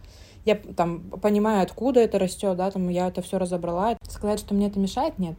я 0.45 0.55
там 0.55 1.01
понимаю, 1.21 1.63
откуда 1.63 2.01
это 2.01 2.19
растет, 2.19 2.57
да, 2.57 2.71
там 2.71 2.89
я 2.89 3.09
это 3.09 3.21
все 3.21 3.39
разобрала. 3.39 3.97
Сказать, 4.09 4.41
что 4.41 4.55
мне 4.55 4.69
это 4.69 4.79
мешает, 4.79 5.19
нет. 5.19 5.37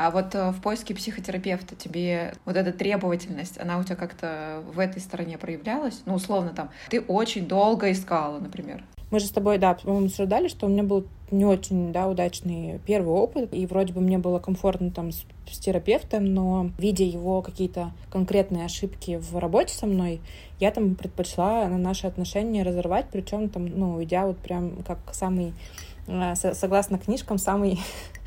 А 0.00 0.10
вот 0.10 0.34
э, 0.34 0.50
в 0.50 0.62
поиске 0.62 0.94
психотерапевта 0.94 1.76
тебе 1.76 2.32
вот 2.46 2.56
эта 2.56 2.72
требовательность, 2.72 3.60
она 3.60 3.76
у 3.76 3.84
тебя 3.84 3.96
как-то 3.96 4.62
в 4.72 4.78
этой 4.78 4.98
стороне 4.98 5.36
проявлялась? 5.36 6.00
Ну, 6.06 6.14
условно, 6.14 6.54
там, 6.56 6.70
ты 6.88 7.02
очень 7.02 7.46
долго 7.46 7.92
искала, 7.92 8.38
например. 8.38 8.82
Мы 9.10 9.20
же 9.20 9.26
с 9.26 9.30
тобой, 9.30 9.58
да, 9.58 9.74
по-моему, 9.74 10.06
обсуждали, 10.06 10.48
что 10.48 10.64
у 10.64 10.70
меня 10.70 10.84
был 10.84 11.04
не 11.30 11.44
очень, 11.44 11.92
да, 11.92 12.08
удачный 12.08 12.80
первый 12.86 13.12
опыт, 13.12 13.52
и 13.52 13.66
вроде 13.66 13.92
бы 13.92 14.00
мне 14.00 14.16
было 14.16 14.38
комфортно 14.38 14.90
там 14.90 15.12
с, 15.12 15.26
с 15.50 15.58
терапевтом, 15.58 16.24
но 16.24 16.70
видя 16.78 17.04
его 17.04 17.42
какие-то 17.42 17.92
конкретные 18.10 18.64
ошибки 18.64 19.20
в 19.20 19.36
работе 19.36 19.74
со 19.74 19.84
мной, 19.84 20.22
я 20.60 20.70
там 20.70 20.94
предпочла 20.94 21.68
на 21.68 21.76
наши 21.76 22.06
отношения 22.06 22.62
разорвать, 22.62 23.06
причем 23.12 23.50
там, 23.50 23.66
ну, 23.66 24.02
идя 24.02 24.26
вот 24.26 24.38
прям 24.38 24.82
как 24.82 24.98
самый, 25.12 25.52
э, 26.06 26.34
согласно 26.34 26.98
книжкам, 26.98 27.36
самый 27.36 27.78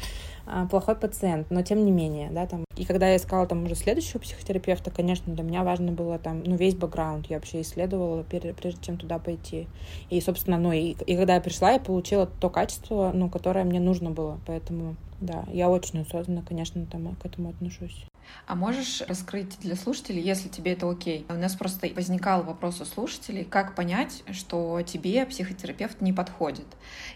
плохой 0.70 0.96
пациент, 0.96 1.50
но 1.50 1.62
тем 1.62 1.86
не 1.86 1.92
менее, 1.92 2.30
да, 2.32 2.46
там. 2.46 2.66
И 2.76 2.86
когда 2.86 3.08
я 3.08 3.18
искала 3.18 3.48
там 3.48 3.64
уже 3.64 3.76
следующего 3.76 4.20
психотерапевта, 4.20 4.92
конечно, 4.92 5.34
для 5.34 5.44
меня 5.44 5.64
важно 5.64 5.92
было 5.92 6.20
там, 6.20 6.44
ну, 6.44 6.56
весь 6.56 6.76
бэкграунд 6.76 7.28
я 7.28 7.38
вообще 7.38 7.62
исследовала, 7.62 8.24
прежде 8.24 8.82
чем 8.82 8.98
туда 8.98 9.20
пойти. 9.20 9.68
И, 10.10 10.20
собственно, 10.22 10.58
ну, 10.58 10.72
и, 10.72 10.96
и 11.06 11.16
когда 11.16 11.36
я 11.36 11.42
пришла, 11.42 11.72
я 11.72 11.80
получила 11.80 12.26
то 12.26 12.50
качество, 12.50 13.12
ну, 13.14 13.30
которое 13.30 13.64
мне 13.64 13.80
нужно 13.80 14.12
было, 14.12 14.40
поэтому, 14.46 14.96
да, 15.22 15.46
я 15.52 15.70
очень 15.70 16.02
осознанно, 16.02 16.44
конечно, 16.48 16.86
там 16.86 17.16
к 17.16 17.26
этому 17.26 17.50
отношусь. 17.50 18.06
А 18.46 18.56
можешь 18.56 19.02
раскрыть 19.08 19.60
для 19.60 19.76
слушателей, 19.76 20.22
если 20.22 20.50
тебе 20.50 20.74
это 20.74 20.90
окей? 20.90 21.26
У 21.30 21.34
нас 21.34 21.56
просто 21.56 21.88
возникал 21.96 22.44
вопрос 22.44 22.82
у 22.82 22.86
слушателей, 22.86 23.44
как 23.46 23.76
понять, 23.76 24.24
что 24.32 24.82
тебе 24.82 25.26
психотерапевт 25.26 26.02
не 26.02 26.14
подходит. 26.14 26.68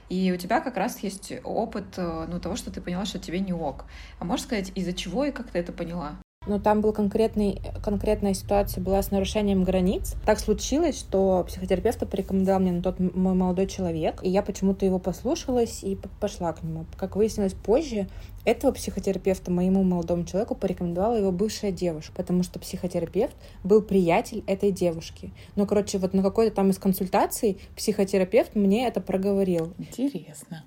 И 0.10 0.32
у 0.32 0.38
тебя 0.38 0.62
как 0.62 0.78
раз 0.78 1.00
есть 1.00 1.34
опыт 1.44 1.98
э, 1.98 2.26
ну, 2.30 2.40
того, 2.40 2.56
что 2.56 2.72
ты 2.72 2.82
поняла, 2.82 3.06
что 3.06 3.20
тебе 3.20 3.40
не 3.40 3.54
ок. 3.54 3.86
А 4.20 4.26
можешь 4.26 4.46
сказать, 4.46 4.72
из-за 4.76 4.94
чего 4.94 5.26
и 5.26 5.32
как 5.32 5.52
ты 5.52 5.60
это 5.60 5.74
поняла? 5.74 6.18
Но 6.48 6.60
там 6.60 6.82
был 6.82 6.94
конкретный, 6.94 7.62
конкретная 7.84 8.34
ситуация 8.34 8.84
была 8.84 9.02
с 9.02 9.12
нарушением 9.12 9.64
границ. 9.64 10.16
Так 10.26 10.40
случилось, 10.40 10.98
что 10.98 11.44
психотерапевта 11.48 12.06
порекомендовал 12.06 12.62
мне 12.62 12.72
на 12.72 12.82
тот 12.82 13.00
мой 13.00 13.34
молодой 13.34 13.68
человек, 13.68 14.22
и 14.24 14.30
я 14.30 14.42
почему-то 14.42 14.86
его 14.86 15.00
послушалась 15.00 15.84
и 15.84 15.98
пошла 16.20 16.54
к 16.54 16.64
нему. 16.64 16.86
Как 16.98 17.16
выяснилось 17.16 17.54
позже, 17.54 18.08
этого 18.46 18.72
психотерапевта 18.72 19.52
моему 19.52 19.84
молодому 19.84 20.24
человеку 20.24 20.56
порекомендовала 20.56 21.16
его 21.16 21.32
бывшая 21.32 21.72
девушка, 21.72 22.14
потому 22.16 22.44
что 22.44 22.60
психотерапевт 22.60 23.36
был 23.64 23.82
приятель 23.82 24.44
этой 24.48 24.72
девушки. 24.72 25.34
Ну, 25.56 25.66
короче, 25.66 25.98
вот 25.98 26.14
на 26.14 26.24
какой-то 26.24 26.56
там 26.56 26.70
из 26.70 26.78
консультаций 26.78 27.60
психотерапевт 27.76 28.56
мне 28.56 28.88
это 28.88 29.02
проговорил. 29.02 29.74
Интересно. 29.78 30.64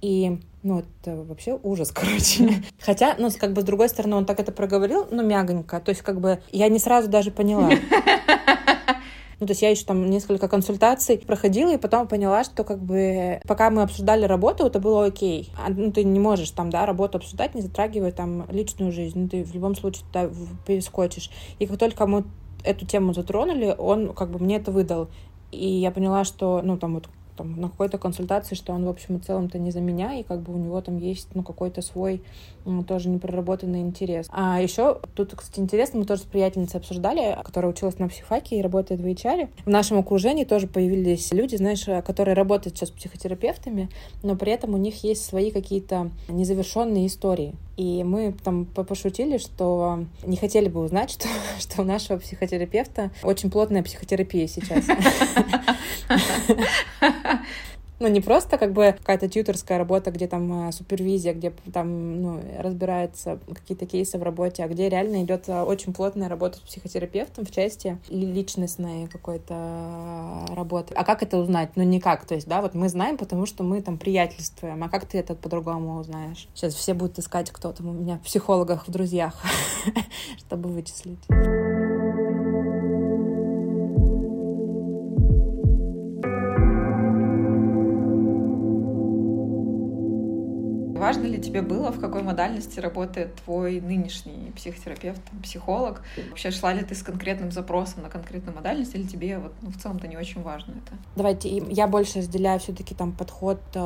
И, 0.00 0.38
ну, 0.64 0.80
это 0.80 1.14
вообще 1.22 1.58
ужас, 1.62 1.92
короче. 1.94 2.62
Хотя, 2.80 3.14
ну, 3.18 3.28
как 3.38 3.52
бы, 3.52 3.60
с 3.60 3.64
другой 3.64 3.88
стороны, 3.88 4.16
он 4.16 4.26
так 4.26 4.40
это 4.40 4.50
проговорил, 4.50 5.06
ну, 5.10 5.22
мягонько. 5.22 5.78
То 5.78 5.90
есть, 5.90 6.02
как 6.02 6.20
бы, 6.20 6.42
я 6.50 6.68
не 6.68 6.80
сразу 6.80 7.08
даже 7.08 7.30
поняла. 7.30 7.70
Ну, 9.40 9.48
то 9.48 9.50
есть 9.50 9.62
я 9.62 9.70
еще 9.70 9.84
там 9.84 10.08
несколько 10.08 10.48
консультаций 10.48 11.18
проходила, 11.18 11.74
и 11.74 11.76
потом 11.76 12.06
поняла, 12.06 12.44
что 12.44 12.62
как 12.62 12.78
бы 12.78 13.40
пока 13.46 13.68
мы 13.68 13.82
обсуждали 13.82 14.24
работу, 14.24 14.64
это 14.64 14.78
было 14.78 15.06
окей. 15.06 15.50
А, 15.58 15.70
ну, 15.70 15.90
ты 15.90 16.04
не 16.04 16.20
можешь 16.20 16.52
там, 16.52 16.70
да, 16.70 16.86
работу 16.86 17.18
обсуждать, 17.18 17.54
не 17.54 17.60
затрагивая 17.60 18.12
там 18.12 18.46
личную 18.48 18.92
жизнь. 18.92 19.18
Ну, 19.18 19.28
ты 19.28 19.42
в 19.42 19.52
любом 19.52 19.74
случае 19.74 20.04
туда 20.06 20.30
перескочишь. 20.66 21.30
И 21.58 21.66
как 21.66 21.78
только 21.78 22.06
мы 22.06 22.24
эту 22.62 22.86
тему 22.86 23.12
затронули, 23.12 23.74
он 23.76 24.14
как 24.14 24.30
бы 24.30 24.38
мне 24.38 24.56
это 24.56 24.70
выдал. 24.70 25.08
И 25.50 25.66
я 25.66 25.90
поняла, 25.90 26.24
что, 26.24 26.62
ну, 26.62 26.78
там 26.78 26.94
вот 26.94 27.08
там, 27.36 27.60
на 27.60 27.68
какой-то 27.68 27.98
консультации, 27.98 28.54
что 28.54 28.72
он, 28.72 28.84
в 28.84 28.88
общем 28.88 29.16
и 29.16 29.20
целом-то 29.20 29.58
не 29.58 29.70
за 29.70 29.80
меня, 29.80 30.14
и 30.14 30.22
как 30.22 30.40
бы 30.40 30.54
у 30.54 30.58
него 30.58 30.80
там 30.80 30.98
есть, 30.98 31.28
ну, 31.34 31.42
какой-то 31.42 31.82
свой 31.82 32.22
ну, 32.64 32.82
тоже 32.82 33.08
непроработанный 33.08 33.80
интерес. 33.80 34.26
А 34.30 34.60
еще 34.60 35.00
тут, 35.14 35.34
кстати, 35.34 35.60
интересно, 35.60 36.00
мы 36.00 36.06
тоже 36.06 36.22
с 36.22 36.24
приятельницей 36.24 36.80
обсуждали, 36.80 37.38
которая 37.44 37.72
училась 37.72 37.98
на 37.98 38.08
психфаке 38.08 38.58
и 38.58 38.62
работает 38.62 39.00
в 39.00 39.06
HR. 39.06 39.48
В 39.64 39.70
нашем 39.70 39.98
окружении 39.98 40.44
тоже 40.44 40.66
появились 40.66 41.32
люди, 41.32 41.56
знаешь, 41.56 41.84
которые 42.04 42.34
работают 42.34 42.76
сейчас 42.76 42.90
психотерапевтами, 42.90 43.88
но 44.22 44.36
при 44.36 44.52
этом 44.52 44.74
у 44.74 44.78
них 44.78 45.04
есть 45.04 45.24
свои 45.24 45.50
какие-то 45.50 46.10
незавершенные 46.28 47.06
истории. 47.06 47.54
И 47.76 48.04
мы 48.04 48.34
там 48.44 48.66
пошутили, 48.66 49.38
что 49.38 50.04
не 50.24 50.36
хотели 50.36 50.68
бы 50.68 50.80
узнать, 50.80 51.10
что, 51.10 51.26
что 51.58 51.82
у 51.82 51.84
нашего 51.84 52.18
психотерапевта 52.18 53.10
очень 53.22 53.50
плотная 53.50 53.82
психотерапия 53.82 54.46
сейчас. 54.46 54.84
Ну, 58.00 58.08
не 58.08 58.20
просто 58.20 58.58
как 58.58 58.72
бы 58.72 58.94
какая-то 58.98 59.28
тьюторская 59.28 59.78
работа, 59.78 60.10
где 60.10 60.26
там 60.26 60.68
а, 60.68 60.72
супервизия, 60.72 61.32
где 61.32 61.52
там 61.72 62.22
ну, 62.22 62.40
разбираются 62.58 63.38
какие-то 63.52 63.86
кейсы 63.86 64.18
в 64.18 64.22
работе, 64.22 64.64
а 64.64 64.68
где 64.68 64.88
реально 64.88 65.22
идет 65.22 65.44
а, 65.48 65.64
очень 65.64 65.92
плотная 65.92 66.28
работа 66.28 66.58
с 66.58 66.60
психотерапевтом 66.60 67.46
в 67.46 67.52
части 67.52 67.98
личностной 68.08 69.06
какой-то 69.06 70.46
работы. 70.50 70.94
А 70.94 71.04
как 71.04 71.22
это 71.22 71.38
узнать? 71.38 71.70
Ну, 71.76 71.84
никак. 71.84 72.26
То 72.26 72.34
есть, 72.34 72.48
да, 72.48 72.62
вот 72.62 72.74
мы 72.74 72.88
знаем, 72.88 73.16
потому 73.16 73.46
что 73.46 73.62
мы 73.62 73.80
там 73.80 73.96
приятельствуем. 73.96 74.82
А 74.82 74.88
как 74.88 75.06
ты 75.06 75.18
это 75.18 75.34
по-другому 75.34 75.98
узнаешь? 75.98 76.48
Сейчас 76.54 76.74
все 76.74 76.94
будут 76.94 77.18
искать, 77.18 77.50
кто 77.52 77.72
там 77.72 77.88
у 77.88 77.92
меня 77.92 78.16
в 78.18 78.22
психологах 78.22 78.88
в 78.88 78.90
друзьях, 78.90 79.40
чтобы 80.38 80.68
вычислить. 80.68 81.20
Важно 91.04 91.26
ли 91.26 91.38
тебе 91.38 91.60
было, 91.60 91.92
в 91.92 92.00
какой 92.00 92.22
модальности 92.22 92.80
работает 92.80 93.34
твой 93.44 93.78
нынешний 93.82 94.50
психотерапевт, 94.56 95.20
психолог? 95.42 96.02
Вообще 96.30 96.50
шла 96.50 96.72
ли 96.72 96.82
ты 96.82 96.94
с 96.94 97.02
конкретным 97.02 97.52
запросом 97.52 98.04
на 98.04 98.08
конкретную 98.08 98.56
модальность, 98.56 98.94
или 98.94 99.02
тебе 99.02 99.38
вот, 99.38 99.52
ну, 99.60 99.70
в 99.70 99.76
целом-то 99.76 100.08
не 100.08 100.16
очень 100.16 100.42
важно 100.42 100.72
это? 100.72 100.96
Давайте, 101.14 101.54
я 101.68 101.88
больше 101.88 102.20
разделяю 102.20 102.58
все-таки 102.58 102.94
там 102.94 103.12
подход 103.12 103.60
э, 103.74 103.78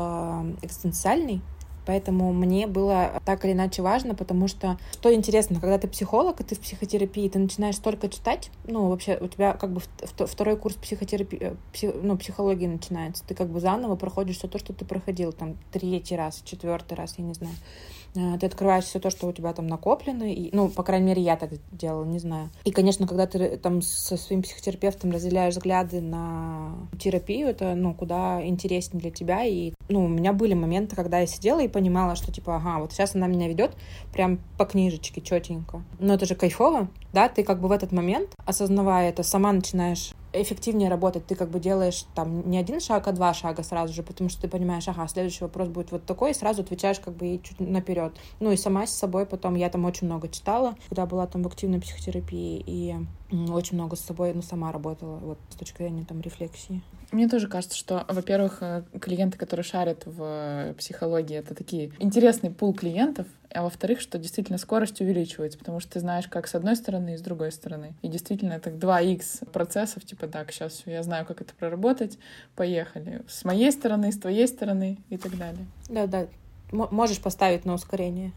экзистенциальный, 0.63 1.43
Поэтому 1.89 2.35
мне 2.35 2.67
было 2.67 3.19
так 3.25 3.47
или 3.47 3.53
иначе 3.53 3.81
важно, 3.81 4.15
потому 4.15 4.47
что, 4.47 4.77
что 4.93 5.15
интересно, 5.15 5.59
когда 5.59 5.79
ты 5.79 5.89
психолог, 5.89 6.39
и 6.39 6.45
ты 6.45 6.55
в 6.55 6.61
психотерапии, 6.61 7.31
ты 7.31 7.39
начинаешь 7.39 7.77
столько 7.77 8.11
читать, 8.11 8.51
ну, 8.67 8.91
вообще, 8.91 9.17
у 9.19 9.27
тебя 9.27 9.55
как 9.55 9.73
бы 9.73 9.81
второй 10.27 10.59
курс 10.59 10.75
психотерапии, 10.75 11.39
э, 11.41 11.55
псих, 11.73 11.93
ну, 12.03 12.19
психологии 12.19 12.67
начинается, 12.67 13.25
ты 13.27 13.35
как 13.35 13.49
бы 13.49 13.59
заново 13.61 13.97
проходишь 13.97 14.37
все 14.37 14.49
то, 14.49 14.59
что 14.59 14.75
ты 14.75 14.85
проходил, 14.85 15.33
там, 15.33 15.57
третий 15.73 16.15
раз, 16.15 16.43
четвертый 16.45 16.93
раз, 16.93 17.15
я 17.17 17.25
не 17.25 17.33
знаю. 17.33 17.55
Э, 18.15 18.39
ты 18.39 18.47
открываешь 18.47 18.85
все 18.85 18.99
то, 18.99 19.11
что 19.11 19.27
у 19.27 19.33
тебя 19.33 19.53
там 19.53 19.67
накоплено, 19.67 20.25
и, 20.25 20.51
ну, 20.53 20.69
по 20.69 20.83
крайней 20.83 21.07
мере, 21.07 21.23
я 21.23 21.37
так 21.37 21.51
делала, 21.73 22.05
не 22.05 22.19
знаю. 22.19 22.51
И, 22.65 22.71
конечно, 22.71 23.07
когда 23.07 23.27
ты 23.27 23.57
там 23.57 23.83
со 23.83 24.17
своим 24.17 24.43
психотерапевтом 24.43 25.11
разделяешь 25.11 25.55
взгляды 25.55 26.01
на 26.01 26.75
терапию, 26.99 27.49
это, 27.49 27.75
ну, 27.75 27.95
куда 27.95 28.45
интереснее 28.45 29.01
для 29.01 29.11
тебя, 29.11 29.45
и, 29.45 29.73
ну, 29.89 30.05
у 30.05 30.09
меня 30.09 30.33
были 30.33 30.55
моменты, 30.55 30.97
когда 30.97 31.21
я 31.21 31.27
сидела 31.27 31.61
и 31.61 31.69
понимала, 31.69 32.17
что, 32.17 32.33
типа, 32.33 32.57
ага, 32.57 32.79
вот 32.81 32.93
сейчас 32.93 33.15
она 33.15 33.27
меня 33.27 33.49
ведет 33.49 33.73
прям 34.13 34.41
по 34.57 34.65
книжечке, 34.65 35.21
четенько. 35.21 35.83
Но 35.99 36.15
это 36.15 36.27
же 36.27 36.35
кайфово, 36.35 36.89
да, 37.13 37.29
ты 37.29 37.43
как 37.43 37.61
бы 37.61 37.69
в 37.69 37.73
этот 37.73 37.93
момент, 37.93 38.31
осознавая 38.45 39.11
это, 39.11 39.23
сама 39.23 39.53
начинаешь 39.53 40.13
эффективнее 40.33 40.91
работать. 40.91 41.27
Ты 41.27 41.35
как 41.35 41.51
бы 41.51 41.61
делаешь 41.61 42.05
там 42.15 42.49
не 42.49 42.59
один 42.59 42.81
шаг, 42.81 43.09
а 43.09 43.13
два 43.13 43.35
шага 43.35 43.63
сразу 43.63 43.93
же, 43.93 44.03
потому 44.03 44.31
что 44.31 44.43
ты 44.43 44.49
понимаешь, 44.49 44.87
ага, 44.89 45.07
следующий 45.09 45.45
вопрос 45.45 45.69
будет 45.69 45.93
вот 45.93 46.05
такой, 46.05 46.33
и 46.33 46.35
сразу 46.35 46.63
отвечаешь 46.63 47.01
как 47.01 47.15
бы 47.15 47.27
и 47.27 47.43
чуть 47.43 47.61
наперед. 47.61 48.13
Ну 48.41 48.53
и 48.53 48.57
сама 48.57 48.87
с 48.87 48.95
собой 48.95 49.27
потом, 49.27 49.55
я 49.55 49.69
там 49.71 49.85
очень 49.85 50.07
много 50.07 50.29
читала, 50.29 50.77
когда 50.89 51.07
была 51.07 51.27
там 51.27 51.43
в 51.43 51.47
активной 51.47 51.81
психотерапии, 51.81 52.63
и 52.67 52.95
очень 53.31 53.77
много 53.77 53.97
с 53.97 54.01
собой, 54.01 54.33
ну, 54.35 54.43
сама 54.43 54.73
работала, 54.73 55.19
вот, 55.19 55.39
с 55.51 55.57
точки 55.57 55.79
зрения 55.79 56.05
там 56.05 56.21
рефлексии. 56.21 56.83
Мне 57.13 57.29
тоже 57.29 57.49
кажется, 57.49 57.77
что, 57.77 58.05
во-первых, 58.09 58.59
э, 58.61 58.85
клиенты, 59.01 59.39
которые 59.39 59.65
шарят 59.65 60.05
в 60.07 60.23
э, 60.23 60.75
психологии, 60.75 61.37
это 61.37 61.55
такие 61.55 61.93
интересный 61.99 62.51
пул 62.51 62.75
клиентов, 62.75 63.27
а 63.53 63.63
во-вторых, 63.63 64.01
что 64.01 64.19
действительно 64.19 64.59
скорость 64.59 65.01
увеличивается, 65.01 65.59
потому 65.59 65.81
что 65.81 65.93
ты 65.93 66.01
знаешь, 66.01 66.29
как 66.29 66.47
с 66.47 66.55
одной 66.55 66.77
стороны 66.77 67.15
и 67.15 67.17
с 67.17 67.21
другой 67.21 67.53
стороны. 67.53 67.95
И 68.03 68.09
действительно, 68.09 68.53
это 68.53 68.71
2х 68.71 69.51
процессов, 69.51 70.05
типа, 70.05 70.27
так, 70.29 70.53
сейчас 70.53 70.83
я 70.87 71.03
знаю, 71.03 71.25
как 71.27 71.41
это 71.41 71.55
проработать, 71.55 72.19
поехали. 72.57 73.23
С 73.29 73.45
моей 73.45 73.73
стороны, 73.73 74.13
с 74.13 74.19
твоей 74.19 74.47
стороны 74.47 74.99
и 75.09 75.17
так 75.17 75.37
далее. 75.37 75.67
Да-да, 75.89 76.27
можешь 76.71 77.21
поставить 77.21 77.65
на 77.65 77.75
ускорение. 77.75 78.33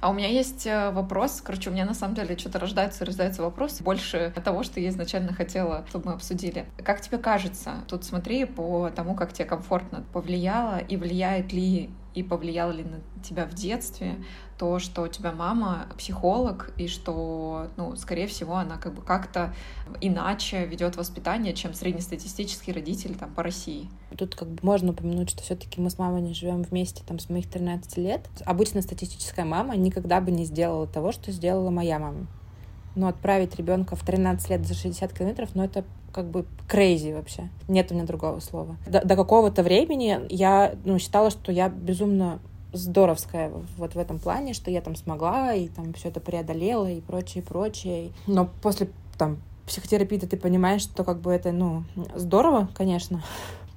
А 0.00 0.10
у 0.10 0.12
меня 0.12 0.28
есть 0.28 0.66
э, 0.66 0.90
вопрос. 0.90 1.40
Короче, 1.40 1.70
у 1.70 1.72
меня 1.72 1.84
на 1.84 1.94
самом 1.94 2.14
деле 2.14 2.36
что-то 2.36 2.58
рождается 2.58 3.04
и 3.04 3.06
рождается 3.06 3.42
вопрос 3.42 3.80
больше 3.80 4.32
того, 4.44 4.62
что 4.62 4.80
я 4.80 4.88
изначально 4.90 5.32
хотела, 5.32 5.84
чтобы 5.88 6.06
мы 6.06 6.12
обсудили. 6.12 6.66
Как 6.82 7.00
тебе 7.00 7.18
кажется, 7.18 7.76
тут 7.88 8.04
смотри 8.04 8.44
по 8.44 8.90
тому, 8.90 9.14
как 9.14 9.32
тебе 9.32 9.46
комфортно 9.46 10.04
повлияло 10.12 10.78
и 10.78 10.96
влияет 10.96 11.52
ли 11.52 11.90
и 12.14 12.22
повлияло 12.22 12.70
ли 12.70 12.84
на 12.84 13.00
тебя 13.22 13.44
в 13.44 13.54
детстве 13.54 14.16
то, 14.58 14.78
что 14.78 15.02
у 15.02 15.08
тебя 15.08 15.32
мама 15.32 15.88
психолог, 15.98 16.72
и 16.76 16.86
что, 16.86 17.68
ну, 17.76 17.96
скорее 17.96 18.28
всего, 18.28 18.54
она 18.54 18.76
как 18.76 18.94
бы 18.94 19.02
как-то 19.02 19.52
иначе 20.00 20.64
ведет 20.64 20.96
воспитание, 20.96 21.54
чем 21.54 21.74
среднестатистический 21.74 22.72
родитель 22.72 23.16
там 23.16 23.34
по 23.34 23.42
России. 23.42 23.88
Тут 24.16 24.36
как 24.36 24.48
бы 24.48 24.58
можно 24.62 24.92
упомянуть, 24.92 25.30
что 25.30 25.42
все-таки 25.42 25.80
мы 25.80 25.90
с 25.90 25.98
мамой 25.98 26.22
не 26.22 26.34
живем 26.34 26.62
вместе 26.62 27.02
там 27.04 27.18
с 27.18 27.28
моих 27.28 27.50
13 27.50 27.96
лет. 27.96 28.28
Обычно 28.44 28.80
статистическая 28.80 29.44
мама 29.44 29.76
никогда 29.76 30.20
бы 30.20 30.30
не 30.30 30.44
сделала 30.44 30.86
того, 30.86 31.10
что 31.10 31.32
сделала 31.32 31.70
моя 31.70 31.98
мама. 31.98 32.26
Но 32.94 33.08
отправить 33.08 33.56
ребенка 33.56 33.96
в 33.96 34.04
13 34.04 34.50
лет 34.50 34.66
за 34.66 34.74
60 34.74 35.12
километров, 35.12 35.50
ну 35.54 35.64
это 35.64 35.84
как 36.14 36.26
бы 36.26 36.46
crazy 36.68 37.12
вообще. 37.14 37.48
Нет 37.68 37.90
у 37.90 37.94
меня 37.94 38.04
другого 38.04 38.40
слова. 38.40 38.76
До, 38.86 39.04
до 39.04 39.16
какого-то 39.16 39.62
времени 39.62 40.20
я 40.30 40.74
ну, 40.84 40.98
считала, 40.98 41.30
что 41.30 41.50
я 41.50 41.68
безумно 41.68 42.38
здоровская 42.72 43.50
вот 43.76 43.94
в 43.94 43.98
этом 43.98 44.18
плане, 44.18 44.54
что 44.54 44.70
я 44.70 44.80
там 44.80 44.96
смогла 44.96 45.54
и 45.54 45.68
там 45.68 45.92
все 45.94 46.08
это 46.08 46.20
преодолела 46.20 46.90
и 46.90 47.00
прочее, 47.00 47.42
прочее. 47.42 48.10
Но 48.26 48.48
после 48.62 48.88
там 49.18 49.38
психотерапии 49.66 50.18
ты 50.18 50.36
понимаешь, 50.36 50.82
что 50.82 51.04
как 51.04 51.20
бы 51.20 51.32
это, 51.32 51.52
ну, 51.52 51.84
здорово, 52.14 52.68
конечно, 52.74 53.22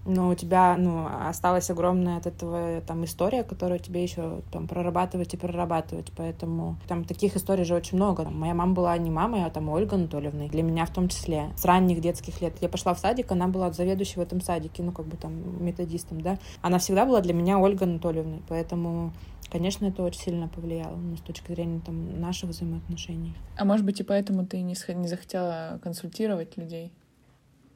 но 0.07 0.29
у 0.29 0.35
тебя, 0.35 0.75
ну, 0.77 1.05
осталась 1.27 1.69
огромная 1.69 2.17
от 2.17 2.27
этого 2.27 2.81
там 2.81 3.03
история, 3.03 3.43
которую 3.43 3.79
тебе 3.79 4.01
еще 4.01 4.41
там 4.51 4.67
прорабатывать 4.67 5.33
и 5.33 5.37
прорабатывать, 5.37 6.11
поэтому 6.15 6.77
там 6.87 7.03
таких 7.03 7.35
историй 7.35 7.65
же 7.65 7.75
очень 7.75 7.97
много. 7.97 8.23
Там, 8.23 8.39
моя 8.39 8.53
мама 8.53 8.73
была 8.73 8.97
не 8.97 9.09
мамой, 9.09 9.43
а 9.43 9.49
там 9.49 9.67
Ольга 9.69 9.95
Анатольевна, 9.95 10.47
для 10.47 10.63
меня 10.63 10.85
в 10.85 10.93
том 10.93 11.09
числе, 11.09 11.51
с 11.57 11.65
ранних 11.65 11.99
детских 11.99 12.41
лет. 12.41 12.53
Я 12.61 12.69
пошла 12.69 12.93
в 12.93 12.99
садик, 12.99 13.31
она 13.31 13.47
была 13.47 13.71
заведующей 13.71 14.15
в 14.15 14.21
этом 14.21 14.39
садике, 14.39 14.81
ну, 14.81 14.93
как 14.93 15.05
бы 15.05 15.17
там 15.17 15.63
методистом, 15.63 16.21
да. 16.21 16.37
Она 16.61 16.79
всегда 16.79 17.05
была 17.05 17.19
для 17.19 17.33
меня 17.33 17.59
Ольга 17.59 17.85
Анатольевной, 17.85 18.41
поэтому 18.47 19.11
Конечно, 19.49 19.85
это 19.85 20.03
очень 20.03 20.19
сильно 20.19 20.49
повлияло 20.49 20.97
ну, 20.97 21.15
с 21.15 21.21
точки 21.21 21.53
зрения 21.53 21.79
там, 21.79 22.19
наших 22.19 22.49
взаимоотношений. 22.49 23.33
А 23.55 23.63
может 23.63 23.85
быть, 23.85 23.97
и 24.01 24.03
поэтому 24.03 24.45
ты 24.45 24.61
не, 24.61 24.75
не 24.95 25.07
захотела 25.07 25.79
консультировать 25.81 26.57
людей? 26.57 26.91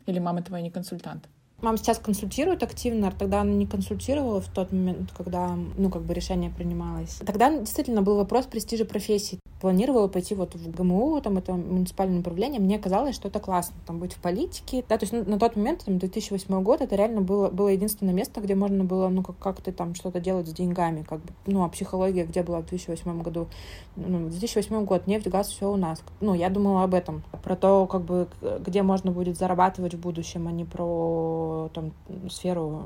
Или 0.05 0.19
мама 0.19 0.41
твоя 0.41 0.61
не 0.61 0.69
консультант? 0.69 1.29
Мама 1.61 1.77
сейчас 1.77 1.99
консультирует 1.99 2.63
активно, 2.63 3.11
тогда 3.11 3.41
она 3.41 3.51
не 3.51 3.67
консультировала 3.67 4.41
в 4.41 4.47
тот 4.47 4.71
момент, 4.71 5.11
когда, 5.15 5.55
ну, 5.77 5.89
как 5.89 6.01
бы 6.01 6.13
решение 6.13 6.49
принималось. 6.49 7.19
Тогда 7.25 7.55
действительно 7.55 8.01
был 8.01 8.17
вопрос 8.17 8.45
престижа 8.45 8.85
профессии 8.85 9.39
планировала 9.61 10.07
пойти 10.07 10.33
вот 10.33 10.55
в 10.55 10.71
ГМУ, 10.71 11.21
там 11.21 11.37
это 11.37 11.53
муниципальное 11.53 12.19
управление, 12.19 12.59
мне 12.59 12.79
казалось, 12.79 13.15
что 13.15 13.27
это 13.27 13.39
классно, 13.39 13.75
там 13.85 13.99
быть 13.99 14.13
в 14.13 14.17
политике, 14.19 14.83
да, 14.89 14.97
то 14.97 15.03
есть 15.03 15.13
ну, 15.13 15.23
на 15.23 15.37
тот 15.37 15.55
момент, 15.55 15.85
там, 15.85 15.99
2008 15.99 16.63
год, 16.63 16.81
это 16.81 16.95
реально 16.95 17.21
было, 17.21 17.49
было 17.49 17.67
единственное 17.67 18.13
место, 18.13 18.41
где 18.41 18.55
можно 18.55 18.83
было, 18.83 19.07
ну, 19.09 19.21
как- 19.21 19.37
как-то 19.37 19.71
там 19.71 19.93
что-то 19.93 20.19
делать 20.19 20.47
с 20.47 20.53
деньгами, 20.53 21.03
как 21.07 21.19
бы, 21.19 21.33
ну, 21.45 21.63
а 21.63 21.69
психология 21.69 22.25
где 22.25 22.41
была 22.41 22.61
в 22.61 22.65
2008 22.65 23.21
году? 23.21 23.47
Ну, 23.95 24.29
2008 24.29 24.83
год, 24.85 25.05
нефть, 25.05 25.27
газ, 25.27 25.49
все 25.49 25.71
у 25.71 25.75
нас. 25.75 26.01
Ну, 26.21 26.33
я 26.33 26.49
думала 26.49 26.83
об 26.83 26.95
этом, 26.95 27.21
про 27.43 27.55
то, 27.55 27.85
как 27.85 28.01
бы, 28.01 28.27
где 28.65 28.81
можно 28.81 29.11
будет 29.11 29.37
зарабатывать 29.37 29.93
в 29.93 29.99
будущем, 29.99 30.47
а 30.47 30.51
не 30.51 30.65
про, 30.65 31.50
там, 31.73 31.93
сферу 32.29 32.83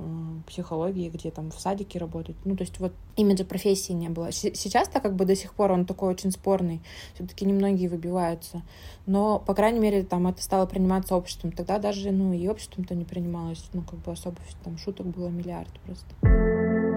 психологии, 0.48 1.10
где 1.10 1.32
там 1.32 1.52
в 1.52 1.60
садике 1.60 2.00
работать. 2.00 2.36
Ну, 2.46 2.56
то 2.56 2.64
есть 2.64 2.80
вот 2.80 2.94
имиджа 3.16 3.46
профессии 3.46 3.94
не 3.94 4.10
было. 4.10 4.32
Сейчас-то 4.32 5.00
как 5.00 5.16
бы 5.16 5.26
до 5.26 5.36
сих 5.36 5.54
пор 5.54 5.72
он 5.72 5.86
такой 5.86 6.10
очень 6.10 6.32
спорный. 6.32 6.82
Все-таки 7.14 7.46
немногие 7.46 7.90
выбиваются. 7.90 8.62
Но, 9.06 9.40
по 9.40 9.54
крайней 9.54 9.80
мере, 9.80 10.04
там 10.04 10.28
это 10.28 10.42
стало 10.42 10.66
приниматься 10.66 11.16
обществом. 11.16 11.52
Тогда 11.52 11.80
даже, 11.80 12.12
ну, 12.12 12.34
и 12.34 12.48
обществом-то 12.48 12.96
не 12.96 13.06
принималось. 13.06 13.64
Ну, 13.74 13.82
как 13.82 14.00
бы 14.00 14.12
особо 14.12 14.38
там 14.64 14.78
шуток 14.78 15.08
было 15.08 15.28
миллиард 15.30 15.72
просто. 15.86 16.95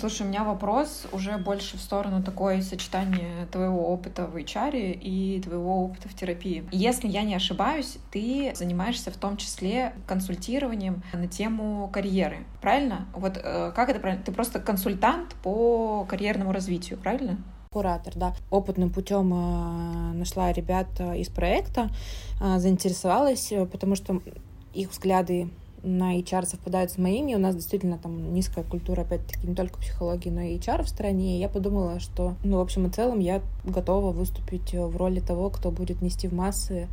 Слушай, 0.00 0.22
у 0.22 0.30
меня 0.30 0.44
вопрос 0.44 1.06
уже 1.12 1.36
больше 1.36 1.76
в 1.76 1.80
сторону 1.82 2.22
такое 2.22 2.62
сочетания 2.62 3.44
твоего 3.52 3.92
опыта 3.92 4.26
в 4.26 4.34
HR 4.34 4.92
и 4.98 5.42
твоего 5.42 5.84
опыта 5.84 6.08
в 6.08 6.14
терапии. 6.14 6.64
Если 6.72 7.06
я 7.06 7.22
не 7.22 7.34
ошибаюсь, 7.34 7.98
ты 8.10 8.50
занимаешься 8.54 9.10
в 9.10 9.18
том 9.18 9.36
числе 9.36 9.92
консультированием 10.06 11.02
на 11.12 11.28
тему 11.28 11.90
карьеры, 11.92 12.46
правильно? 12.62 13.08
Вот 13.12 13.36
э, 13.36 13.72
как 13.76 13.90
это 13.90 14.00
правильно? 14.00 14.24
Ты 14.24 14.32
просто 14.32 14.58
консультант 14.58 15.34
по 15.42 16.06
карьерному 16.08 16.52
развитию, 16.52 16.98
правильно? 16.98 17.36
куратор, 17.70 18.14
да. 18.16 18.34
Опытным 18.50 18.88
путем 18.88 19.32
э, 19.34 20.12
нашла 20.14 20.50
ребят 20.50 20.88
из 21.14 21.28
проекта, 21.28 21.90
э, 22.40 22.58
заинтересовалась, 22.58 23.52
э, 23.52 23.66
потому 23.66 23.96
что 23.96 24.22
их 24.72 24.90
взгляды 24.90 25.50
на 25.82 26.18
HR 26.18 26.46
совпадают 26.46 26.90
с 26.90 26.98
моими. 26.98 27.34
У 27.34 27.38
нас 27.38 27.54
действительно 27.54 27.98
там 27.98 28.34
низкая 28.34 28.64
культура, 28.64 29.02
опять-таки, 29.02 29.46
не 29.46 29.54
только 29.54 29.78
психологии, 29.78 30.30
но 30.30 30.40
и 30.42 30.58
HR 30.58 30.82
в 30.82 30.88
стране. 30.88 31.36
И 31.36 31.40
я 31.40 31.48
подумала, 31.48 32.00
что, 32.00 32.34
ну, 32.44 32.58
в 32.58 32.60
общем 32.60 32.86
и 32.86 32.90
целом, 32.90 33.20
я 33.20 33.42
готова 33.64 34.12
выступить 34.12 34.72
в 34.72 34.96
роли 34.96 35.20
того, 35.20 35.50
кто 35.50 35.70
будет 35.70 36.02
нести 36.02 36.28
в 36.28 36.32
массы 36.32 36.80
Э, 36.80 36.86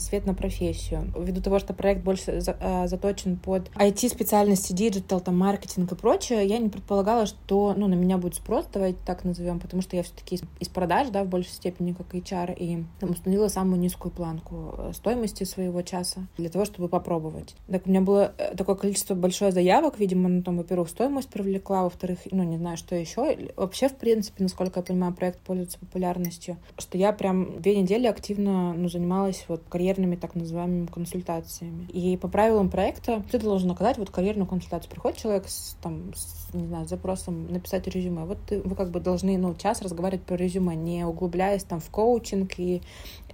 свет 0.00 0.26
на 0.26 0.34
профессию. 0.34 1.12
Ввиду 1.16 1.40
того, 1.40 1.58
что 1.58 1.74
проект 1.74 2.02
больше 2.02 2.42
а, 2.60 2.86
заточен 2.86 3.36
под 3.36 3.70
IT-специальности, 3.76 4.72
digital, 4.72 5.20
там, 5.20 5.38
маркетинг 5.38 5.92
и 5.92 5.94
прочее, 5.94 6.46
я 6.46 6.58
не 6.58 6.68
предполагала, 6.68 7.26
что 7.26 7.74
ну, 7.76 7.86
на 7.86 7.94
меня 7.94 8.18
будет 8.18 8.34
спрос, 8.34 8.66
давайте 8.72 8.98
так 9.04 9.24
назовем, 9.24 9.60
потому 9.60 9.82
что 9.82 9.96
я 9.96 10.02
все-таки 10.02 10.40
из, 10.60 10.68
продаж, 10.68 11.08
да, 11.08 11.24
в 11.24 11.28
большей 11.28 11.52
степени, 11.52 11.92
как 11.92 12.14
HR, 12.14 12.54
и 12.56 12.84
там, 13.00 13.10
установила 13.10 13.48
самую 13.48 13.80
низкую 13.80 14.12
планку 14.12 14.74
э, 14.76 14.92
стоимости 14.94 15.44
своего 15.44 15.82
часа 15.82 16.26
для 16.36 16.48
того, 16.48 16.64
чтобы 16.64 16.88
попробовать. 16.88 17.54
Так 17.68 17.86
у 17.86 17.90
меня 17.90 18.00
было 18.00 18.32
такое 18.56 18.74
количество 18.74 19.14
большое 19.14 19.52
заявок, 19.52 19.98
видимо, 19.98 20.28
ну, 20.28 20.42
там, 20.42 20.56
во-первых, 20.56 20.88
стоимость 20.88 21.28
привлекла, 21.28 21.84
во-вторых, 21.84 22.18
ну, 22.30 22.42
не 22.42 22.56
знаю, 22.56 22.76
что 22.76 22.94
еще. 22.94 23.38
Вообще, 23.56 23.88
в 23.88 23.96
принципе, 23.96 24.42
насколько 24.42 24.80
я 24.80 24.84
понимаю, 24.84 25.14
проект 25.14 25.40
пользуется 25.40 25.78
популярностью, 25.78 26.56
что 26.78 26.98
я 26.98 27.12
прям 27.12 27.60
две 27.60 27.76
недели 27.76 28.06
активно, 28.06 28.72
ну, 28.74 28.88
занималась 28.88 29.44
вот 29.48 29.62
карьерными 29.68 30.16
так 30.16 30.34
называемыми 30.34 30.86
консультациями. 30.86 31.86
И 31.92 32.16
по 32.16 32.28
правилам 32.28 32.70
проекта 32.70 33.22
ты 33.30 33.38
должен 33.38 33.70
оказать 33.70 33.98
вот 33.98 34.10
карьерную 34.10 34.46
консультацию. 34.46 34.90
Приходит 34.90 35.18
человек 35.18 35.48
с, 35.48 35.76
там, 35.82 36.12
с, 36.14 36.54
не 36.54 36.66
знаю, 36.66 36.86
с 36.86 36.90
запросом 36.90 37.50
написать 37.52 37.86
резюме. 37.88 38.24
Вот 38.24 38.38
ты, 38.46 38.60
вы 38.60 38.74
как 38.76 38.90
бы 38.90 39.00
должны, 39.00 39.36
ну, 39.38 39.54
час 39.54 39.82
разговаривать 39.82 40.24
про 40.24 40.36
резюме, 40.36 40.74
не 40.74 41.04
углубляясь 41.04 41.64
там 41.64 41.80
в 41.80 41.90
коучинг 41.90 42.58
и 42.58 42.82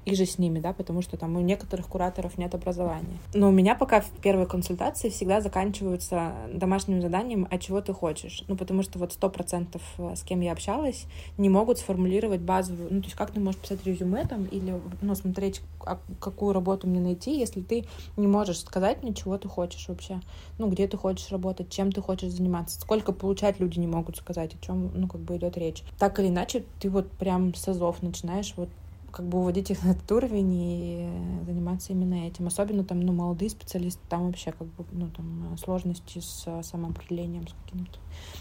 и 0.04 0.14
же 0.14 0.26
с 0.26 0.38
ними, 0.38 0.58
да, 0.58 0.72
потому 0.72 1.02
что 1.02 1.16
там 1.16 1.36
у 1.36 1.40
некоторых 1.40 1.86
кураторов 1.86 2.38
нет 2.38 2.54
образования. 2.54 3.18
Но 3.34 3.48
у 3.48 3.52
меня 3.52 3.74
пока 3.74 4.00
в 4.00 4.10
первой 4.20 4.46
консультации 4.46 5.08
всегда 5.08 5.40
заканчиваются 5.40 6.32
домашним 6.52 7.00
заданием, 7.00 7.46
а 7.50 7.58
чего 7.58 7.80
ты 7.80 7.92
хочешь. 7.92 8.44
Ну, 8.48 8.56
потому 8.56 8.82
что 8.82 8.98
вот 8.98 9.12
сто 9.12 9.30
процентов 9.30 9.82
э, 9.98 10.14
с 10.16 10.22
кем 10.22 10.40
я 10.40 10.52
общалась, 10.52 11.06
не 11.38 11.48
могут 11.48 11.78
сформулировать 11.78 12.40
базовую, 12.40 12.88
ну, 12.90 13.00
то 13.00 13.06
есть 13.06 13.16
как 13.16 13.30
ты 13.30 13.40
можешь 13.40 13.60
писать 13.60 13.84
резюме 13.84 14.26
там 14.26 14.44
или, 14.46 14.80
ну, 15.00 15.14
смотреть, 15.14 15.62
а 15.84 15.98
какую 16.20 16.52
работу 16.52 16.86
мне 16.86 17.00
найти, 17.00 17.38
если 17.38 17.60
ты 17.60 17.84
не 18.16 18.26
можешь 18.26 18.60
сказать 18.60 19.02
мне, 19.02 19.14
чего 19.14 19.38
ты 19.38 19.48
хочешь 19.48 19.88
вообще. 19.88 20.20
Ну, 20.58 20.68
где 20.68 20.88
ты 20.88 20.96
хочешь 20.96 21.30
работать, 21.30 21.70
чем 21.70 21.92
ты 21.92 22.00
хочешь 22.00 22.32
заниматься, 22.32 22.80
сколько 22.80 23.12
получать 23.12 23.60
люди 23.60 23.78
не 23.78 23.86
могут 23.86 24.16
сказать, 24.16 24.54
о 24.54 24.64
чем, 24.64 24.90
ну, 24.94 25.06
как 25.06 25.20
бы 25.20 25.36
идет 25.36 25.56
речь. 25.56 25.82
Так 25.98 26.18
или 26.18 26.28
иначе, 26.28 26.64
ты 26.80 26.90
вот 26.90 27.10
прям 27.12 27.54
с 27.54 27.68
азов 27.68 28.02
начинаешь 28.02 28.54
вот 28.56 28.68
как 29.12 29.26
бы 29.26 29.38
уводить 29.38 29.70
их 29.70 29.84
на 29.84 29.90
этот 29.90 30.10
уровень 30.10 30.54
и 30.54 31.08
заниматься 31.46 31.92
именно 31.92 32.26
этим. 32.26 32.46
Особенно 32.46 32.82
там, 32.82 33.00
ну, 33.00 33.12
молодые 33.12 33.50
специалисты, 33.50 34.00
там 34.08 34.26
вообще 34.26 34.52
как 34.52 34.66
бы, 34.68 34.84
ну, 34.92 35.08
там 35.10 35.56
сложности 35.58 36.18
с 36.18 36.48
самоопределением, 36.62 37.46
с 37.46 37.54
каким-то. 37.64 37.98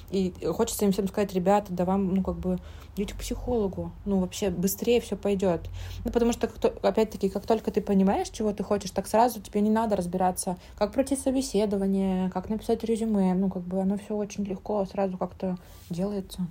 И 0.10 0.34
хочется 0.46 0.86
им 0.86 0.92
всем 0.92 1.08
сказать, 1.08 1.34
ребята, 1.34 1.74
да 1.74 1.86
вам, 1.86 2.14
ну, 2.14 2.24
как 2.24 2.38
бы, 2.38 2.58
идите 2.96 3.14
к 3.14 3.18
психологу, 3.18 3.92
ну, 4.06 4.20
вообще 4.20 4.50
быстрее 4.50 5.02
все 5.02 5.16
пойдет. 5.16 5.70
Ну, 6.06 6.12
потому 6.12 6.32
что, 6.32 6.50
опять-таки, 6.82 7.30
как 7.30 7.46
только 7.46 7.72
ты 7.72 7.82
понимаешь, 7.82 8.30
чего 8.30 8.54
ты 8.54 8.64
хочешь, 8.64 8.92
так 8.92 9.08
сразу 9.08 9.42
тебе 9.42 9.62
не 9.62 9.70
надо 9.70 9.96
разбираться, 9.96 10.58
как 10.78 10.94
пройти 10.94 11.16
собеседование, 11.16 12.30
как 12.30 12.50
написать 12.50 12.84
резюме, 12.84 13.34
ну, 13.34 13.50
как 13.50 13.64
бы 13.64 13.82
оно 13.82 13.98
все 13.98 14.16
очень 14.16 14.46
легко 14.46 14.86
сразу 14.86 15.18
как-то 15.18 15.58
делается. 15.90 16.48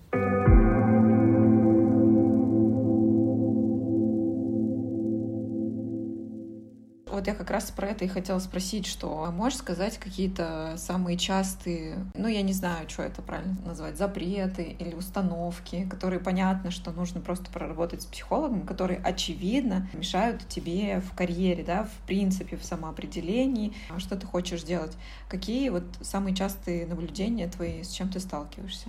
Вот 7.21 7.27
я 7.27 7.35
как 7.35 7.51
раз 7.51 7.71
про 7.71 7.89
это 7.89 8.07
и 8.07 8.09
хотела 8.09 8.39
спросить, 8.39 8.87
что 8.87 9.31
можешь 9.31 9.59
сказать 9.59 9.99
какие-то 9.99 10.75
самые 10.79 11.19
частые, 11.19 11.99
ну, 12.15 12.29
я 12.29 12.41
не 12.41 12.55
знаю, 12.55 12.89
что 12.89 13.03
это 13.03 13.21
правильно 13.21 13.59
назвать, 13.63 13.99
запреты 13.99 14.75
или 14.79 14.95
установки, 14.95 15.87
которые 15.91 16.19
понятно, 16.19 16.71
что 16.71 16.93
нужно 16.93 17.21
просто 17.21 17.51
проработать 17.51 18.03
с 18.03 18.07
психологом, 18.07 18.63
которые, 18.63 19.01
очевидно, 19.01 19.87
мешают 19.93 20.49
тебе 20.49 21.01
в 21.01 21.15
карьере, 21.15 21.63
да, 21.63 21.85
в 21.85 22.07
принципе, 22.07 22.57
в 22.57 22.65
самоопределении, 22.65 23.75
что 23.99 24.17
ты 24.17 24.27
хочешь 24.27 24.63
делать. 24.63 24.97
Какие 25.29 25.69
вот 25.69 25.85
самые 26.01 26.35
частые 26.35 26.87
наблюдения 26.87 27.49
твои, 27.49 27.83
с 27.83 27.91
чем 27.91 28.09
ты 28.09 28.19
сталкиваешься? 28.19 28.89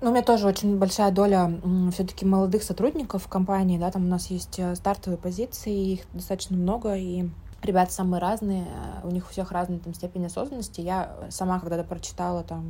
Ну, 0.00 0.10
у 0.10 0.12
меня 0.12 0.22
тоже 0.22 0.46
очень 0.46 0.78
большая 0.78 1.10
доля 1.10 1.52
все-таки 1.92 2.24
молодых 2.24 2.62
сотрудников 2.62 3.24
в 3.24 3.28
компании, 3.28 3.78
да, 3.78 3.90
там 3.90 4.04
у 4.04 4.08
нас 4.08 4.30
есть 4.30 4.56
э, 4.58 4.76
стартовые 4.76 5.18
позиции, 5.18 5.94
их 5.94 6.00
достаточно 6.12 6.56
много, 6.56 6.94
и 6.94 7.28
ребята 7.64 7.92
самые 7.92 8.20
разные, 8.20 8.62
э, 8.62 9.06
у 9.08 9.10
них 9.10 9.26
у 9.26 9.32
всех 9.32 9.50
разная 9.50 9.80
там 9.80 9.92
степень 9.94 10.26
осознанности. 10.26 10.80
Я 10.80 11.16
сама 11.30 11.58
когда-то 11.58 11.82
прочитала 11.82 12.44
там 12.44 12.64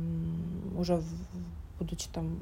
уже 0.75 0.95
в, 0.95 1.05
будучи 1.77 2.07
там 2.11 2.39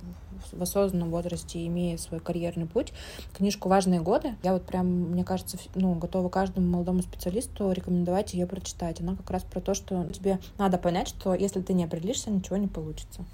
в 0.54 0.62
осознанном 0.62 1.10
возрасте, 1.10 1.66
имея 1.68 1.98
свой 1.98 2.22
карьерный 2.22 2.66
путь, 2.66 2.94
книжку 3.36 3.68
«Важные 3.68 4.00
годы». 4.00 4.36
Я 4.42 4.54
вот 4.54 4.66
прям, 4.66 4.88
мне 4.88 5.26
кажется, 5.26 5.58
ну, 5.76 5.96
готова 5.96 6.30
каждому 6.30 6.66
молодому 6.66 7.02
специалисту 7.02 7.74
рекомендовать 7.74 8.34
ее 8.34 8.46
прочитать. 8.46 9.02
Она 9.02 9.18
как 9.18 9.30
раз 9.32 9.44
про 9.44 9.60
то, 9.60 9.74
что 9.74 10.06
тебе 10.14 10.40
надо 10.58 10.78
понять, 10.78 11.10
что 11.10 11.34
если 11.34 11.60
ты 11.60 11.74
не 11.74 11.84
определишься, 11.84 12.32
ничего 12.32 12.56
не 12.56 12.68
получится. 12.68 13.26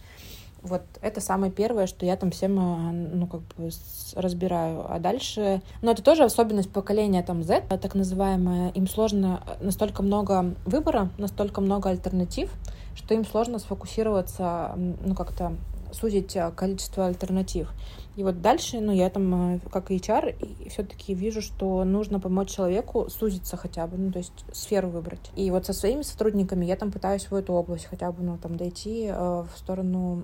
Вот 0.64 0.82
это 1.02 1.20
самое 1.20 1.52
первое, 1.52 1.88
что 1.88 2.06
я 2.06 2.16
там 2.16 2.32
всем, 2.32 2.58
э, 2.58 2.92
ну, 3.14 3.28
как 3.28 3.42
бы 3.42 3.70
разбираю. 4.16 4.86
А 4.90 5.00
дальше... 5.00 5.62
Ну, 5.82 5.92
это 5.92 6.02
тоже 6.02 6.24
особенность 6.24 6.72
поколения 6.72 7.22
там 7.22 7.44
Z, 7.44 7.64
так 7.70 7.96
называемое. 7.96 8.72
Им 8.72 8.88
сложно... 8.88 9.44
Э, 9.46 9.64
настолько 9.64 10.02
много 10.04 10.56
выбора, 10.66 11.10
настолько 11.18 11.60
много 11.60 11.90
альтернатив, 11.90 12.50
что 12.96 13.14
им 13.14 13.26
сложно 13.26 13.60
сфокусироваться, 13.60 14.72
ну, 14.76 15.16
как-то 15.16 15.54
сузить 15.92 16.36
э, 16.36 16.52
количество 16.56 17.08
альтернатив. 17.08 17.72
И 18.16 18.24
вот 18.24 18.42
дальше, 18.42 18.80
ну, 18.80 18.92
я 18.92 19.10
там, 19.10 19.56
э, 19.56 19.60
как 19.72 19.90
HR, 19.90 20.70
все-таки 20.70 21.14
вижу, 21.14 21.42
что 21.42 21.84
нужно 21.84 22.20
помочь 22.20 22.50
человеку 22.50 23.10
сузиться 23.10 23.58
хотя 23.58 23.88
бы, 23.88 23.98
ну, 23.98 24.12
то 24.12 24.20
есть 24.20 24.46
сферу 24.52 24.90
выбрать. 24.90 25.32
И 25.36 25.50
вот 25.50 25.66
со 25.66 25.74
своими 25.74 26.04
сотрудниками 26.04 26.66
я 26.66 26.76
там 26.76 26.92
пытаюсь 26.92 27.30
в 27.30 27.36
эту 27.36 27.54
область 27.54 27.86
хотя 27.86 28.12
бы, 28.12 28.24
ну, 28.24 28.38
там, 28.38 28.56
дойти 28.56 29.08
э, 29.08 29.14
в 29.14 29.58
сторону 29.58 30.24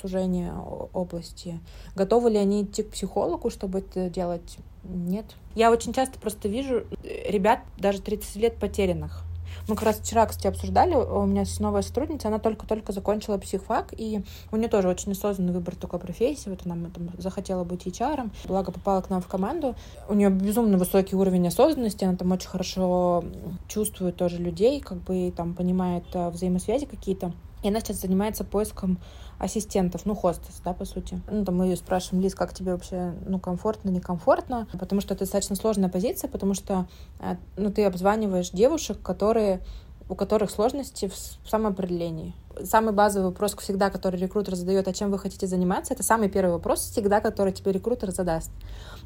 сужения 0.00 0.54
области. 0.54 1.60
Готовы 1.94 2.30
ли 2.30 2.38
они 2.38 2.62
идти 2.62 2.82
к 2.82 2.90
психологу, 2.90 3.50
чтобы 3.50 3.80
это 3.80 4.08
делать? 4.08 4.58
Нет. 4.84 5.26
Я 5.54 5.70
очень 5.70 5.92
часто 5.92 6.18
просто 6.18 6.48
вижу 6.48 6.84
э, 7.04 7.30
ребят 7.30 7.60
даже 7.78 8.00
30 8.00 8.36
лет 8.36 8.56
потерянных 8.56 9.24
мы 9.68 9.74
как 9.74 9.84
раз 9.84 9.98
вчера, 10.00 10.26
кстати, 10.26 10.46
обсуждали, 10.46 10.94
у 10.94 11.24
меня 11.26 11.44
новая 11.60 11.82
сотрудница, 11.82 12.28
она 12.28 12.38
только-только 12.38 12.92
закончила 12.92 13.38
психфак, 13.38 13.94
и 13.96 14.22
у 14.50 14.56
нее 14.56 14.68
тоже 14.68 14.88
очень 14.88 15.12
осознанный 15.12 15.52
выбор 15.52 15.76
такой 15.76 15.98
профессии. 15.98 16.48
Вот 16.48 16.60
она 16.64 16.90
там, 16.90 17.10
захотела 17.18 17.64
быть 17.64 17.86
HR, 17.86 18.30
благо 18.46 18.72
попала 18.72 19.00
к 19.00 19.10
нам 19.10 19.20
в 19.20 19.26
команду. 19.26 19.74
У 20.08 20.14
нее 20.14 20.30
безумно 20.30 20.78
высокий 20.78 21.16
уровень 21.16 21.48
осознанности, 21.48 22.04
она 22.04 22.16
там 22.16 22.32
очень 22.32 22.48
хорошо 22.48 23.24
чувствует 23.68 24.16
тоже 24.16 24.38
людей, 24.38 24.80
как 24.80 24.98
бы 24.98 25.32
там 25.36 25.54
понимает 25.54 26.04
э, 26.14 26.30
взаимосвязи 26.30 26.86
какие-то. 26.86 27.32
И 27.62 27.68
она 27.68 27.80
сейчас 27.80 28.00
занимается 28.00 28.44
поиском 28.44 28.98
ассистентов, 29.38 30.06
ну, 30.06 30.14
хостес, 30.14 30.60
да, 30.64 30.72
по 30.72 30.84
сути. 30.84 31.20
Ну, 31.30 31.44
там 31.44 31.56
мы 31.56 31.66
ее 31.66 31.76
спрашиваем, 31.76 32.22
Лиз, 32.22 32.34
как 32.34 32.54
тебе 32.54 32.72
вообще, 32.72 33.14
ну, 33.26 33.38
комфортно, 33.38 33.90
некомфортно, 33.90 34.68
потому 34.78 35.00
что 35.00 35.14
это 35.14 35.24
достаточно 35.24 35.56
сложная 35.56 35.88
позиция, 35.88 36.28
потому 36.28 36.54
что, 36.54 36.86
э, 37.20 37.36
ну, 37.56 37.70
ты 37.70 37.84
обзваниваешь 37.84 38.50
девушек, 38.50 39.00
которые 39.02 39.60
у 40.08 40.14
которых 40.14 40.50
сложности 40.50 41.08
в 41.08 41.48
самоопределении. 41.48 42.34
Самый 42.64 42.92
базовый 42.92 43.28
вопрос 43.28 43.54
всегда, 43.56 43.90
который 43.90 44.18
рекрутер 44.18 44.54
задает, 44.54 44.88
а 44.88 44.92
чем 44.92 45.10
вы 45.10 45.18
хотите 45.18 45.46
заниматься, 45.46 45.94
это 45.94 46.02
самый 46.02 46.28
первый 46.28 46.52
вопрос 46.52 46.80
всегда, 46.80 47.20
который 47.20 47.52
тебе 47.52 47.72
рекрутер 47.72 48.10
задаст. 48.10 48.50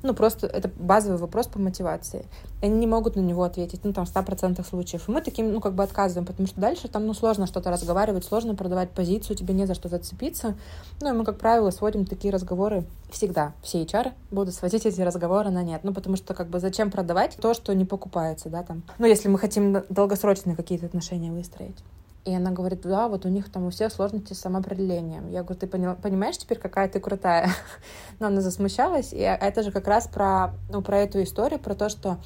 Ну, 0.02 0.14
просто 0.14 0.46
это 0.46 0.70
базовый 0.78 1.18
вопрос 1.18 1.46
по 1.46 1.58
мотивации. 1.58 2.26
И 2.62 2.66
они 2.66 2.76
не 2.76 2.86
могут 2.86 3.16
на 3.16 3.20
него 3.20 3.42
ответить, 3.42 3.80
ну, 3.84 3.92
там, 3.92 4.06
в 4.06 4.14
100% 4.14 4.64
случаев. 4.68 5.08
И 5.08 5.12
мы 5.12 5.22
таким, 5.22 5.52
ну, 5.52 5.60
как 5.60 5.74
бы 5.74 5.82
отказываем, 5.82 6.26
потому 6.26 6.46
что 6.46 6.60
дальше 6.60 6.88
там, 6.88 7.06
ну, 7.06 7.14
сложно 7.14 7.46
что-то 7.46 7.70
разговаривать, 7.70 8.24
сложно 8.24 8.54
продавать 8.54 8.90
позицию, 8.90 9.36
тебе 9.36 9.54
не 9.54 9.66
за 9.66 9.74
что 9.74 9.88
зацепиться. 9.88 10.54
Ну, 11.00 11.08
и 11.08 11.12
мы, 11.12 11.24
как 11.24 11.38
правило, 11.38 11.70
сводим 11.70 12.04
такие 12.04 12.32
разговоры 12.32 12.84
всегда. 13.10 13.54
Все 13.62 13.82
HR 13.82 14.12
будут 14.30 14.54
сводить 14.54 14.86
эти 14.86 15.00
разговоры 15.00 15.50
на 15.50 15.62
нет. 15.62 15.80
Ну, 15.82 15.92
потому 15.92 16.16
что, 16.16 16.34
как 16.34 16.48
бы, 16.48 16.60
зачем 16.60 16.90
продавать 16.90 17.36
то, 17.40 17.54
что 17.54 17.74
не 17.74 17.84
покупается, 17.84 18.48
да, 18.48 18.62
там. 18.62 18.82
Ну, 18.98 19.06
если 19.06 19.28
мы 19.28 19.38
хотим 19.38 19.82
долгосрочные 19.88 20.56
какие-то 20.56 20.86
отношения 20.86 21.32
выстроить. 21.32 21.76
И 22.26 22.34
она 22.34 22.50
говорит, 22.50 22.80
да, 22.82 23.08
вот 23.08 23.24
у 23.24 23.28
них 23.28 23.50
там 23.50 23.66
у 23.66 23.70
всех 23.70 23.92
сложности 23.92 24.32
с 24.32 24.40
самоопределением. 24.40 25.30
Я 25.30 25.44
говорю, 25.44 25.60
ты 25.60 25.68
поняла, 25.68 25.94
понимаешь 25.94 26.36
теперь, 26.36 26.58
какая 26.58 26.88
ты 26.88 26.98
крутая? 26.98 27.50
Но 28.18 28.26
она 28.26 28.40
засмущалась, 28.40 29.12
и 29.12 29.18
это 29.18 29.62
же 29.62 29.70
как 29.70 29.86
раз 29.86 30.08
про, 30.08 30.50
ну, 30.68 30.82
про 30.82 30.98
эту 30.98 31.22
историю, 31.22 31.60
про 31.60 31.76
то, 31.76 31.88
что 31.88 32.18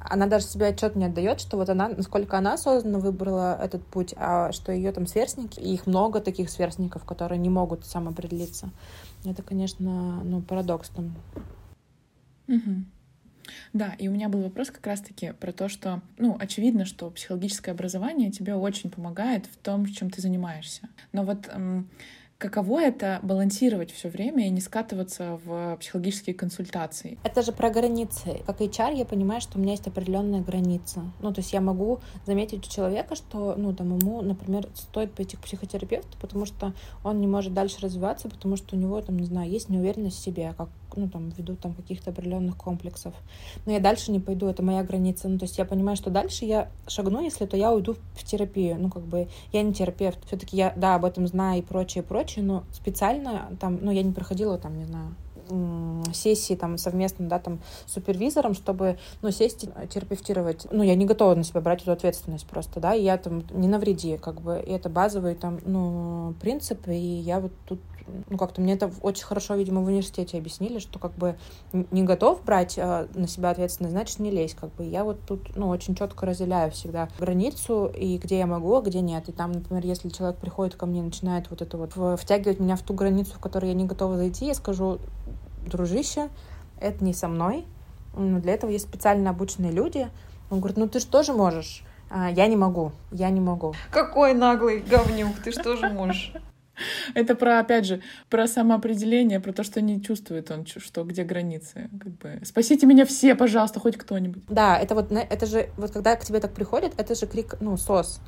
она 0.00 0.26
даже 0.26 0.44
себе 0.44 0.66
отчет 0.66 0.96
не 0.96 1.06
отдает, 1.06 1.40
что 1.40 1.56
вот 1.56 1.70
она, 1.70 1.88
насколько 1.88 2.36
она 2.36 2.54
осознанно 2.54 2.98
выбрала 2.98 3.58
этот 3.60 3.84
путь, 3.86 4.14
а 4.18 4.52
что 4.52 4.70
ее 4.70 4.92
там 4.92 5.06
сверстники, 5.06 5.58
и 5.58 5.72
их 5.72 5.86
много 5.86 6.20
таких 6.20 6.50
сверстников, 6.50 7.04
которые 7.04 7.38
не 7.38 7.48
могут 7.48 7.86
самоопределиться. 7.86 8.68
Это, 9.24 9.42
конечно, 9.42 10.22
ну, 10.24 10.42
парадокс 10.42 10.90
там. 10.90 11.14
Угу. 12.48 12.84
Да, 13.72 13.94
и 13.98 14.08
у 14.08 14.12
меня 14.12 14.28
был 14.28 14.42
вопрос 14.42 14.70
как 14.70 14.86
раз-таки 14.86 15.32
про 15.32 15.52
то, 15.52 15.68
что, 15.68 16.02
ну, 16.18 16.36
очевидно, 16.38 16.84
что 16.84 17.10
психологическое 17.10 17.72
образование 17.72 18.30
тебе 18.30 18.54
очень 18.54 18.90
помогает 18.90 19.46
в 19.46 19.56
том, 19.56 19.86
чем 19.86 20.10
ты 20.10 20.20
занимаешься. 20.20 20.88
Но 21.12 21.24
вот 21.24 21.48
эм, 21.48 21.88
каково 22.38 22.82
это 22.82 23.18
балансировать 23.22 23.90
все 23.90 24.08
время 24.08 24.46
и 24.46 24.50
не 24.50 24.60
скатываться 24.60 25.40
в 25.44 25.76
психологические 25.80 26.34
консультации? 26.34 27.18
Это 27.24 27.42
же 27.42 27.52
про 27.52 27.68
границы. 27.68 28.40
Как 28.46 28.60
HR 28.60 28.96
я 28.96 29.04
понимаю, 29.04 29.40
что 29.40 29.58
у 29.58 29.60
меня 29.60 29.72
есть 29.72 29.86
определенная 29.86 30.40
граница. 30.40 31.02
Ну, 31.20 31.32
то 31.32 31.40
есть 31.40 31.52
я 31.52 31.60
могу 31.60 32.00
заметить 32.26 32.66
у 32.66 32.70
человека, 32.70 33.16
что, 33.16 33.54
ну, 33.56 33.74
там, 33.74 33.98
ему, 33.98 34.22
например, 34.22 34.68
стоит 34.74 35.12
пойти 35.12 35.36
к 35.36 35.40
психотерапевту, 35.40 36.16
потому 36.20 36.46
что 36.46 36.72
он 37.02 37.20
не 37.20 37.26
может 37.26 37.52
дальше 37.52 37.80
развиваться, 37.80 38.28
потому 38.28 38.56
что 38.56 38.76
у 38.76 38.78
него, 38.78 39.00
там, 39.02 39.18
не 39.18 39.26
знаю, 39.26 39.50
есть 39.50 39.68
неуверенность 39.68 40.18
в 40.18 40.22
себе, 40.22 40.54
как 40.56 40.68
ну, 40.98 41.08
там, 41.08 41.30
ввиду 41.30 41.56
там 41.56 41.74
каких-то 41.74 42.10
определенных 42.10 42.56
комплексов. 42.56 43.14
Но 43.66 43.72
я 43.72 43.80
дальше 43.80 44.10
не 44.10 44.20
пойду, 44.20 44.46
это 44.46 44.62
моя 44.62 44.82
граница. 44.82 45.28
Ну, 45.28 45.38
то 45.38 45.44
есть 45.44 45.58
я 45.58 45.64
понимаю, 45.64 45.96
что 45.96 46.10
дальше 46.10 46.44
я 46.44 46.68
шагну, 46.86 47.22
если 47.22 47.46
то 47.46 47.56
я 47.56 47.72
уйду 47.72 47.96
в 48.14 48.24
терапию. 48.24 48.76
Ну, 48.78 48.90
как 48.90 49.02
бы 49.02 49.28
я 49.52 49.62
не 49.62 49.72
терапевт. 49.72 50.18
Все-таки 50.26 50.56
я, 50.56 50.72
да, 50.76 50.94
об 50.94 51.04
этом 51.04 51.26
знаю 51.26 51.60
и 51.60 51.62
прочее, 51.62 52.02
прочее, 52.02 52.44
но 52.44 52.64
специально 52.72 53.48
там, 53.60 53.78
ну, 53.82 53.90
я 53.90 54.02
не 54.02 54.12
проходила 54.12 54.58
там, 54.58 54.78
не 54.78 54.84
знаю, 54.84 55.14
сессии 56.12 56.54
там 56.54 56.78
совместно, 56.78 57.28
да, 57.28 57.38
там 57.38 57.60
с 57.86 57.94
супервизором, 57.94 58.54
чтобы, 58.54 58.98
ну, 59.22 59.30
сесть 59.30 59.64
и 59.64 59.86
терапевтировать. 59.86 60.66
Ну, 60.70 60.82
я 60.82 60.94
не 60.94 61.06
готова 61.06 61.34
на 61.34 61.44
себя 61.44 61.60
брать 61.60 61.82
эту 61.82 61.92
ответственность 61.92 62.46
просто, 62.46 62.80
да, 62.80 62.94
и 62.94 63.02
я 63.02 63.16
там 63.16 63.42
не 63.52 63.68
навреди, 63.68 64.18
как 64.18 64.40
бы, 64.40 64.62
и 64.64 64.70
это 64.70 64.88
базовый 64.88 65.34
там, 65.34 65.60
ну, 65.64 66.34
принцип, 66.40 66.86
и 66.88 66.96
я 66.96 67.40
вот 67.40 67.52
тут 67.66 67.80
ну, 68.28 68.38
как-то 68.38 68.60
мне 68.60 68.74
это 68.74 68.90
очень 69.02 69.24
хорошо, 69.24 69.54
видимо, 69.54 69.80
в 69.82 69.86
университете 69.86 70.38
объяснили, 70.38 70.78
что 70.78 70.98
как 70.98 71.12
бы 71.14 71.36
не 71.72 72.02
готов 72.02 72.42
брать 72.44 72.78
э, 72.78 73.06
на 73.14 73.28
себя 73.28 73.50
ответственность, 73.50 73.92
значит, 73.92 74.18
не 74.18 74.30
лезь, 74.30 74.54
как 74.54 74.72
бы. 74.74 74.84
Я 74.84 75.04
вот 75.04 75.20
тут, 75.26 75.56
ну, 75.56 75.68
очень 75.68 75.94
четко 75.94 76.26
разделяю 76.26 76.70
всегда 76.70 77.08
границу, 77.18 77.86
и 77.86 78.18
где 78.18 78.38
я 78.38 78.46
могу, 78.46 78.74
а 78.76 78.82
где 78.82 79.00
нет. 79.00 79.28
И 79.28 79.32
там, 79.32 79.52
например, 79.52 79.84
если 79.84 80.08
человек 80.08 80.38
приходит 80.38 80.74
ко 80.74 80.86
мне, 80.86 81.02
начинает 81.02 81.50
вот 81.50 81.62
это 81.62 81.76
вот 81.76 82.20
втягивать 82.20 82.60
меня 82.60 82.76
в 82.76 82.82
ту 82.82 82.94
границу, 82.94 83.34
в 83.34 83.40
которую 83.40 83.70
я 83.70 83.76
не 83.76 83.84
готова 83.84 84.16
зайти, 84.16 84.46
я 84.46 84.54
скажу, 84.54 84.98
дружище, 85.66 86.28
это 86.80 87.04
не 87.04 87.12
со 87.12 87.28
мной, 87.28 87.64
но 88.16 88.40
для 88.40 88.54
этого 88.54 88.70
есть 88.70 88.88
специально 88.88 89.30
обученные 89.30 89.72
люди. 89.72 90.08
Он 90.50 90.58
говорит, 90.58 90.78
ну 90.78 90.88
ты 90.88 91.00
же 91.00 91.06
тоже 91.06 91.32
можешь. 91.32 91.82
А, 92.10 92.30
я 92.30 92.46
не 92.46 92.56
могу, 92.56 92.92
я 93.10 93.28
не 93.30 93.40
могу. 93.40 93.74
Какой 93.90 94.32
наглый 94.34 94.80
говнюк, 94.80 95.40
ты 95.44 95.52
что 95.52 95.76
же 95.76 95.90
можешь? 95.90 96.32
Это 97.14 97.34
про, 97.34 97.60
опять 97.60 97.86
же, 97.86 98.00
про 98.28 98.46
самоопределение, 98.46 99.40
про 99.40 99.52
то, 99.52 99.62
что 99.62 99.80
не 99.80 100.02
чувствует 100.02 100.50
он, 100.50 100.66
что 100.66 101.04
где 101.04 101.24
границы. 101.24 101.90
Как 102.00 102.12
бы. 102.12 102.40
Спасите 102.44 102.86
меня 102.86 103.04
все, 103.04 103.34
пожалуйста, 103.34 103.80
хоть 103.80 103.96
кто-нибудь. 103.96 104.42
Да, 104.48 104.78
это 104.78 104.94
вот, 104.94 105.12
это 105.12 105.46
же, 105.46 105.70
вот 105.76 105.92
когда 105.92 106.16
к 106.16 106.24
тебе 106.24 106.40
так 106.40 106.52
приходит, 106.52 106.92
это 106.96 107.14
же 107.14 107.26
крик, 107.26 107.56
ну, 107.60 107.76
сос. 107.76 108.20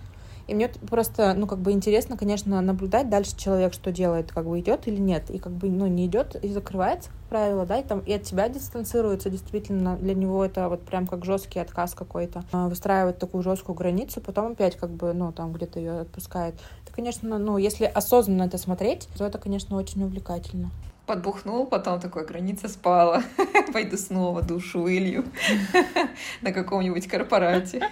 И 0.51 0.55
мне 0.55 0.69
просто, 0.69 1.33
ну, 1.35 1.47
как 1.47 1.61
бы 1.61 1.71
интересно, 1.71 2.17
конечно, 2.17 2.61
наблюдать 2.61 3.09
дальше 3.09 3.37
человек, 3.37 3.73
что 3.73 3.93
делает, 3.93 4.33
как 4.33 4.49
бы 4.49 4.59
идет 4.59 4.89
или 4.89 4.97
нет. 4.97 5.31
И 5.31 5.39
как 5.39 5.53
бы, 5.53 5.71
ну, 5.71 5.87
не 5.87 6.07
идет 6.07 6.35
и 6.45 6.53
закрывается, 6.53 7.11
как 7.11 7.29
правило, 7.29 7.65
да, 7.65 7.79
и 7.79 7.85
там 7.85 8.01
и 8.01 8.13
от 8.13 8.25
тебя 8.25 8.49
дистанцируется. 8.49 9.31
Действительно, 9.31 9.97
для 9.97 10.13
него 10.13 10.45
это 10.45 10.69
вот 10.69 10.83
прям 10.83 11.07
как 11.07 11.25
жесткий 11.25 11.61
отказ 11.61 11.95
какой-то. 11.95 12.43
А, 12.51 12.69
выстраивает 12.69 13.19
такую 13.19 13.45
жесткую 13.45 13.77
границу, 13.77 14.21
потом 14.21 14.53
опять 14.53 14.75
как 14.75 14.91
бы, 14.91 15.13
ну, 15.13 15.31
там 15.31 15.53
где-то 15.53 15.79
ее 15.79 16.01
отпускает. 16.01 16.57
Это, 16.85 16.93
конечно, 16.93 17.39
ну, 17.39 17.57
если 17.57 17.85
осознанно 17.85 18.43
это 18.43 18.59
смотреть, 18.59 19.09
то 19.17 19.25
это, 19.25 19.39
конечно, 19.39 19.77
очень 19.77 20.03
увлекательно 20.03 20.71
подбухнул, 21.07 21.67
потом 21.67 21.99
такой, 21.99 22.25
граница 22.25 22.69
спала, 22.69 23.23
пойду 23.73 23.97
снова 23.97 24.43
душу 24.43 24.83
вылью 24.83 25.25
на 26.41 26.53
каком-нибудь 26.53 27.09
корпорате. 27.09 27.83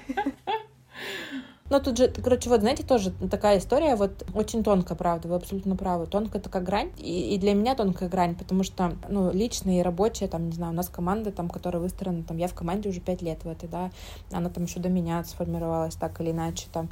Но 1.70 1.80
тут 1.80 1.98
же, 1.98 2.08
короче, 2.08 2.48
вот, 2.48 2.60
знаете, 2.60 2.82
тоже 2.82 3.12
такая 3.30 3.58
история, 3.58 3.94
вот 3.94 4.24
очень 4.34 4.64
тонкая, 4.64 4.96
правда, 4.96 5.28
вы 5.28 5.34
абсолютно 5.34 5.76
правы. 5.76 6.06
Тонкая 6.06 6.40
такая 6.40 6.62
грань, 6.62 6.90
и, 6.96 7.34
и 7.34 7.38
для 7.38 7.54
меня 7.54 7.74
тонкая 7.74 8.08
грань, 8.08 8.34
потому 8.34 8.62
что, 8.62 8.92
ну, 9.08 9.30
личная 9.30 9.80
и 9.80 9.82
рабочая, 9.82 10.28
там, 10.28 10.46
не 10.46 10.52
знаю, 10.52 10.72
у 10.72 10.76
нас 10.76 10.88
команда, 10.88 11.30
там, 11.30 11.48
которая 11.48 11.82
выстроена, 11.82 12.22
там, 12.22 12.38
я 12.38 12.48
в 12.48 12.54
команде 12.54 12.88
уже 12.88 13.00
пять 13.00 13.22
лет 13.22 13.44
в 13.44 13.48
этой, 13.48 13.68
да, 13.68 13.90
она 14.32 14.48
там 14.48 14.64
еще 14.64 14.80
до 14.80 14.88
меня 14.88 15.22
сформировалась 15.24 15.94
так 15.94 16.20
или 16.20 16.30
иначе, 16.30 16.68
там, 16.72 16.88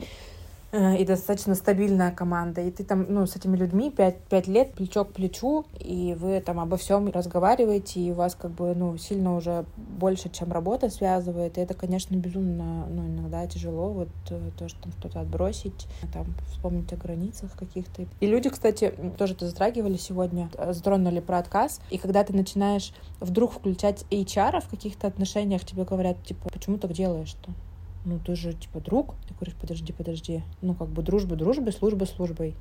и 0.76 1.04
достаточно 1.04 1.54
стабильная 1.54 2.10
команда, 2.10 2.60
и 2.60 2.70
ты 2.70 2.84
там, 2.84 3.06
ну, 3.08 3.26
с 3.26 3.36
этими 3.36 3.56
людьми 3.56 3.90
пять, 3.90 4.18
пять 4.24 4.46
лет 4.46 4.72
плечо 4.74 5.04
к 5.04 5.12
плечу, 5.12 5.64
и 5.78 6.16
вы 6.18 6.40
там 6.40 6.60
обо 6.60 6.76
всем 6.76 7.08
разговариваете, 7.08 8.00
и 8.00 8.10
у 8.10 8.14
вас 8.14 8.34
как 8.34 8.50
бы, 8.50 8.74
ну, 8.74 8.96
сильно 8.98 9.36
уже 9.36 9.64
больше, 9.76 10.28
чем 10.28 10.52
работа 10.52 10.90
связывает, 10.90 11.56
и 11.56 11.60
это, 11.60 11.74
конечно, 11.74 12.14
безумно, 12.16 12.86
ну, 12.90 13.06
иногда 13.06 13.46
тяжело, 13.46 13.90
вот 13.90 14.08
э, 14.30 14.50
то, 14.58 14.68
что 14.68 14.82
там 14.82 14.92
что-то 14.98 15.20
отбросить, 15.20 15.86
там, 16.12 16.26
вспомнить 16.50 16.92
о 16.92 16.96
границах 16.96 17.52
каких-то. 17.56 18.06
И 18.20 18.26
люди, 18.26 18.50
кстати, 18.50 18.92
тоже 19.16 19.34
это 19.34 19.48
затрагивали 19.48 19.96
сегодня, 19.96 20.50
э, 20.58 20.72
затронули 20.72 21.20
про 21.20 21.38
отказ, 21.38 21.80
и 21.90 21.98
когда 21.98 22.22
ты 22.24 22.34
начинаешь 22.34 22.92
вдруг 23.20 23.52
включать 23.52 24.04
HR 24.10 24.60
в 24.60 24.68
каких-то 24.68 25.06
отношениях, 25.06 25.64
тебе 25.64 25.84
говорят, 25.84 26.22
типа, 26.24 26.48
почему 26.52 26.76
так 26.78 26.92
делаешь-то? 26.92 27.52
Ну, 28.06 28.20
ты 28.24 28.36
же, 28.36 28.52
типа, 28.52 28.80
друг. 28.80 29.14
Ты 29.28 29.34
говоришь, 29.34 29.56
подожди, 29.60 29.92
подожди. 29.92 30.42
Ну, 30.62 30.74
как 30.74 30.88
бы 30.88 31.02
дружба 31.02 31.34
дружбой, 31.34 31.72
служба 31.72 32.04
службой. 32.04 32.54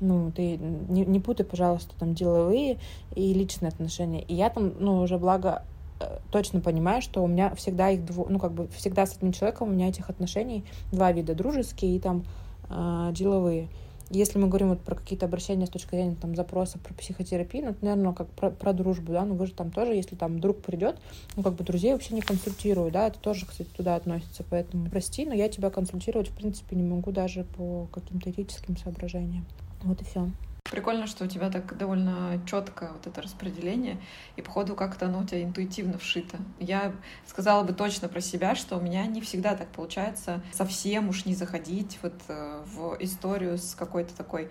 Ну, 0.00 0.30
ты 0.30 0.58
не, 0.58 1.06
не 1.06 1.18
путай, 1.18 1.46
пожалуйста, 1.46 1.94
там 1.98 2.14
деловые 2.14 2.78
и 3.14 3.32
личные 3.32 3.70
отношения. 3.70 4.22
И 4.22 4.34
я 4.34 4.50
там, 4.50 4.74
ну, 4.78 5.00
уже 5.00 5.16
благо 5.16 5.62
э, 5.98 6.18
точно 6.30 6.60
понимаю, 6.60 7.00
что 7.00 7.24
у 7.24 7.26
меня 7.26 7.54
всегда 7.54 7.88
их 7.88 8.04
дво... 8.04 8.26
ну, 8.28 8.38
как 8.38 8.52
бы 8.52 8.68
всегда 8.68 9.06
с 9.06 9.16
этим 9.16 9.32
человеком 9.32 9.68
у 9.68 9.72
меня 9.72 9.88
этих 9.88 10.10
отношений 10.10 10.64
два 10.92 11.10
вида, 11.10 11.34
дружеские 11.34 11.96
и 11.96 11.98
там 11.98 12.24
э, 12.68 13.12
деловые. 13.14 13.68
Если 14.14 14.38
мы 14.38 14.48
говорим 14.48 14.68
вот 14.68 14.80
про 14.80 14.94
какие-то 14.94 15.24
обращения 15.24 15.66
с 15.66 15.70
точки 15.70 15.94
зрения 15.94 16.16
там, 16.20 16.36
запроса 16.36 16.78
про 16.78 16.92
психотерапию, 16.92 17.64
ну, 17.64 17.70
это, 17.70 17.82
наверное, 17.82 18.12
как 18.12 18.28
про, 18.28 18.50
про 18.50 18.74
дружбу, 18.74 19.10
да, 19.12 19.24
ну 19.24 19.34
вы 19.36 19.46
же 19.46 19.54
там 19.54 19.70
тоже, 19.70 19.94
если 19.94 20.16
там 20.16 20.38
друг 20.38 20.60
придет, 20.60 20.96
ну, 21.34 21.42
как 21.42 21.54
бы 21.54 21.64
друзей 21.64 21.94
вообще 21.94 22.14
не 22.14 22.20
консультирую, 22.20 22.90
да, 22.92 23.06
это 23.06 23.18
тоже, 23.18 23.46
кстати, 23.46 23.68
туда 23.74 23.96
относится, 23.96 24.44
поэтому 24.50 24.90
прости, 24.90 25.24
но 25.24 25.32
я 25.32 25.48
тебя 25.48 25.70
консультировать, 25.70 26.28
в 26.28 26.36
принципе, 26.36 26.76
не 26.76 26.82
могу 26.82 27.10
даже 27.10 27.44
по 27.56 27.88
каким-то 27.90 28.30
этическим 28.30 28.76
соображениям. 28.76 29.46
Вот 29.82 30.02
и 30.02 30.04
все. 30.04 30.28
Прикольно, 30.72 31.06
что 31.06 31.24
у 31.24 31.26
тебя 31.26 31.50
так 31.50 31.76
довольно 31.76 32.40
четко 32.46 32.92
вот 32.94 33.06
это 33.06 33.20
распределение, 33.20 34.00
и 34.36 34.42
походу 34.42 34.74
как-то 34.74 35.04
оно 35.04 35.20
у 35.20 35.24
тебя 35.24 35.42
интуитивно 35.42 35.98
вшито. 35.98 36.38
Я 36.58 36.94
сказала 37.26 37.62
бы 37.62 37.74
точно 37.74 38.08
про 38.08 38.22
себя, 38.22 38.54
что 38.54 38.78
у 38.78 38.80
меня 38.80 39.04
не 39.04 39.20
всегда 39.20 39.54
так 39.54 39.68
получается 39.68 40.40
совсем 40.50 41.10
уж 41.10 41.26
не 41.26 41.34
заходить 41.34 41.98
вот 42.00 42.14
э, 42.28 42.62
в 42.74 42.96
историю 43.00 43.58
с 43.58 43.74
какой-то 43.74 44.16
такой 44.16 44.50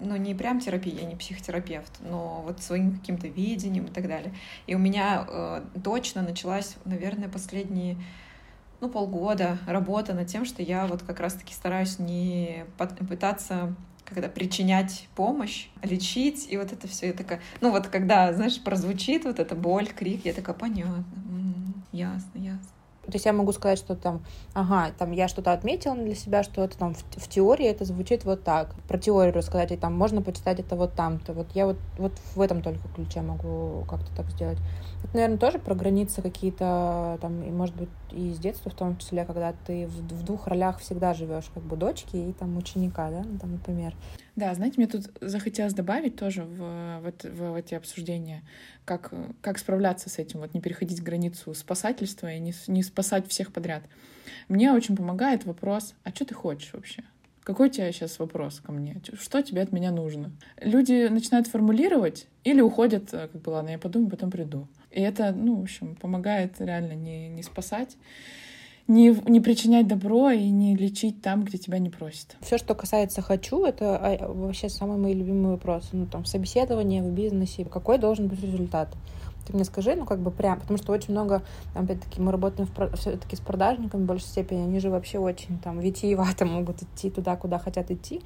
ну, 0.00 0.16
не 0.16 0.34
прям 0.34 0.60
терапия, 0.60 1.00
я 1.00 1.06
не 1.06 1.16
психотерапевт, 1.16 1.92
но 2.00 2.42
вот 2.44 2.60
своим 2.60 2.98
каким-то 2.98 3.28
видением 3.28 3.86
и 3.86 3.90
так 3.90 4.06
далее. 4.06 4.34
И 4.66 4.74
у 4.74 4.78
меня 4.78 5.26
э, 5.26 5.62
точно 5.82 6.20
началась, 6.20 6.76
наверное, 6.84 7.30
последние 7.30 7.96
ну, 8.82 8.90
полгода 8.90 9.58
работа 9.66 10.12
над 10.12 10.26
тем, 10.26 10.44
что 10.44 10.62
я 10.62 10.86
вот 10.86 11.02
как 11.02 11.20
раз-таки 11.20 11.54
стараюсь 11.54 11.98
не 11.98 12.66
пытаться 13.08 13.74
когда 14.04 14.28
причинять 14.28 15.08
помощь, 15.14 15.68
лечить, 15.82 16.46
и 16.50 16.56
вот 16.56 16.72
это 16.72 16.86
все, 16.88 17.08
я 17.08 17.12
такая, 17.12 17.40
ну 17.60 17.70
вот 17.70 17.88
когда, 17.88 18.32
знаешь, 18.32 18.62
прозвучит 18.62 19.24
вот 19.24 19.38
эта 19.38 19.54
боль, 19.54 19.86
крик, 19.86 20.24
я 20.24 20.32
такая, 20.32 20.54
понятно, 20.54 21.04
ясно, 21.92 22.38
ясно. 22.38 22.68
То 23.06 23.12
есть 23.12 23.26
я 23.26 23.32
могу 23.32 23.52
сказать, 23.52 23.78
что 23.78 23.94
там, 23.94 24.24
ага, 24.54 24.92
там 24.98 25.12
я 25.12 25.28
что-то 25.28 25.52
отметила 25.52 25.94
для 25.94 26.14
себя, 26.14 26.42
что 26.42 26.62
это 26.64 26.76
там 26.78 26.94
в, 26.94 27.02
в 27.16 27.28
теории 27.28 27.66
это 27.66 27.84
звучит 27.84 28.24
вот 28.24 28.42
так. 28.44 28.74
Про 28.88 28.98
теорию 28.98 29.34
рассказать, 29.34 29.72
и 29.72 29.76
там 29.76 29.94
можно 29.94 30.22
почитать 30.22 30.60
это 30.60 30.76
вот 30.76 30.94
там-то. 30.94 31.32
Вот 31.32 31.46
я 31.54 31.66
вот, 31.66 31.76
вот 31.98 32.12
в 32.34 32.40
этом 32.40 32.62
только 32.62 32.86
ключе 32.94 33.20
могу 33.20 33.84
как-то 33.88 34.14
так 34.16 34.30
сделать. 34.30 34.58
Это, 35.04 35.14
наверное, 35.14 35.38
тоже 35.38 35.58
про 35.58 35.74
границы 35.74 36.22
какие-то, 36.22 37.18
там, 37.20 37.42
и, 37.42 37.50
может 37.50 37.74
быть, 37.76 37.90
и 38.10 38.32
с 38.32 38.38
детства 38.38 38.70
в 38.70 38.74
том 38.74 38.96
числе, 38.96 39.24
когда 39.24 39.52
ты 39.66 39.86
в, 39.86 39.96
в 40.14 40.24
двух 40.24 40.46
ролях 40.46 40.78
всегда 40.78 41.14
живешь, 41.14 41.50
как 41.52 41.62
бы 41.62 41.76
дочки 41.76 42.16
и 42.16 42.32
там 42.32 42.56
ученика, 42.56 43.10
да, 43.10 43.22
там, 43.40 43.52
например. 43.52 43.94
Да, 44.36 44.52
знаете, 44.54 44.74
мне 44.78 44.88
тут 44.88 45.10
захотелось 45.20 45.74
добавить 45.74 46.16
тоже 46.16 46.42
в, 46.42 47.00
в, 47.00 47.12
в, 47.22 47.52
в 47.52 47.54
эти 47.54 47.74
обсуждения, 47.74 48.42
как, 48.84 49.12
как 49.40 49.58
справляться 49.58 50.10
с 50.10 50.18
этим, 50.18 50.40
вот 50.40 50.54
не 50.54 50.60
переходить 50.60 51.02
границу 51.02 51.54
спасательства 51.54 52.32
и 52.32 52.40
не, 52.40 52.52
не 52.66 52.82
спасать 52.82 53.28
всех 53.28 53.52
подряд. 53.52 53.84
Мне 54.48 54.72
очень 54.72 54.96
помогает 54.96 55.44
вопрос, 55.44 55.94
а 56.02 56.10
что 56.10 56.24
ты 56.24 56.34
хочешь 56.34 56.72
вообще? 56.72 57.04
Какой 57.44 57.68
у 57.68 57.70
тебя 57.70 57.92
сейчас 57.92 58.18
вопрос 58.18 58.60
ко 58.60 58.72
мне? 58.72 59.00
Что 59.20 59.42
тебе 59.42 59.60
от 59.60 59.70
меня 59.70 59.92
нужно? 59.92 60.32
Люди 60.60 61.08
начинают 61.08 61.46
формулировать 61.46 62.26
или 62.42 62.62
уходят, 62.62 63.12
э, 63.12 63.28
как 63.28 63.42
бы, 63.42 63.50
ладно, 63.50 63.70
я 63.70 63.78
подумаю, 63.78 64.10
потом 64.10 64.30
приду. 64.30 64.66
И 64.90 65.00
это, 65.00 65.30
ну, 65.32 65.56
в 65.56 65.62
общем, 65.62 65.94
помогает 65.94 66.58
реально 66.58 66.94
не, 66.94 67.28
не 67.28 67.42
спасать, 67.42 67.96
не, 68.86 69.10
не 69.28 69.40
причинять 69.40 69.88
добро 69.88 70.30
и 70.30 70.50
не 70.50 70.76
лечить 70.76 71.22
там, 71.22 71.44
где 71.44 71.58
тебя 71.58 71.78
не 71.78 71.90
просят. 71.90 72.36
Все, 72.40 72.58
что 72.58 72.74
касается 72.74 73.22
«хочу», 73.22 73.64
это 73.64 73.96
а, 73.96 74.32
вообще 74.32 74.68
самый 74.68 74.98
мой 74.98 75.14
любимый 75.14 75.52
вопрос. 75.52 75.88
Ну, 75.92 76.06
там, 76.06 76.24
в 76.24 76.28
собеседовании, 76.28 77.00
в 77.00 77.10
бизнесе. 77.10 77.64
Какой 77.64 77.98
должен 77.98 78.28
быть 78.28 78.42
результат? 78.42 78.94
ты 79.46 79.52
мне 79.52 79.64
скажи, 79.64 79.94
ну, 79.94 80.06
как 80.06 80.20
бы 80.20 80.30
прям, 80.30 80.60
потому 80.60 80.78
что 80.78 80.92
очень 80.92 81.12
много, 81.12 81.42
опять-таки, 81.74 82.20
мы 82.20 82.32
работаем 82.32 82.68
все-таки 82.94 83.36
с 83.36 83.40
продажниками 83.40 84.02
в 84.02 84.06
большей 84.06 84.26
степени, 84.26 84.62
они 84.62 84.80
же 84.80 84.90
вообще 84.90 85.18
очень 85.18 85.58
там 85.58 85.80
витиевато 85.80 86.44
могут 86.46 86.82
идти 86.82 87.10
туда, 87.10 87.36
куда 87.36 87.58
хотят 87.58 87.90
идти, 87.90 88.22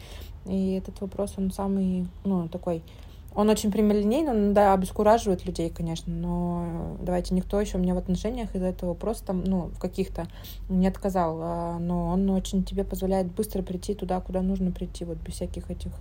и 0.47 0.75
этот 0.75 1.01
вопрос, 1.01 1.35
он 1.37 1.51
самый, 1.51 2.07
ну, 2.25 2.49
такой, 2.49 2.83
он 3.39 3.49
очень 3.51 3.71
прямолинейный, 3.71 4.33
он, 4.33 4.53
да, 4.53 4.73
обескураживает 4.73 5.47
людей, 5.47 5.71
конечно, 5.71 6.13
но 6.13 6.97
давайте, 7.01 7.37
никто 7.37 7.61
еще 7.61 7.79
мне 7.79 7.95
в 7.95 7.97
отношениях 7.97 8.53
из-за 8.57 8.67
этого 8.67 8.95
просто, 8.95 9.33
ну, 9.33 9.69
в 9.69 9.79
каких-то 9.79 10.27
не 10.69 10.89
отказал, 10.89 11.39
а, 11.41 11.79
но 11.79 12.09
он 12.09 12.29
очень 12.31 12.65
тебе 12.65 12.83
позволяет 12.83 13.33
быстро 13.33 13.63
прийти 13.63 13.95
туда, 13.95 14.21
куда 14.21 14.43
нужно 14.43 14.73
прийти, 14.73 15.05
вот 15.05 15.19
без 15.19 15.35
всяких 15.35 15.71
этих 15.71 15.93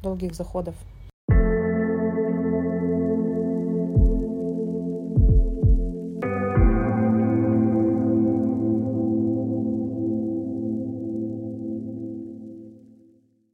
долгих 0.00 0.32
заходов. 0.36 0.76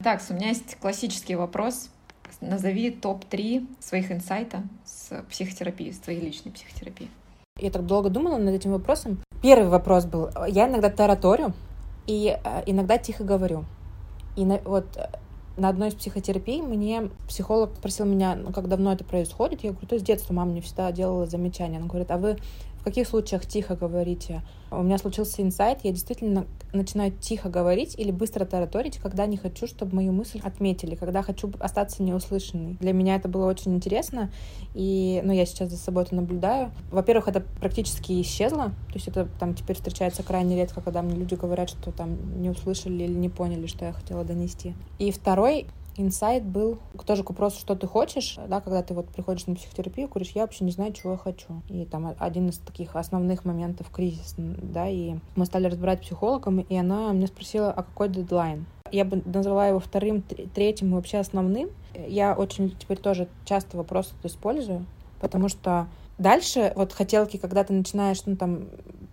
Так, 0.03 0.21
у 0.29 0.33
меня 0.35 0.49
есть 0.49 0.75
классический 0.75 1.35
вопрос. 1.35 1.89
Назови 2.41 2.91
топ-3 2.91 3.67
своих 3.79 4.11
инсайта 4.11 4.63
с 4.85 5.23
психотерапии, 5.29 5.91
с 5.91 5.99
твоей 5.99 6.21
личной 6.21 6.51
психотерапии. 6.51 7.09
Я 7.59 7.71
так 7.71 7.85
долго 7.85 8.09
думала 8.09 8.37
над 8.37 8.53
этим 8.53 8.71
вопросом. 8.71 9.19
Первый 9.41 9.69
вопрос 9.69 10.05
был. 10.05 10.29
Я 10.47 10.67
иногда 10.67 10.89
тараторю 10.89 11.53
и 12.05 12.37
э, 12.43 12.63
иногда 12.65 12.97
тихо 12.97 13.23
говорю. 13.23 13.65
И 14.35 14.45
на, 14.45 14.59
вот 14.59 14.85
э, 14.95 15.09
на 15.57 15.69
одной 15.69 15.89
из 15.89 15.95
психотерапий 15.95 16.61
мне 16.61 17.09
психолог 17.27 17.75
спросил 17.75 18.05
меня, 18.05 18.35
ну, 18.35 18.51
как 18.51 18.67
давно 18.67 18.93
это 18.93 19.03
происходит. 19.03 19.63
Я 19.63 19.71
говорю, 19.71 19.87
то 19.87 19.97
с 19.97 20.03
детства 20.03 20.33
мама 20.33 20.51
мне 20.51 20.61
всегда 20.61 20.91
делала 20.91 21.25
замечания. 21.25 21.77
Она 21.77 21.87
говорит, 21.87 22.11
а 22.11 22.17
вы 22.17 22.37
каких 22.87 23.07
случаях 23.07 23.45
тихо 23.45 23.75
говорите? 23.75 24.41
У 24.71 24.81
меня 24.81 24.97
случился 24.97 25.41
инсайт, 25.41 25.79
я 25.83 25.91
действительно 25.91 26.45
начинаю 26.71 27.11
тихо 27.11 27.49
говорить 27.49 27.95
или 27.99 28.11
быстро 28.11 28.45
тараторить, 28.45 28.97
когда 28.97 29.25
не 29.25 29.35
хочу, 29.35 29.67
чтобы 29.67 29.95
мою 29.95 30.13
мысль 30.13 30.39
отметили, 30.41 30.95
когда 30.95 31.21
хочу 31.21 31.51
остаться 31.59 32.01
неуслышанной. 32.01 32.77
Для 32.79 32.93
меня 32.93 33.17
это 33.17 33.27
было 33.27 33.45
очень 33.45 33.75
интересно, 33.75 34.31
и 34.73 35.21
ну, 35.25 35.33
я 35.33 35.45
сейчас 35.45 35.69
за 35.69 35.77
собой 35.77 36.03
это 36.03 36.15
наблюдаю. 36.15 36.71
Во-первых, 36.89 37.27
это 37.27 37.41
практически 37.59 38.21
исчезло, 38.21 38.67
то 38.87 38.93
есть 38.93 39.09
это 39.09 39.27
там 39.37 39.53
теперь 39.53 39.75
встречается 39.75 40.23
крайне 40.23 40.55
редко, 40.55 40.79
когда 40.79 41.01
мне 41.01 41.15
люди 41.15 41.35
говорят, 41.35 41.69
что 41.69 41.91
там 41.91 42.41
не 42.41 42.49
услышали 42.49 43.03
или 43.03 43.13
не 43.13 43.27
поняли, 43.27 43.67
что 43.67 43.83
я 43.83 43.91
хотела 43.91 44.23
донести. 44.23 44.75
И 44.97 45.11
второй 45.11 45.67
инсайт 45.97 46.43
был 46.43 46.77
тоже 47.05 47.23
к 47.23 47.29
вопросу, 47.29 47.59
что 47.59 47.75
ты 47.75 47.87
хочешь, 47.87 48.37
да, 48.47 48.61
когда 48.61 48.83
ты 48.83 48.93
вот 48.93 49.09
приходишь 49.09 49.47
на 49.47 49.55
психотерапию, 49.55 50.07
говоришь, 50.07 50.31
я 50.31 50.43
вообще 50.43 50.63
не 50.63 50.71
знаю, 50.71 50.93
чего 50.93 51.13
я 51.13 51.17
хочу. 51.17 51.47
И 51.69 51.85
там 51.85 52.15
один 52.17 52.49
из 52.49 52.57
таких 52.59 52.95
основных 52.95 53.45
моментов 53.45 53.89
кризис, 53.89 54.35
да, 54.37 54.87
и 54.87 55.15
мы 55.35 55.45
стали 55.45 55.67
разбирать 55.67 56.01
психологом, 56.01 56.59
и 56.59 56.75
она 56.75 57.11
меня 57.11 57.27
спросила, 57.27 57.71
а 57.71 57.83
какой 57.83 58.09
дедлайн? 58.09 58.65
Я 58.91 59.03
бы 59.03 59.21
назвала 59.25 59.67
его 59.67 59.79
вторым, 59.79 60.21
третьим 60.21 60.91
и 60.91 60.93
вообще 60.93 61.17
основным. 61.17 61.69
Я 62.07 62.33
очень 62.33 62.71
теперь 62.77 62.97
тоже 62.97 63.27
часто 63.43 63.75
вопрос 63.75 64.13
использую, 64.23 64.85
потому 65.19 65.49
что 65.49 65.87
дальше 66.17 66.71
вот 66.75 66.93
хотелки, 66.93 67.37
когда 67.37 67.63
ты 67.63 67.73
начинаешь, 67.73 68.21
ну, 68.25 68.35
там, 68.35 68.67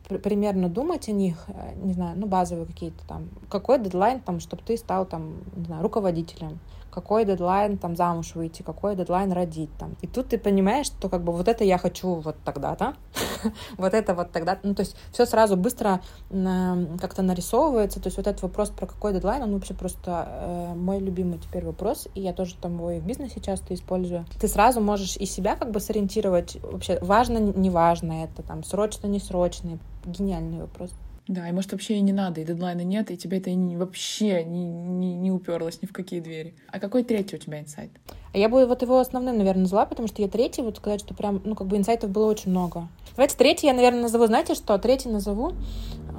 примерно 0.08 0.68
думать 0.68 1.08
о 1.08 1.12
них, 1.12 1.44
э, 1.48 1.74
не 1.82 1.92
знаю, 1.94 2.16
ну, 2.18 2.26
базовые 2.26 2.66
какие-то 2.66 3.06
там, 3.06 3.28
какой 3.48 3.78
дедлайн, 3.78 4.20
там, 4.20 4.40
чтобы 4.40 4.62
ты 4.64 4.76
стал, 4.76 5.06
там, 5.06 5.38
не 5.56 5.64
знаю, 5.64 5.82
руководителем, 5.82 6.60
какой 6.94 7.24
дедлайн 7.24 7.76
там 7.76 7.96
замуж 7.96 8.36
выйти, 8.36 8.62
какой 8.62 8.94
дедлайн 8.94 9.32
родить 9.32 9.70
там. 9.78 9.96
И 10.00 10.06
тут 10.06 10.28
ты 10.28 10.38
понимаешь, 10.38 10.86
что 10.86 11.08
как 11.08 11.24
бы 11.24 11.32
вот 11.32 11.48
это 11.48 11.64
я 11.64 11.76
хочу 11.76 12.14
вот 12.14 12.36
тогда-то, 12.44 12.94
вот 13.76 13.94
это 13.94 14.14
вот 14.14 14.30
тогда, 14.30 14.58
ну 14.62 14.74
то 14.74 14.80
есть 14.80 14.96
все 15.12 15.26
сразу 15.26 15.56
быстро 15.56 16.00
как-то 16.30 17.22
нарисовывается, 17.22 18.00
то 18.00 18.06
есть 18.06 18.16
вот 18.16 18.28
этот 18.28 18.42
вопрос 18.42 18.70
про 18.70 18.86
какой 18.86 19.12
дедлайн, 19.12 19.42
он 19.42 19.54
вообще 19.54 19.74
просто 19.74 20.28
э, 20.28 20.74
мой 20.76 21.00
любимый 21.00 21.38
теперь 21.38 21.64
вопрос, 21.64 22.06
и 22.14 22.20
я 22.20 22.32
тоже 22.32 22.54
там 22.60 22.76
его 22.76 22.92
и 22.92 23.00
в 23.00 23.04
бизнесе 23.04 23.40
часто 23.40 23.74
использую. 23.74 24.24
Ты 24.40 24.46
сразу 24.46 24.80
можешь 24.80 25.16
и 25.16 25.26
себя 25.26 25.56
как 25.56 25.72
бы 25.72 25.80
сориентировать 25.80 26.58
вообще 26.62 26.98
важно, 27.00 27.38
не 27.38 27.70
важно 27.70 28.24
это, 28.24 28.42
там 28.42 28.62
срочно, 28.62 29.08
не 29.08 29.18
срочно, 29.18 29.78
гениальный 30.06 30.60
вопрос. 30.60 30.90
Да, 31.26 31.48
и 31.48 31.52
может 31.52 31.72
вообще 31.72 31.94
и 31.94 32.00
не 32.00 32.12
надо, 32.12 32.42
и 32.42 32.44
дедлайна 32.44 32.82
нет, 32.82 33.10
и 33.10 33.16
тебе 33.16 33.38
это 33.38 33.50
вообще 33.50 34.44
не, 34.44 34.70
не, 34.70 35.14
не 35.14 35.32
уперлось 35.32 35.80
ни 35.80 35.86
в 35.86 35.92
какие 35.92 36.20
двери. 36.20 36.54
А 36.68 36.78
какой 36.78 37.02
третий 37.02 37.36
у 37.36 37.38
тебя 37.38 37.60
инсайт? 37.60 37.90
А 38.34 38.38
я 38.38 38.48
бы 38.48 38.66
вот 38.66 38.82
его 38.82 38.98
основным, 38.98 39.38
наверное, 39.38 39.62
назвала, 39.62 39.86
потому 39.86 40.08
что 40.08 40.20
я 40.20 40.26
третий, 40.26 40.62
вот 40.62 40.78
сказать, 40.78 40.98
что 40.98 41.14
прям, 41.14 41.40
ну, 41.44 41.54
как 41.54 41.68
бы 41.68 41.76
инсайтов 41.76 42.10
было 42.10 42.26
очень 42.26 42.50
много. 42.50 42.88
Давайте 43.14 43.36
третий 43.36 43.68
я, 43.68 43.74
наверное, 43.74 44.02
назову, 44.02 44.26
знаете 44.26 44.56
что? 44.56 44.76
Третий 44.76 45.08
назову. 45.08 45.52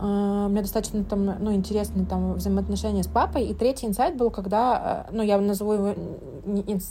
Uh, 0.01 0.45
у 0.45 0.49
меня 0.49 0.61
достаточно 0.61 1.03
там, 1.03 1.25
ну, 1.25 1.53
интересные 1.53 2.05
там 2.05 2.35
взаимоотношения 2.35 3.03
с 3.03 3.07
папой. 3.07 3.47
И 3.47 3.53
третий 3.53 3.85
инсайт 3.85 4.15
был, 4.15 4.29
когда, 4.29 5.07
uh, 5.09 5.15
ну, 5.15 5.23
я 5.23 5.37
назову 5.39 5.73
его, 5.73 5.95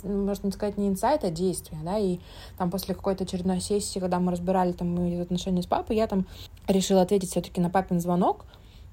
можно 0.05 0.53
сказать, 0.53 0.77
не 0.77 0.89
инсайт, 0.89 1.25
а 1.25 1.31
действие, 1.31 1.81
да, 1.83 1.97
и 1.97 2.19
там 2.59 2.71
после 2.71 2.95
какой-то 2.95 3.25
очередной 3.25 3.63
сессии, 3.63 4.01
когда 4.01 4.21
мы 4.21 4.31
разбирали 4.31 4.73
там 4.73 4.95
мои 4.95 5.19
отношения 5.19 5.63
с 5.63 5.67
папой, 5.67 5.97
я 5.97 6.07
там 6.07 6.27
решила 6.69 7.01
ответить 7.01 7.31
все-таки 7.31 7.63
на 7.63 7.71
папин 7.71 7.99
звонок 7.99 8.45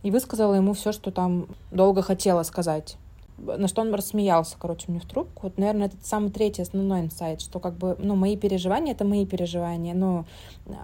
и 0.01 0.11
высказала 0.11 0.53
ему 0.53 0.73
все, 0.73 0.93
что 0.93 1.11
там 1.11 1.47
долго 1.71 2.01
хотела 2.01 2.43
сказать 2.43 2.95
на 3.37 3.67
что 3.67 3.81
он 3.81 3.93
рассмеялся, 3.93 4.55
короче, 4.59 4.85
мне 4.87 4.99
в 4.99 5.05
трубку. 5.05 5.43
Вот, 5.43 5.57
наверное, 5.57 5.87
это 5.87 5.97
самый 6.03 6.31
третий 6.31 6.61
основной 6.61 7.01
инсайт, 7.01 7.41
что 7.41 7.59
как 7.59 7.75
бы, 7.77 7.95
ну, 7.99 8.15
мои 8.15 8.37
переживания— 8.37 8.93
это 8.93 9.05
мои 9.05 9.25
переживания, 9.25 9.93
ну, 9.93 10.25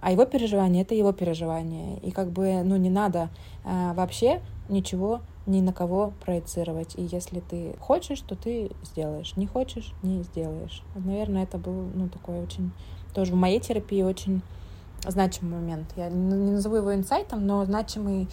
а 0.01 0.11
его 0.11 0.25
переживания— 0.25 0.81
это 0.83 0.95
его 0.95 1.11
переживания. 1.11 1.97
И 1.97 2.11
как 2.11 2.31
бы, 2.31 2.63
ну, 2.63 2.75
не 2.77 2.89
надо 2.89 3.29
а, 3.63 3.93
вообще 3.93 4.41
ничего 4.69 5.21
ни 5.45 5.61
на 5.61 5.71
кого 5.71 6.13
проецировать. 6.25 6.95
И 6.95 7.03
если 7.03 7.39
ты 7.39 7.75
хочешь, 7.79 8.21
то 8.21 8.35
ты 8.35 8.71
сделаешь. 8.83 9.35
Не 9.37 9.47
хочешь— 9.47 9.93
не 10.03 10.23
сделаешь. 10.23 10.83
Вот, 10.93 11.05
наверное, 11.05 11.43
это 11.43 11.57
был, 11.57 11.87
ну, 11.93 12.09
такой 12.09 12.41
очень... 12.41 12.71
Тоже 13.13 13.33
в 13.33 13.35
моей 13.35 13.59
терапии 13.59 14.03
очень 14.03 14.41
значимый 15.05 15.59
момент. 15.59 15.91
Я 15.95 16.09
не 16.09 16.51
назову 16.51 16.75
его 16.75 16.93
инсайтом, 16.93 17.47
но 17.47 17.65
значимый 17.65 18.27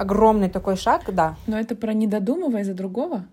огромный 0.00 0.48
такой 0.48 0.76
шаг, 0.76 1.02
да. 1.14 1.36
Но 1.46 1.58
это 1.58 1.76
про 1.76 1.92
не 1.92 2.06
додумывай 2.06 2.64
за 2.64 2.72
другого? 2.72 3.26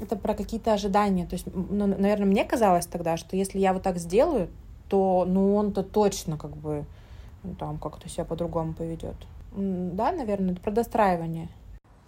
Это 0.00 0.16
про 0.16 0.34
какие-то 0.34 0.72
ожидания. 0.72 1.26
То 1.26 1.34
есть, 1.34 1.46
ну, 1.54 1.86
наверное, 1.86 2.26
мне 2.26 2.44
казалось 2.44 2.86
тогда, 2.86 3.16
что 3.16 3.36
если 3.36 3.58
я 3.58 3.72
вот 3.72 3.82
так 3.82 3.98
сделаю, 3.98 4.48
то, 4.88 5.26
ну, 5.28 5.54
он-то 5.54 5.82
точно 5.82 6.38
как 6.38 6.56
бы 6.56 6.84
ну, 7.42 7.54
там 7.54 7.78
как-то 7.78 8.08
себя 8.08 8.24
по-другому 8.24 8.72
поведет. 8.72 9.16
Да, 9.52 10.12
наверное, 10.12 10.52
это 10.52 10.60
про 10.60 10.70
достраивание. 10.70 11.48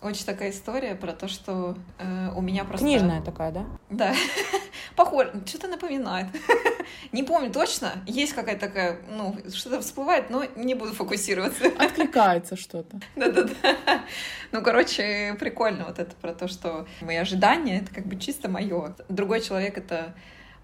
Очень 0.00 0.26
такая 0.26 0.50
история 0.50 0.94
про 0.94 1.12
то, 1.12 1.26
что 1.26 1.76
э, 1.98 2.30
у 2.36 2.40
меня 2.40 2.64
просто... 2.64 2.86
Книжная 2.86 3.20
такая, 3.20 3.50
да? 3.50 3.66
Да. 3.90 4.14
Похоже, 4.96 5.32
что-то 5.44 5.66
напоминает. 5.66 6.28
не 7.12 7.24
помню 7.24 7.50
точно. 7.50 7.92
Есть 8.06 8.32
какая-то 8.32 8.68
такая, 8.68 9.00
ну, 9.10 9.36
что-то 9.52 9.80
всплывает, 9.80 10.30
но 10.30 10.44
не 10.54 10.74
буду 10.74 10.92
фокусироваться. 10.92 11.64
Откликается 11.78 12.56
что-то. 12.56 13.00
Да-да-да. 13.16 14.04
Ну, 14.52 14.62
короче, 14.62 15.36
прикольно 15.40 15.84
вот 15.86 15.98
это 15.98 16.14
про 16.16 16.32
то, 16.32 16.46
что 16.46 16.86
мои 17.00 17.16
ожидания— 17.16 17.80
это 17.82 17.92
как 17.92 18.06
бы 18.06 18.16
чисто 18.16 18.48
мое. 18.48 18.94
Другой 19.08 19.40
человек— 19.40 19.76
это 19.78 20.14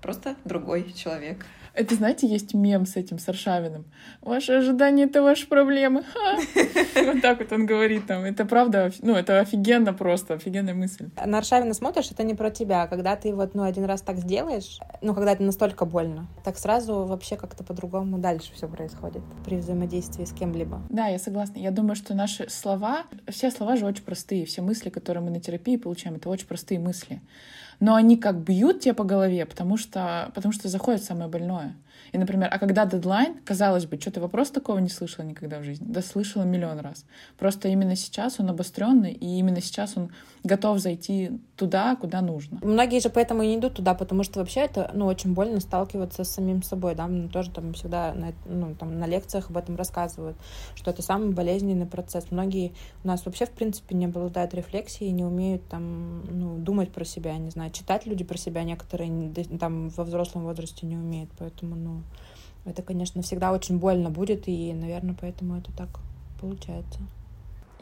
просто 0.00 0.36
другой 0.44 0.92
человек. 0.92 1.44
Это, 1.74 1.96
знаете, 1.96 2.28
есть 2.28 2.54
мем 2.54 2.86
с 2.86 2.94
этим, 2.94 3.18
с 3.18 3.28
Аршавиным. 3.28 3.84
Ваши 4.22 4.52
ожидания— 4.52 5.04
это 5.04 5.22
ваши 5.22 5.48
проблемы. 5.48 6.04
Вот 6.94 7.20
так 7.20 7.40
вот 7.40 7.52
он 7.52 7.66
говорит 7.66 8.06
там. 8.06 8.24
Это 8.24 8.44
правда, 8.44 8.92
ну, 9.02 9.14
это 9.14 9.40
офигенно 9.40 9.92
просто, 9.92 10.34
офигенная 10.34 10.74
мысль. 10.74 11.08
На 11.24 11.38
Аршавина 11.38 11.74
смотришь, 11.74 12.10
это 12.12 12.22
не 12.22 12.34
про 12.34 12.50
тебя. 12.50 12.86
Когда 12.86 13.16
ты 13.16 13.34
вот, 13.34 13.54
ну, 13.54 13.64
один 13.64 13.84
раз 13.84 14.02
так 14.02 14.18
сделаешь, 14.18 14.78
ну, 15.00 15.14
когда 15.14 15.32
это 15.32 15.42
настолько 15.42 15.84
больно, 15.84 16.28
так 16.44 16.58
сразу 16.58 17.04
вообще 17.04 17.36
как-то 17.36 17.64
по-другому 17.64 18.18
дальше 18.18 18.52
все 18.54 18.68
происходит 18.68 19.22
при 19.44 19.56
взаимодействии 19.56 20.24
с 20.24 20.32
кем-либо. 20.32 20.80
Да, 20.90 21.08
я 21.08 21.18
согласна. 21.18 21.58
Я 21.58 21.72
думаю, 21.72 21.96
что 21.96 22.14
наши 22.14 22.48
слова, 22.48 23.04
все 23.28 23.50
слова 23.50 23.76
же 23.76 23.86
очень 23.86 24.04
простые. 24.04 24.46
Все 24.46 24.62
мысли, 24.62 24.90
которые 24.90 25.24
мы 25.24 25.30
на 25.30 25.40
терапии 25.40 25.76
получаем, 25.76 26.16
это 26.16 26.28
очень 26.28 26.46
простые 26.46 26.78
мысли 26.78 27.20
но 27.80 27.94
они 27.94 28.16
как 28.16 28.36
бьют 28.36 28.80
тебе 28.80 28.94
по 28.94 29.04
голове, 29.04 29.46
потому 29.46 29.76
что, 29.76 30.30
потому 30.34 30.52
что 30.52 30.68
заходит 30.68 31.02
самое 31.02 31.28
больное. 31.28 31.74
И, 32.14 32.18
например, 32.18 32.48
а 32.48 32.60
когда 32.60 32.86
дедлайн, 32.86 33.34
казалось 33.44 33.86
бы, 33.86 34.00
что 34.00 34.12
ты 34.12 34.20
вопрос 34.20 34.50
такого 34.50 34.78
не 34.78 34.88
слышала 34.88 35.24
никогда 35.24 35.58
в 35.58 35.64
жизни? 35.64 35.84
Да 35.88 36.00
слышала 36.00 36.44
миллион 36.44 36.78
раз. 36.78 37.04
Просто 37.36 37.66
именно 37.66 37.96
сейчас 37.96 38.38
он 38.38 38.50
обостренный, 38.50 39.10
и 39.10 39.26
именно 39.40 39.60
сейчас 39.60 39.96
он 39.96 40.12
готов 40.44 40.78
зайти 40.78 41.32
туда, 41.56 41.96
куда 41.96 42.20
нужно. 42.20 42.60
Многие 42.62 43.00
же 43.00 43.10
поэтому 43.10 43.42
и 43.42 43.48
не 43.48 43.56
идут 43.56 43.74
туда, 43.74 43.94
потому 43.94 44.22
что 44.22 44.38
вообще 44.38 44.60
это, 44.60 44.92
ну, 44.94 45.06
очень 45.06 45.34
больно 45.34 45.58
сталкиваться 45.58 46.22
с 46.22 46.30
самим 46.30 46.62
собой, 46.62 46.94
да, 46.94 47.08
мы 47.08 47.28
тоже 47.28 47.50
там 47.50 47.72
всегда 47.72 48.14
на, 48.14 48.32
ну, 48.46 48.76
там, 48.76 48.96
на 49.00 49.06
лекциях 49.06 49.50
об 49.50 49.56
этом 49.56 49.74
рассказывают, 49.74 50.36
что 50.76 50.92
это 50.92 51.02
самый 51.02 51.30
болезненный 51.32 51.86
процесс. 51.86 52.30
Многие 52.30 52.74
у 53.02 53.08
нас 53.08 53.26
вообще, 53.26 53.44
в 53.46 53.50
принципе, 53.50 53.96
не 53.96 54.04
обладают 54.04 54.54
рефлексией, 54.54 55.10
не 55.10 55.24
умеют 55.24 55.66
там, 55.68 56.22
ну, 56.30 56.58
думать 56.58 56.92
про 56.92 57.04
себя, 57.04 57.36
не 57.38 57.50
знаю, 57.50 57.72
читать 57.72 58.06
люди 58.06 58.22
про 58.22 58.38
себя 58.38 58.62
некоторые 58.62 59.32
там 59.58 59.88
во 59.88 60.04
взрослом 60.04 60.44
возрасте 60.44 60.86
не 60.86 60.96
умеют, 60.96 61.30
поэтому, 61.36 61.74
ну, 61.74 62.03
Это, 62.64 62.82
конечно, 62.82 63.22
всегда 63.22 63.52
очень 63.52 63.78
больно 63.78 64.10
будет, 64.10 64.48
и, 64.48 64.72
наверное, 64.72 65.16
поэтому 65.20 65.56
это 65.56 65.70
так 65.72 66.00
получается. 66.40 67.00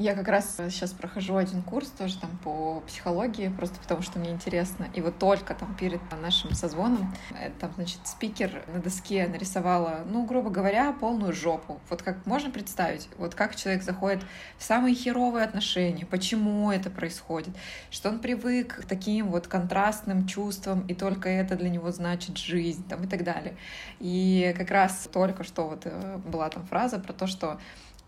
Я 0.02 0.16
как 0.16 0.26
раз 0.26 0.56
сейчас 0.56 0.90
прохожу 0.90 1.36
один 1.36 1.62
курс 1.62 1.86
тоже 1.90 2.18
там 2.18 2.36
по 2.42 2.80
психологии, 2.88 3.46
просто 3.56 3.78
потому 3.78 4.02
что 4.02 4.18
мне 4.18 4.30
интересно. 4.30 4.88
И 4.94 5.00
вот 5.00 5.20
только 5.20 5.54
там 5.54 5.76
перед 5.76 6.00
нашим 6.20 6.54
созвоном, 6.54 7.14
э, 7.38 7.50
там, 7.60 7.70
значит, 7.76 8.00
спикер 8.02 8.64
на 8.74 8.80
доске 8.80 9.28
нарисовала, 9.28 10.00
ну, 10.04 10.26
грубо 10.26 10.50
говоря, 10.50 10.90
полную 10.90 11.32
жопу. 11.32 11.80
Вот 11.88 12.02
как 12.02 12.26
можно 12.26 12.50
представить, 12.50 13.08
вот 13.16 13.36
как 13.36 13.54
человек 13.54 13.84
заходит 13.84 14.24
в 14.58 14.64
самые 14.64 14.96
херовые 14.96 15.44
отношения, 15.44 16.04
почему 16.04 16.72
это 16.72 16.90
происходит, 16.90 17.54
что 17.92 18.08
он 18.08 18.18
привык 18.18 18.80
к 18.82 18.84
таким 18.86 19.28
вот 19.28 19.46
контрастным 19.46 20.26
чувствам, 20.26 20.84
и 20.88 20.94
только 20.94 21.28
это 21.28 21.54
для 21.54 21.70
него 21.70 21.92
значит 21.92 22.38
жизнь, 22.38 22.84
там, 22.88 23.04
и 23.04 23.06
так 23.06 23.22
далее. 23.22 23.54
И 24.00 24.52
как 24.58 24.72
раз 24.72 25.08
только 25.12 25.44
что 25.44 25.68
вот 25.68 25.82
э, 25.84 26.16
была 26.26 26.48
там 26.48 26.66
фраза 26.66 26.98
про 26.98 27.12
то, 27.12 27.28
что 27.28 27.60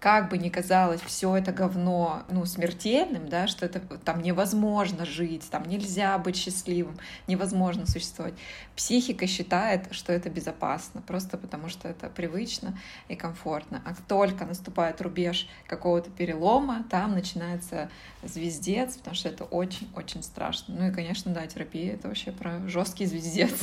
как 0.04 0.28
бы 0.28 0.36
ни 0.36 0.50
казалось 0.50 1.00
все 1.00 1.34
это 1.34 1.50
говно, 1.50 2.24
ну, 2.28 2.44
смертельным, 2.44 3.26
да, 3.26 3.46
что 3.46 3.64
это 3.64 3.80
там 3.80 4.20
невозможно 4.20 5.06
жить, 5.06 5.48
там 5.50 5.66
нельзя 5.66 6.18
быть 6.18 6.36
счастливым, 6.36 6.98
невозможно 7.26 7.86
существовать. 7.86 8.34
Психика 8.76 9.26
считает, 9.26 9.88
что 9.92 10.12
это 10.12 10.28
безопасно, 10.28 11.00
просто 11.00 11.38
потому 11.38 11.70
что 11.70 11.88
это 11.88 12.10
привычно 12.10 12.78
и 13.08 13.16
комфортно. 13.16 13.80
А 13.86 13.94
только 14.06 14.44
наступает 14.44 15.00
рубеж 15.00 15.48
какого-то 15.66 16.10
перелома, 16.10 16.84
там 16.90 17.14
начинается 17.14 17.88
звездец, 18.22 18.98
потому 18.98 19.16
что 19.16 19.30
это 19.30 19.44
очень-очень 19.44 20.22
страшно. 20.22 20.74
Ну 20.78 20.88
и, 20.88 20.92
конечно, 20.92 21.32
да, 21.32 21.46
терапия— 21.46 21.94
это 21.94 22.08
вообще 22.08 22.30
про 22.30 22.60
жесткий 22.68 23.06
звездец. 23.06 23.54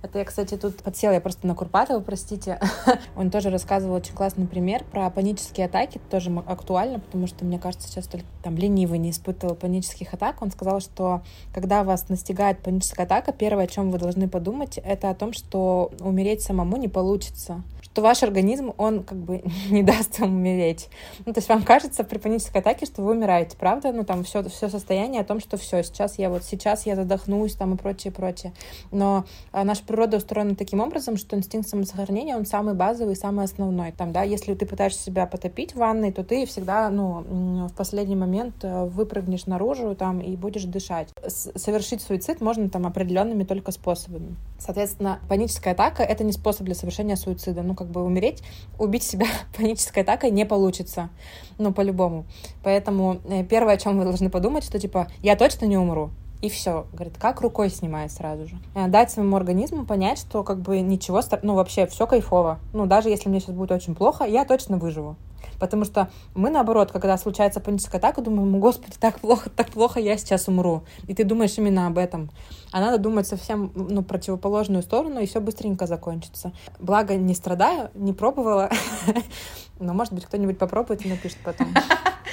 Это 0.00 0.20
я, 0.20 0.24
кстати, 0.24 0.56
тут 0.56 0.76
подсела, 0.76 1.12
я 1.12 1.20
просто 1.20 1.46
на 1.46 1.56
Курпатова, 1.56 2.00
простите. 2.00 2.60
Он 3.16 3.30
тоже 3.30 3.50
рассказывал 3.50 3.96
очень 3.96 4.14
классный 4.14 4.46
пример 4.46 4.84
про 4.84 5.10
панические 5.10 5.66
атаки, 5.66 6.00
тоже 6.08 6.30
актуально, 6.46 7.00
потому 7.00 7.26
что, 7.26 7.44
мне 7.44 7.58
кажется, 7.58 7.88
сейчас 7.88 8.06
только 8.06 8.24
там 8.42 8.56
ленивый 8.56 8.98
не 8.98 9.10
испытывал 9.10 9.56
панических 9.56 10.14
атак. 10.14 10.40
Он 10.40 10.52
сказал, 10.52 10.80
что 10.80 11.22
когда 11.52 11.82
вас 11.82 12.08
настигает 12.08 12.60
паническая 12.60 13.06
атака, 13.06 13.32
первое, 13.32 13.64
о 13.64 13.68
чем 13.68 13.90
вы 13.90 13.98
должны 13.98 14.28
подумать, 14.28 14.78
это 14.78 15.10
о 15.10 15.14
том, 15.14 15.32
что 15.32 15.90
умереть 15.98 16.42
самому 16.42 16.76
не 16.76 16.88
получится 16.88 17.64
что 17.98 18.02
ваш 18.04 18.22
организм, 18.22 18.74
он 18.76 19.02
как 19.02 19.18
бы 19.18 19.42
не 19.70 19.82
даст 19.82 20.20
вам 20.20 20.36
умереть. 20.36 20.88
Ну, 21.26 21.32
то 21.32 21.38
есть 21.38 21.48
вам 21.48 21.64
кажется 21.64 22.04
при 22.04 22.18
панической 22.18 22.60
атаке, 22.60 22.86
что 22.86 23.02
вы 23.02 23.10
умираете, 23.10 23.56
правда? 23.56 23.90
Ну, 23.90 24.04
там 24.04 24.22
все, 24.22 24.44
все 24.44 24.68
состояние 24.68 25.22
о 25.22 25.24
том, 25.24 25.40
что 25.40 25.56
все, 25.56 25.82
сейчас 25.82 26.16
я 26.16 26.30
вот, 26.30 26.44
сейчас 26.44 26.86
я 26.86 26.94
задохнусь, 26.94 27.54
там 27.54 27.74
и 27.74 27.76
прочее, 27.76 28.12
прочее. 28.12 28.52
Но 28.92 29.24
а, 29.50 29.64
наша 29.64 29.82
природа 29.82 30.18
устроена 30.18 30.54
таким 30.54 30.78
образом, 30.78 31.16
что 31.16 31.36
инстинкт 31.36 31.68
самосохранения, 31.68 32.36
он 32.36 32.46
самый 32.46 32.74
базовый, 32.74 33.16
самый 33.16 33.46
основной. 33.46 33.90
Там, 33.90 34.12
да, 34.12 34.22
если 34.22 34.54
ты 34.54 34.64
пытаешься 34.64 35.02
себя 35.02 35.26
потопить 35.26 35.72
в 35.72 35.78
ванной, 35.78 36.12
то 36.12 36.22
ты 36.22 36.46
всегда, 36.46 36.90
ну, 36.90 37.66
в 37.66 37.74
последний 37.74 38.14
момент 38.14 38.62
э, 38.62 38.84
выпрыгнешь 38.84 39.46
наружу 39.46 39.96
там 39.96 40.20
и 40.20 40.36
будешь 40.36 40.64
дышать. 40.64 41.08
Совершить 41.26 42.00
суицид 42.02 42.40
можно 42.40 42.70
там 42.70 42.86
определенными 42.86 43.42
только 43.42 43.72
способами. 43.72 44.36
Соответственно, 44.58 45.20
паническая 45.28 45.72
атака— 45.72 46.02
это 46.04 46.24
не 46.24 46.32
способ 46.32 46.64
для 46.66 46.74
совершения 46.74 47.14
суицида. 47.14 47.62
Ну, 47.62 47.74
как 47.74 47.88
бы 47.88 48.02
умереть, 48.02 48.42
убить 48.78 49.04
себя 49.04 49.26
панической 49.56 50.02
атакой 50.02 50.30
не 50.30 50.44
получится. 50.44 51.10
Ну, 51.58 51.72
по-любому. 51.72 52.26
Поэтому 52.64 53.20
э, 53.24 53.44
первое, 53.44 53.74
о 53.74 53.78
чем 53.78 53.98
вы 53.98 54.04
должны 54.04 54.30
подумать, 54.30 54.64
что, 54.64 54.78
типа, 54.80 55.08
я 55.22 55.36
точно 55.36 55.66
не 55.66 55.78
умру. 55.78 56.10
И 56.40 56.48
все. 56.48 56.86
Говорит, 56.92 57.18
как 57.18 57.40
рукой 57.40 57.68
снимает 57.68 58.12
сразу 58.12 58.46
же. 58.46 58.58
Э, 58.74 58.86
дать 58.86 59.10
своему 59.10 59.36
организму 59.36 59.84
понять, 59.84 60.18
что 60.18 60.44
как 60.44 60.60
бы 60.60 60.80
ничего, 60.80 61.20
ну 61.42 61.54
вообще 61.54 61.86
все 61.86 62.06
кайфово. 62.06 62.60
Ну 62.72 62.86
даже 62.86 63.08
если 63.08 63.28
мне 63.28 63.40
сейчас 63.40 63.54
будет 63.54 63.72
очень 63.72 63.94
плохо, 63.94 64.24
я 64.24 64.44
точно 64.44 64.76
выживу. 64.78 65.16
Потому 65.58 65.84
что 65.84 66.08
мы, 66.34 66.50
наоборот, 66.50 66.92
когда 66.92 67.18
случается 67.18 67.60
паническая 67.60 67.98
атака, 67.98 68.22
думаем, 68.22 68.60
господи, 68.60 68.94
так 68.98 69.18
плохо, 69.20 69.50
так 69.50 69.70
плохо, 69.70 69.98
я 69.98 70.16
сейчас 70.16 70.46
умру. 70.48 70.84
И 71.06 71.14
ты 71.14 71.24
думаешь 71.24 71.58
именно 71.58 71.86
об 71.86 71.98
этом. 71.98 72.30
А 72.70 72.80
надо 72.80 72.98
думать 72.98 73.26
совсем 73.26 73.72
ну, 73.74 74.02
противоположную 74.02 74.82
сторону, 74.82 75.20
и 75.20 75.26
все 75.26 75.40
быстренько 75.40 75.86
закончится. 75.86 76.52
Благо, 76.78 77.16
не 77.16 77.34
страдаю, 77.34 77.90
не 77.94 78.12
пробовала. 78.12 78.70
Но, 79.80 79.94
может 79.94 80.12
быть, 80.12 80.26
кто-нибудь 80.26 80.58
попробует 80.58 81.04
и 81.04 81.08
напишет 81.08 81.38
потом. 81.44 81.68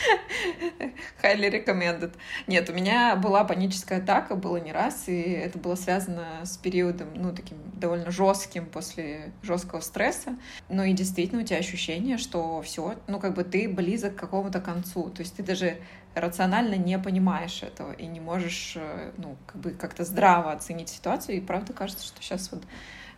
Highly 1.23 1.51
recommended. 1.51 2.13
Нет, 2.47 2.69
у 2.69 2.73
меня 2.73 3.15
была 3.15 3.43
паническая 3.43 3.99
атака, 3.99 4.35
было 4.35 4.57
не 4.57 4.71
раз, 4.71 5.07
и 5.07 5.21
это 5.21 5.57
было 5.57 5.75
связано 5.75 6.41
с 6.43 6.57
периодом, 6.57 7.09
ну, 7.15 7.33
таким 7.33 7.57
довольно 7.73 8.11
жестким 8.11 8.65
после 8.65 9.33
жесткого 9.41 9.81
стресса. 9.81 10.37
Ну 10.69 10.83
и 10.83 10.93
действительно 10.93 11.41
у 11.41 11.45
тебя 11.45 11.59
ощущение, 11.59 12.17
что 12.17 12.61
все, 12.61 12.95
ну, 13.07 13.19
как 13.19 13.33
бы 13.33 13.43
ты 13.43 13.67
близок 13.67 14.15
к 14.15 14.19
какому-то 14.19 14.61
концу. 14.61 15.09
То 15.09 15.21
есть 15.21 15.35
ты 15.35 15.43
даже 15.43 15.77
рационально 16.13 16.75
не 16.75 16.97
понимаешь 16.97 17.63
этого 17.63 17.91
и 17.91 18.05
не 18.05 18.19
можешь, 18.19 18.73
э, 18.75 19.11
ну, 19.17 19.35
как 19.45 19.61
бы 19.61 19.71
как-то 19.71 20.03
здраво 20.05 20.51
оценить 20.51 20.89
ситуацию. 20.89 21.37
И 21.37 21.41
правда 21.41 21.73
кажется, 21.73 22.05
что 22.05 22.21
сейчас 22.21 22.51
вот 22.51 22.63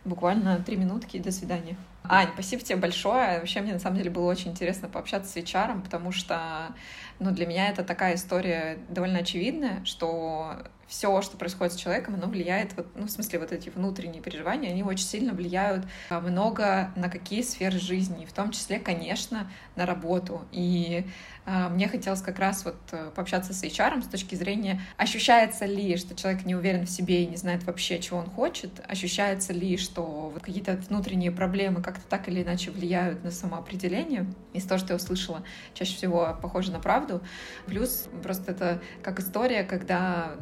буквально 0.04 0.58
три 0.58 0.76
минутки 0.76 1.16
и 1.16 1.20
до 1.20 1.30
свидания. 1.30 1.76
Ань, 2.08 2.30
спасибо 2.32 2.62
тебе 2.62 2.76
большое. 2.78 3.38
Вообще 3.38 3.60
мне 3.60 3.74
на 3.74 3.78
самом 3.78 3.96
деле 3.98 4.10
было 4.10 4.30
очень 4.30 4.52
интересно 4.52 4.88
пообщаться 4.88 5.30
с 5.30 5.36
HR, 5.36 5.82
потому 5.82 6.10
что 6.10 6.74
ну, 7.18 7.32
для 7.32 7.46
меня 7.46 7.68
это 7.68 7.84
такая 7.84 8.14
история 8.14 8.78
довольно 8.88 9.18
очевидная, 9.18 9.84
что 9.84 10.54
все, 10.88 11.20
что 11.20 11.36
происходит 11.36 11.74
с 11.74 11.76
человеком, 11.76 12.14
оно 12.14 12.26
влияет, 12.26 12.74
вот, 12.74 12.86
ну, 12.96 13.06
в 13.06 13.10
смысле, 13.10 13.38
вот 13.38 13.52
эти 13.52 13.68
внутренние 13.68 14.22
переживания, 14.22 14.70
они 14.70 14.82
очень 14.82 15.04
сильно 15.04 15.34
влияют 15.34 15.84
а, 16.08 16.20
много 16.20 16.90
на 16.96 17.10
какие 17.10 17.42
сферы 17.42 17.78
жизни, 17.78 18.24
в 18.24 18.32
том 18.32 18.50
числе, 18.50 18.78
конечно, 18.80 19.50
на 19.76 19.84
работу. 19.84 20.46
И 20.50 21.04
а, 21.44 21.68
мне 21.68 21.88
хотелось 21.88 22.22
как 22.22 22.38
раз 22.38 22.64
вот 22.64 22.76
э, 22.92 23.10
пообщаться 23.14 23.52
с 23.52 23.62
HR 23.62 24.02
с 24.02 24.08
точки 24.08 24.34
зрения, 24.34 24.80
ощущается 24.96 25.66
ли, 25.66 25.96
что 25.98 26.14
человек 26.14 26.46
не 26.46 26.54
уверен 26.54 26.86
в 26.86 26.90
себе 26.90 27.22
и 27.22 27.26
не 27.26 27.36
знает 27.36 27.64
вообще, 27.64 28.00
чего 28.00 28.18
он 28.18 28.30
хочет, 28.30 28.70
ощущается 28.88 29.52
ли, 29.52 29.76
что 29.76 30.30
вот 30.32 30.42
какие-то 30.42 30.76
внутренние 30.88 31.32
проблемы 31.32 31.82
как-то 31.82 32.06
так 32.08 32.28
или 32.28 32.42
иначе 32.42 32.70
влияют 32.70 33.22
на 33.24 33.30
самоопределение. 33.30 34.26
Из 34.54 34.64
того, 34.64 34.78
что 34.78 34.94
я 34.94 34.96
услышала, 34.96 35.42
чаще 35.74 35.94
всего 35.94 36.36
похоже 36.40 36.72
на 36.72 36.80
правду. 36.80 37.20
Плюс 37.66 38.08
просто 38.22 38.52
это 38.52 38.80
как 39.02 39.20
история, 39.20 39.64
когда 39.64 40.36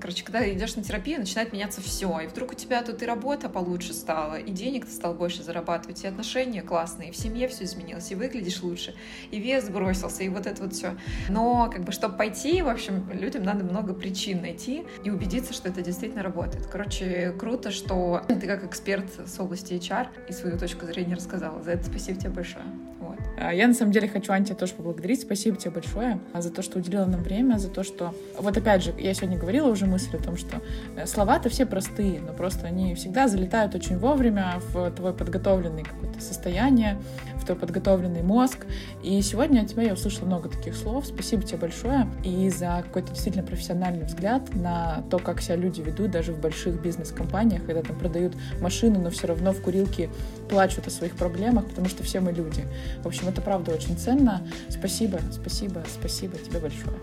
короче, 0.00 0.24
когда 0.24 0.48
идешь 0.50 0.76
на 0.76 0.82
терапию, 0.82 1.18
начинает 1.20 1.52
меняться 1.52 1.80
все. 1.80 2.20
И 2.20 2.26
вдруг 2.26 2.52
у 2.52 2.54
тебя 2.54 2.82
тут 2.82 3.02
и 3.02 3.06
работа 3.06 3.48
получше 3.48 3.92
стала, 3.92 4.36
и 4.36 4.50
денег 4.50 4.86
ты 4.86 4.92
стал 4.92 5.14
больше 5.14 5.42
зарабатывать, 5.42 6.04
и 6.04 6.06
отношения 6.06 6.62
классные, 6.62 7.10
и 7.10 7.12
в 7.12 7.16
семье 7.16 7.48
все 7.48 7.64
изменилось, 7.64 8.10
и 8.10 8.14
выглядишь 8.14 8.62
лучше, 8.62 8.94
и 9.30 9.38
вес 9.38 9.64
сбросился, 9.64 10.22
и 10.22 10.28
вот 10.28 10.46
это 10.46 10.62
вот 10.62 10.74
все. 10.74 10.96
Но, 11.28 11.70
как 11.72 11.84
бы, 11.84 11.92
чтобы 11.92 12.16
пойти, 12.16 12.62
в 12.62 12.68
общем, 12.68 13.08
людям 13.12 13.42
надо 13.42 13.64
много 13.64 13.94
причин 13.94 14.40
найти 14.40 14.84
и 15.04 15.10
убедиться, 15.10 15.52
что 15.52 15.68
это 15.68 15.82
действительно 15.82 16.22
работает. 16.22 16.66
Короче, 16.66 17.34
круто, 17.38 17.70
что 17.70 18.22
ты 18.28 18.46
как 18.46 18.64
эксперт 18.64 19.06
с 19.26 19.38
области 19.40 19.74
HR 19.74 20.08
и 20.28 20.32
свою 20.32 20.58
точку 20.58 20.86
зрения 20.86 21.14
рассказала. 21.14 21.62
За 21.62 21.72
это 21.72 21.84
спасибо 21.84 22.18
тебе 22.18 22.30
большое. 22.30 22.64
Вот. 23.00 23.18
А, 23.38 23.52
я 23.52 23.66
на 23.66 23.74
самом 23.74 23.92
деле 23.92 24.08
хочу, 24.08 24.32
Антия, 24.32 24.54
тоже 24.54 24.74
поблагодарить. 24.74 25.20
Спасибо 25.20 25.56
тебе 25.56 25.70
большое 25.70 26.20
за 26.34 26.50
то, 26.50 26.62
что 26.62 26.78
уделила 26.78 27.06
нам 27.06 27.22
время, 27.22 27.58
за 27.58 27.68
то, 27.68 27.82
что... 27.82 28.14
Вот 28.38 28.56
опять 28.56 28.82
же, 28.82 28.94
я 28.98 29.14
сегодня 29.14 29.38
говорила 29.38 29.68
уже 29.68 29.77
мысль 29.86 30.16
о 30.16 30.22
том, 30.22 30.36
что 30.36 30.60
э, 30.96 31.06
слова-то 31.06 31.48
все 31.48 31.66
простые, 31.66 32.20
но 32.20 32.32
просто 32.32 32.66
они 32.66 32.94
всегда 32.94 33.28
залетают 33.28 33.74
очень 33.74 33.98
вовремя 33.98 34.60
в 34.72 34.90
твой 34.92 35.12
подготовленный 35.12 35.84
какое-то 35.84 36.20
состояние, 36.20 36.98
в 37.36 37.44
твой 37.44 37.56
подготовленный 37.56 38.22
мозг. 38.22 38.66
И 39.02 39.20
сегодня 39.22 39.62
от 39.62 39.68
тебя 39.68 39.84
я 39.84 39.92
услышала 39.94 40.26
много 40.26 40.48
таких 40.48 40.74
слов. 40.76 41.06
Спасибо 41.06 41.42
тебе 41.42 41.58
большое 41.58 42.08
и 42.24 42.50
за 42.50 42.82
какой-то 42.84 43.12
действительно 43.12 43.44
профессиональный 43.44 44.04
взгляд 44.04 44.54
на 44.54 45.02
то, 45.10 45.18
как 45.18 45.40
себя 45.40 45.56
люди 45.56 45.80
ведут 45.80 46.10
даже 46.10 46.32
в 46.32 46.40
больших 46.40 46.80
бизнес-компаниях, 46.80 47.64
когда 47.64 47.82
там 47.82 47.98
продают 47.98 48.34
машину, 48.60 49.00
но 49.00 49.10
все 49.10 49.26
равно 49.26 49.52
в 49.52 49.60
курилке 49.60 50.10
плачут 50.48 50.86
о 50.86 50.90
своих 50.90 51.16
проблемах, 51.16 51.66
потому 51.66 51.88
что 51.88 52.02
все 52.02 52.20
мы 52.20 52.32
люди. 52.32 52.64
В 53.02 53.06
общем, 53.06 53.28
это 53.28 53.40
правда 53.40 53.72
очень 53.72 53.96
ценно. 53.96 54.42
Спасибо, 54.68 55.20
спасибо, 55.32 55.84
спасибо 55.88 56.36
тебе 56.38 56.58
большое. 56.58 56.96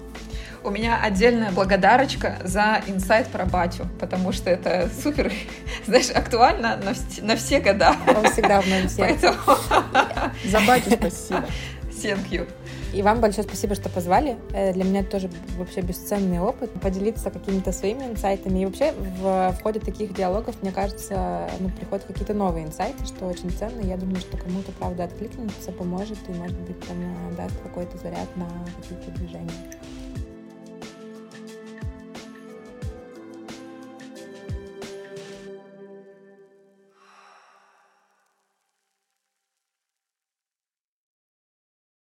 У 0.66 0.72
меня 0.72 1.00
отдельная 1.00 1.52
благодарочка 1.52 2.40
за 2.44 2.82
инсайт 2.88 3.28
про 3.28 3.46
батю, 3.46 3.88
потому 4.00 4.32
что 4.32 4.50
это 4.50 4.90
супер, 5.00 5.32
знаешь, 5.86 6.10
актуально 6.10 6.78
на, 6.78 6.96
на 7.22 7.36
все 7.36 7.60
года. 7.60 7.96
Он 8.08 8.32
всегда 8.32 8.62
в 8.62 8.68
моем 8.68 8.90
сердце. 8.90 9.36
Поэтому... 9.46 10.32
За 10.46 10.60
батю 10.62 10.90
спасибо. 10.98 11.46
Thank 11.92 12.30
you. 12.32 12.48
И 12.96 13.04
вам 13.04 13.20
большое 13.22 13.44
спасибо, 13.48 13.76
что 13.76 13.90
позвали. 13.90 14.38
Э, 14.54 14.74
для 14.74 14.84
меня 14.84 15.02
это 15.02 15.12
тоже 15.12 15.30
вообще 15.58 15.82
бесценный 15.82 16.40
опыт. 16.40 16.72
Поделиться 16.82 17.30
какими-то 17.30 17.72
своими 17.72 18.06
инсайтами. 18.06 18.60
И 18.60 18.66
вообще 18.66 18.92
в, 18.94 19.52
в 19.52 19.62
ходе 19.62 19.80
таких 19.80 20.16
диалогов, 20.16 20.56
мне 20.64 20.72
кажется, 20.72 21.48
ну, 21.60 21.70
приходят 21.70 22.06
какие-то 22.06 22.34
новые 22.34 22.66
инсайты, 22.66 23.06
что 23.06 23.28
очень 23.28 23.52
ценно. 23.52 23.82
Я 23.82 23.98
думаю, 23.98 24.20
что 24.20 24.36
кому-то, 24.38 24.72
правда, 24.72 25.04
откликнется, 25.04 25.72
поможет 25.72 26.18
и, 26.28 26.32
может 26.32 26.58
быть, 26.62 26.80
там 26.88 26.98
даст 27.36 27.56
какой-то 27.62 27.98
заряд 28.00 28.36
на 28.36 28.48
какие-то 28.82 29.12
движения. 29.12 29.52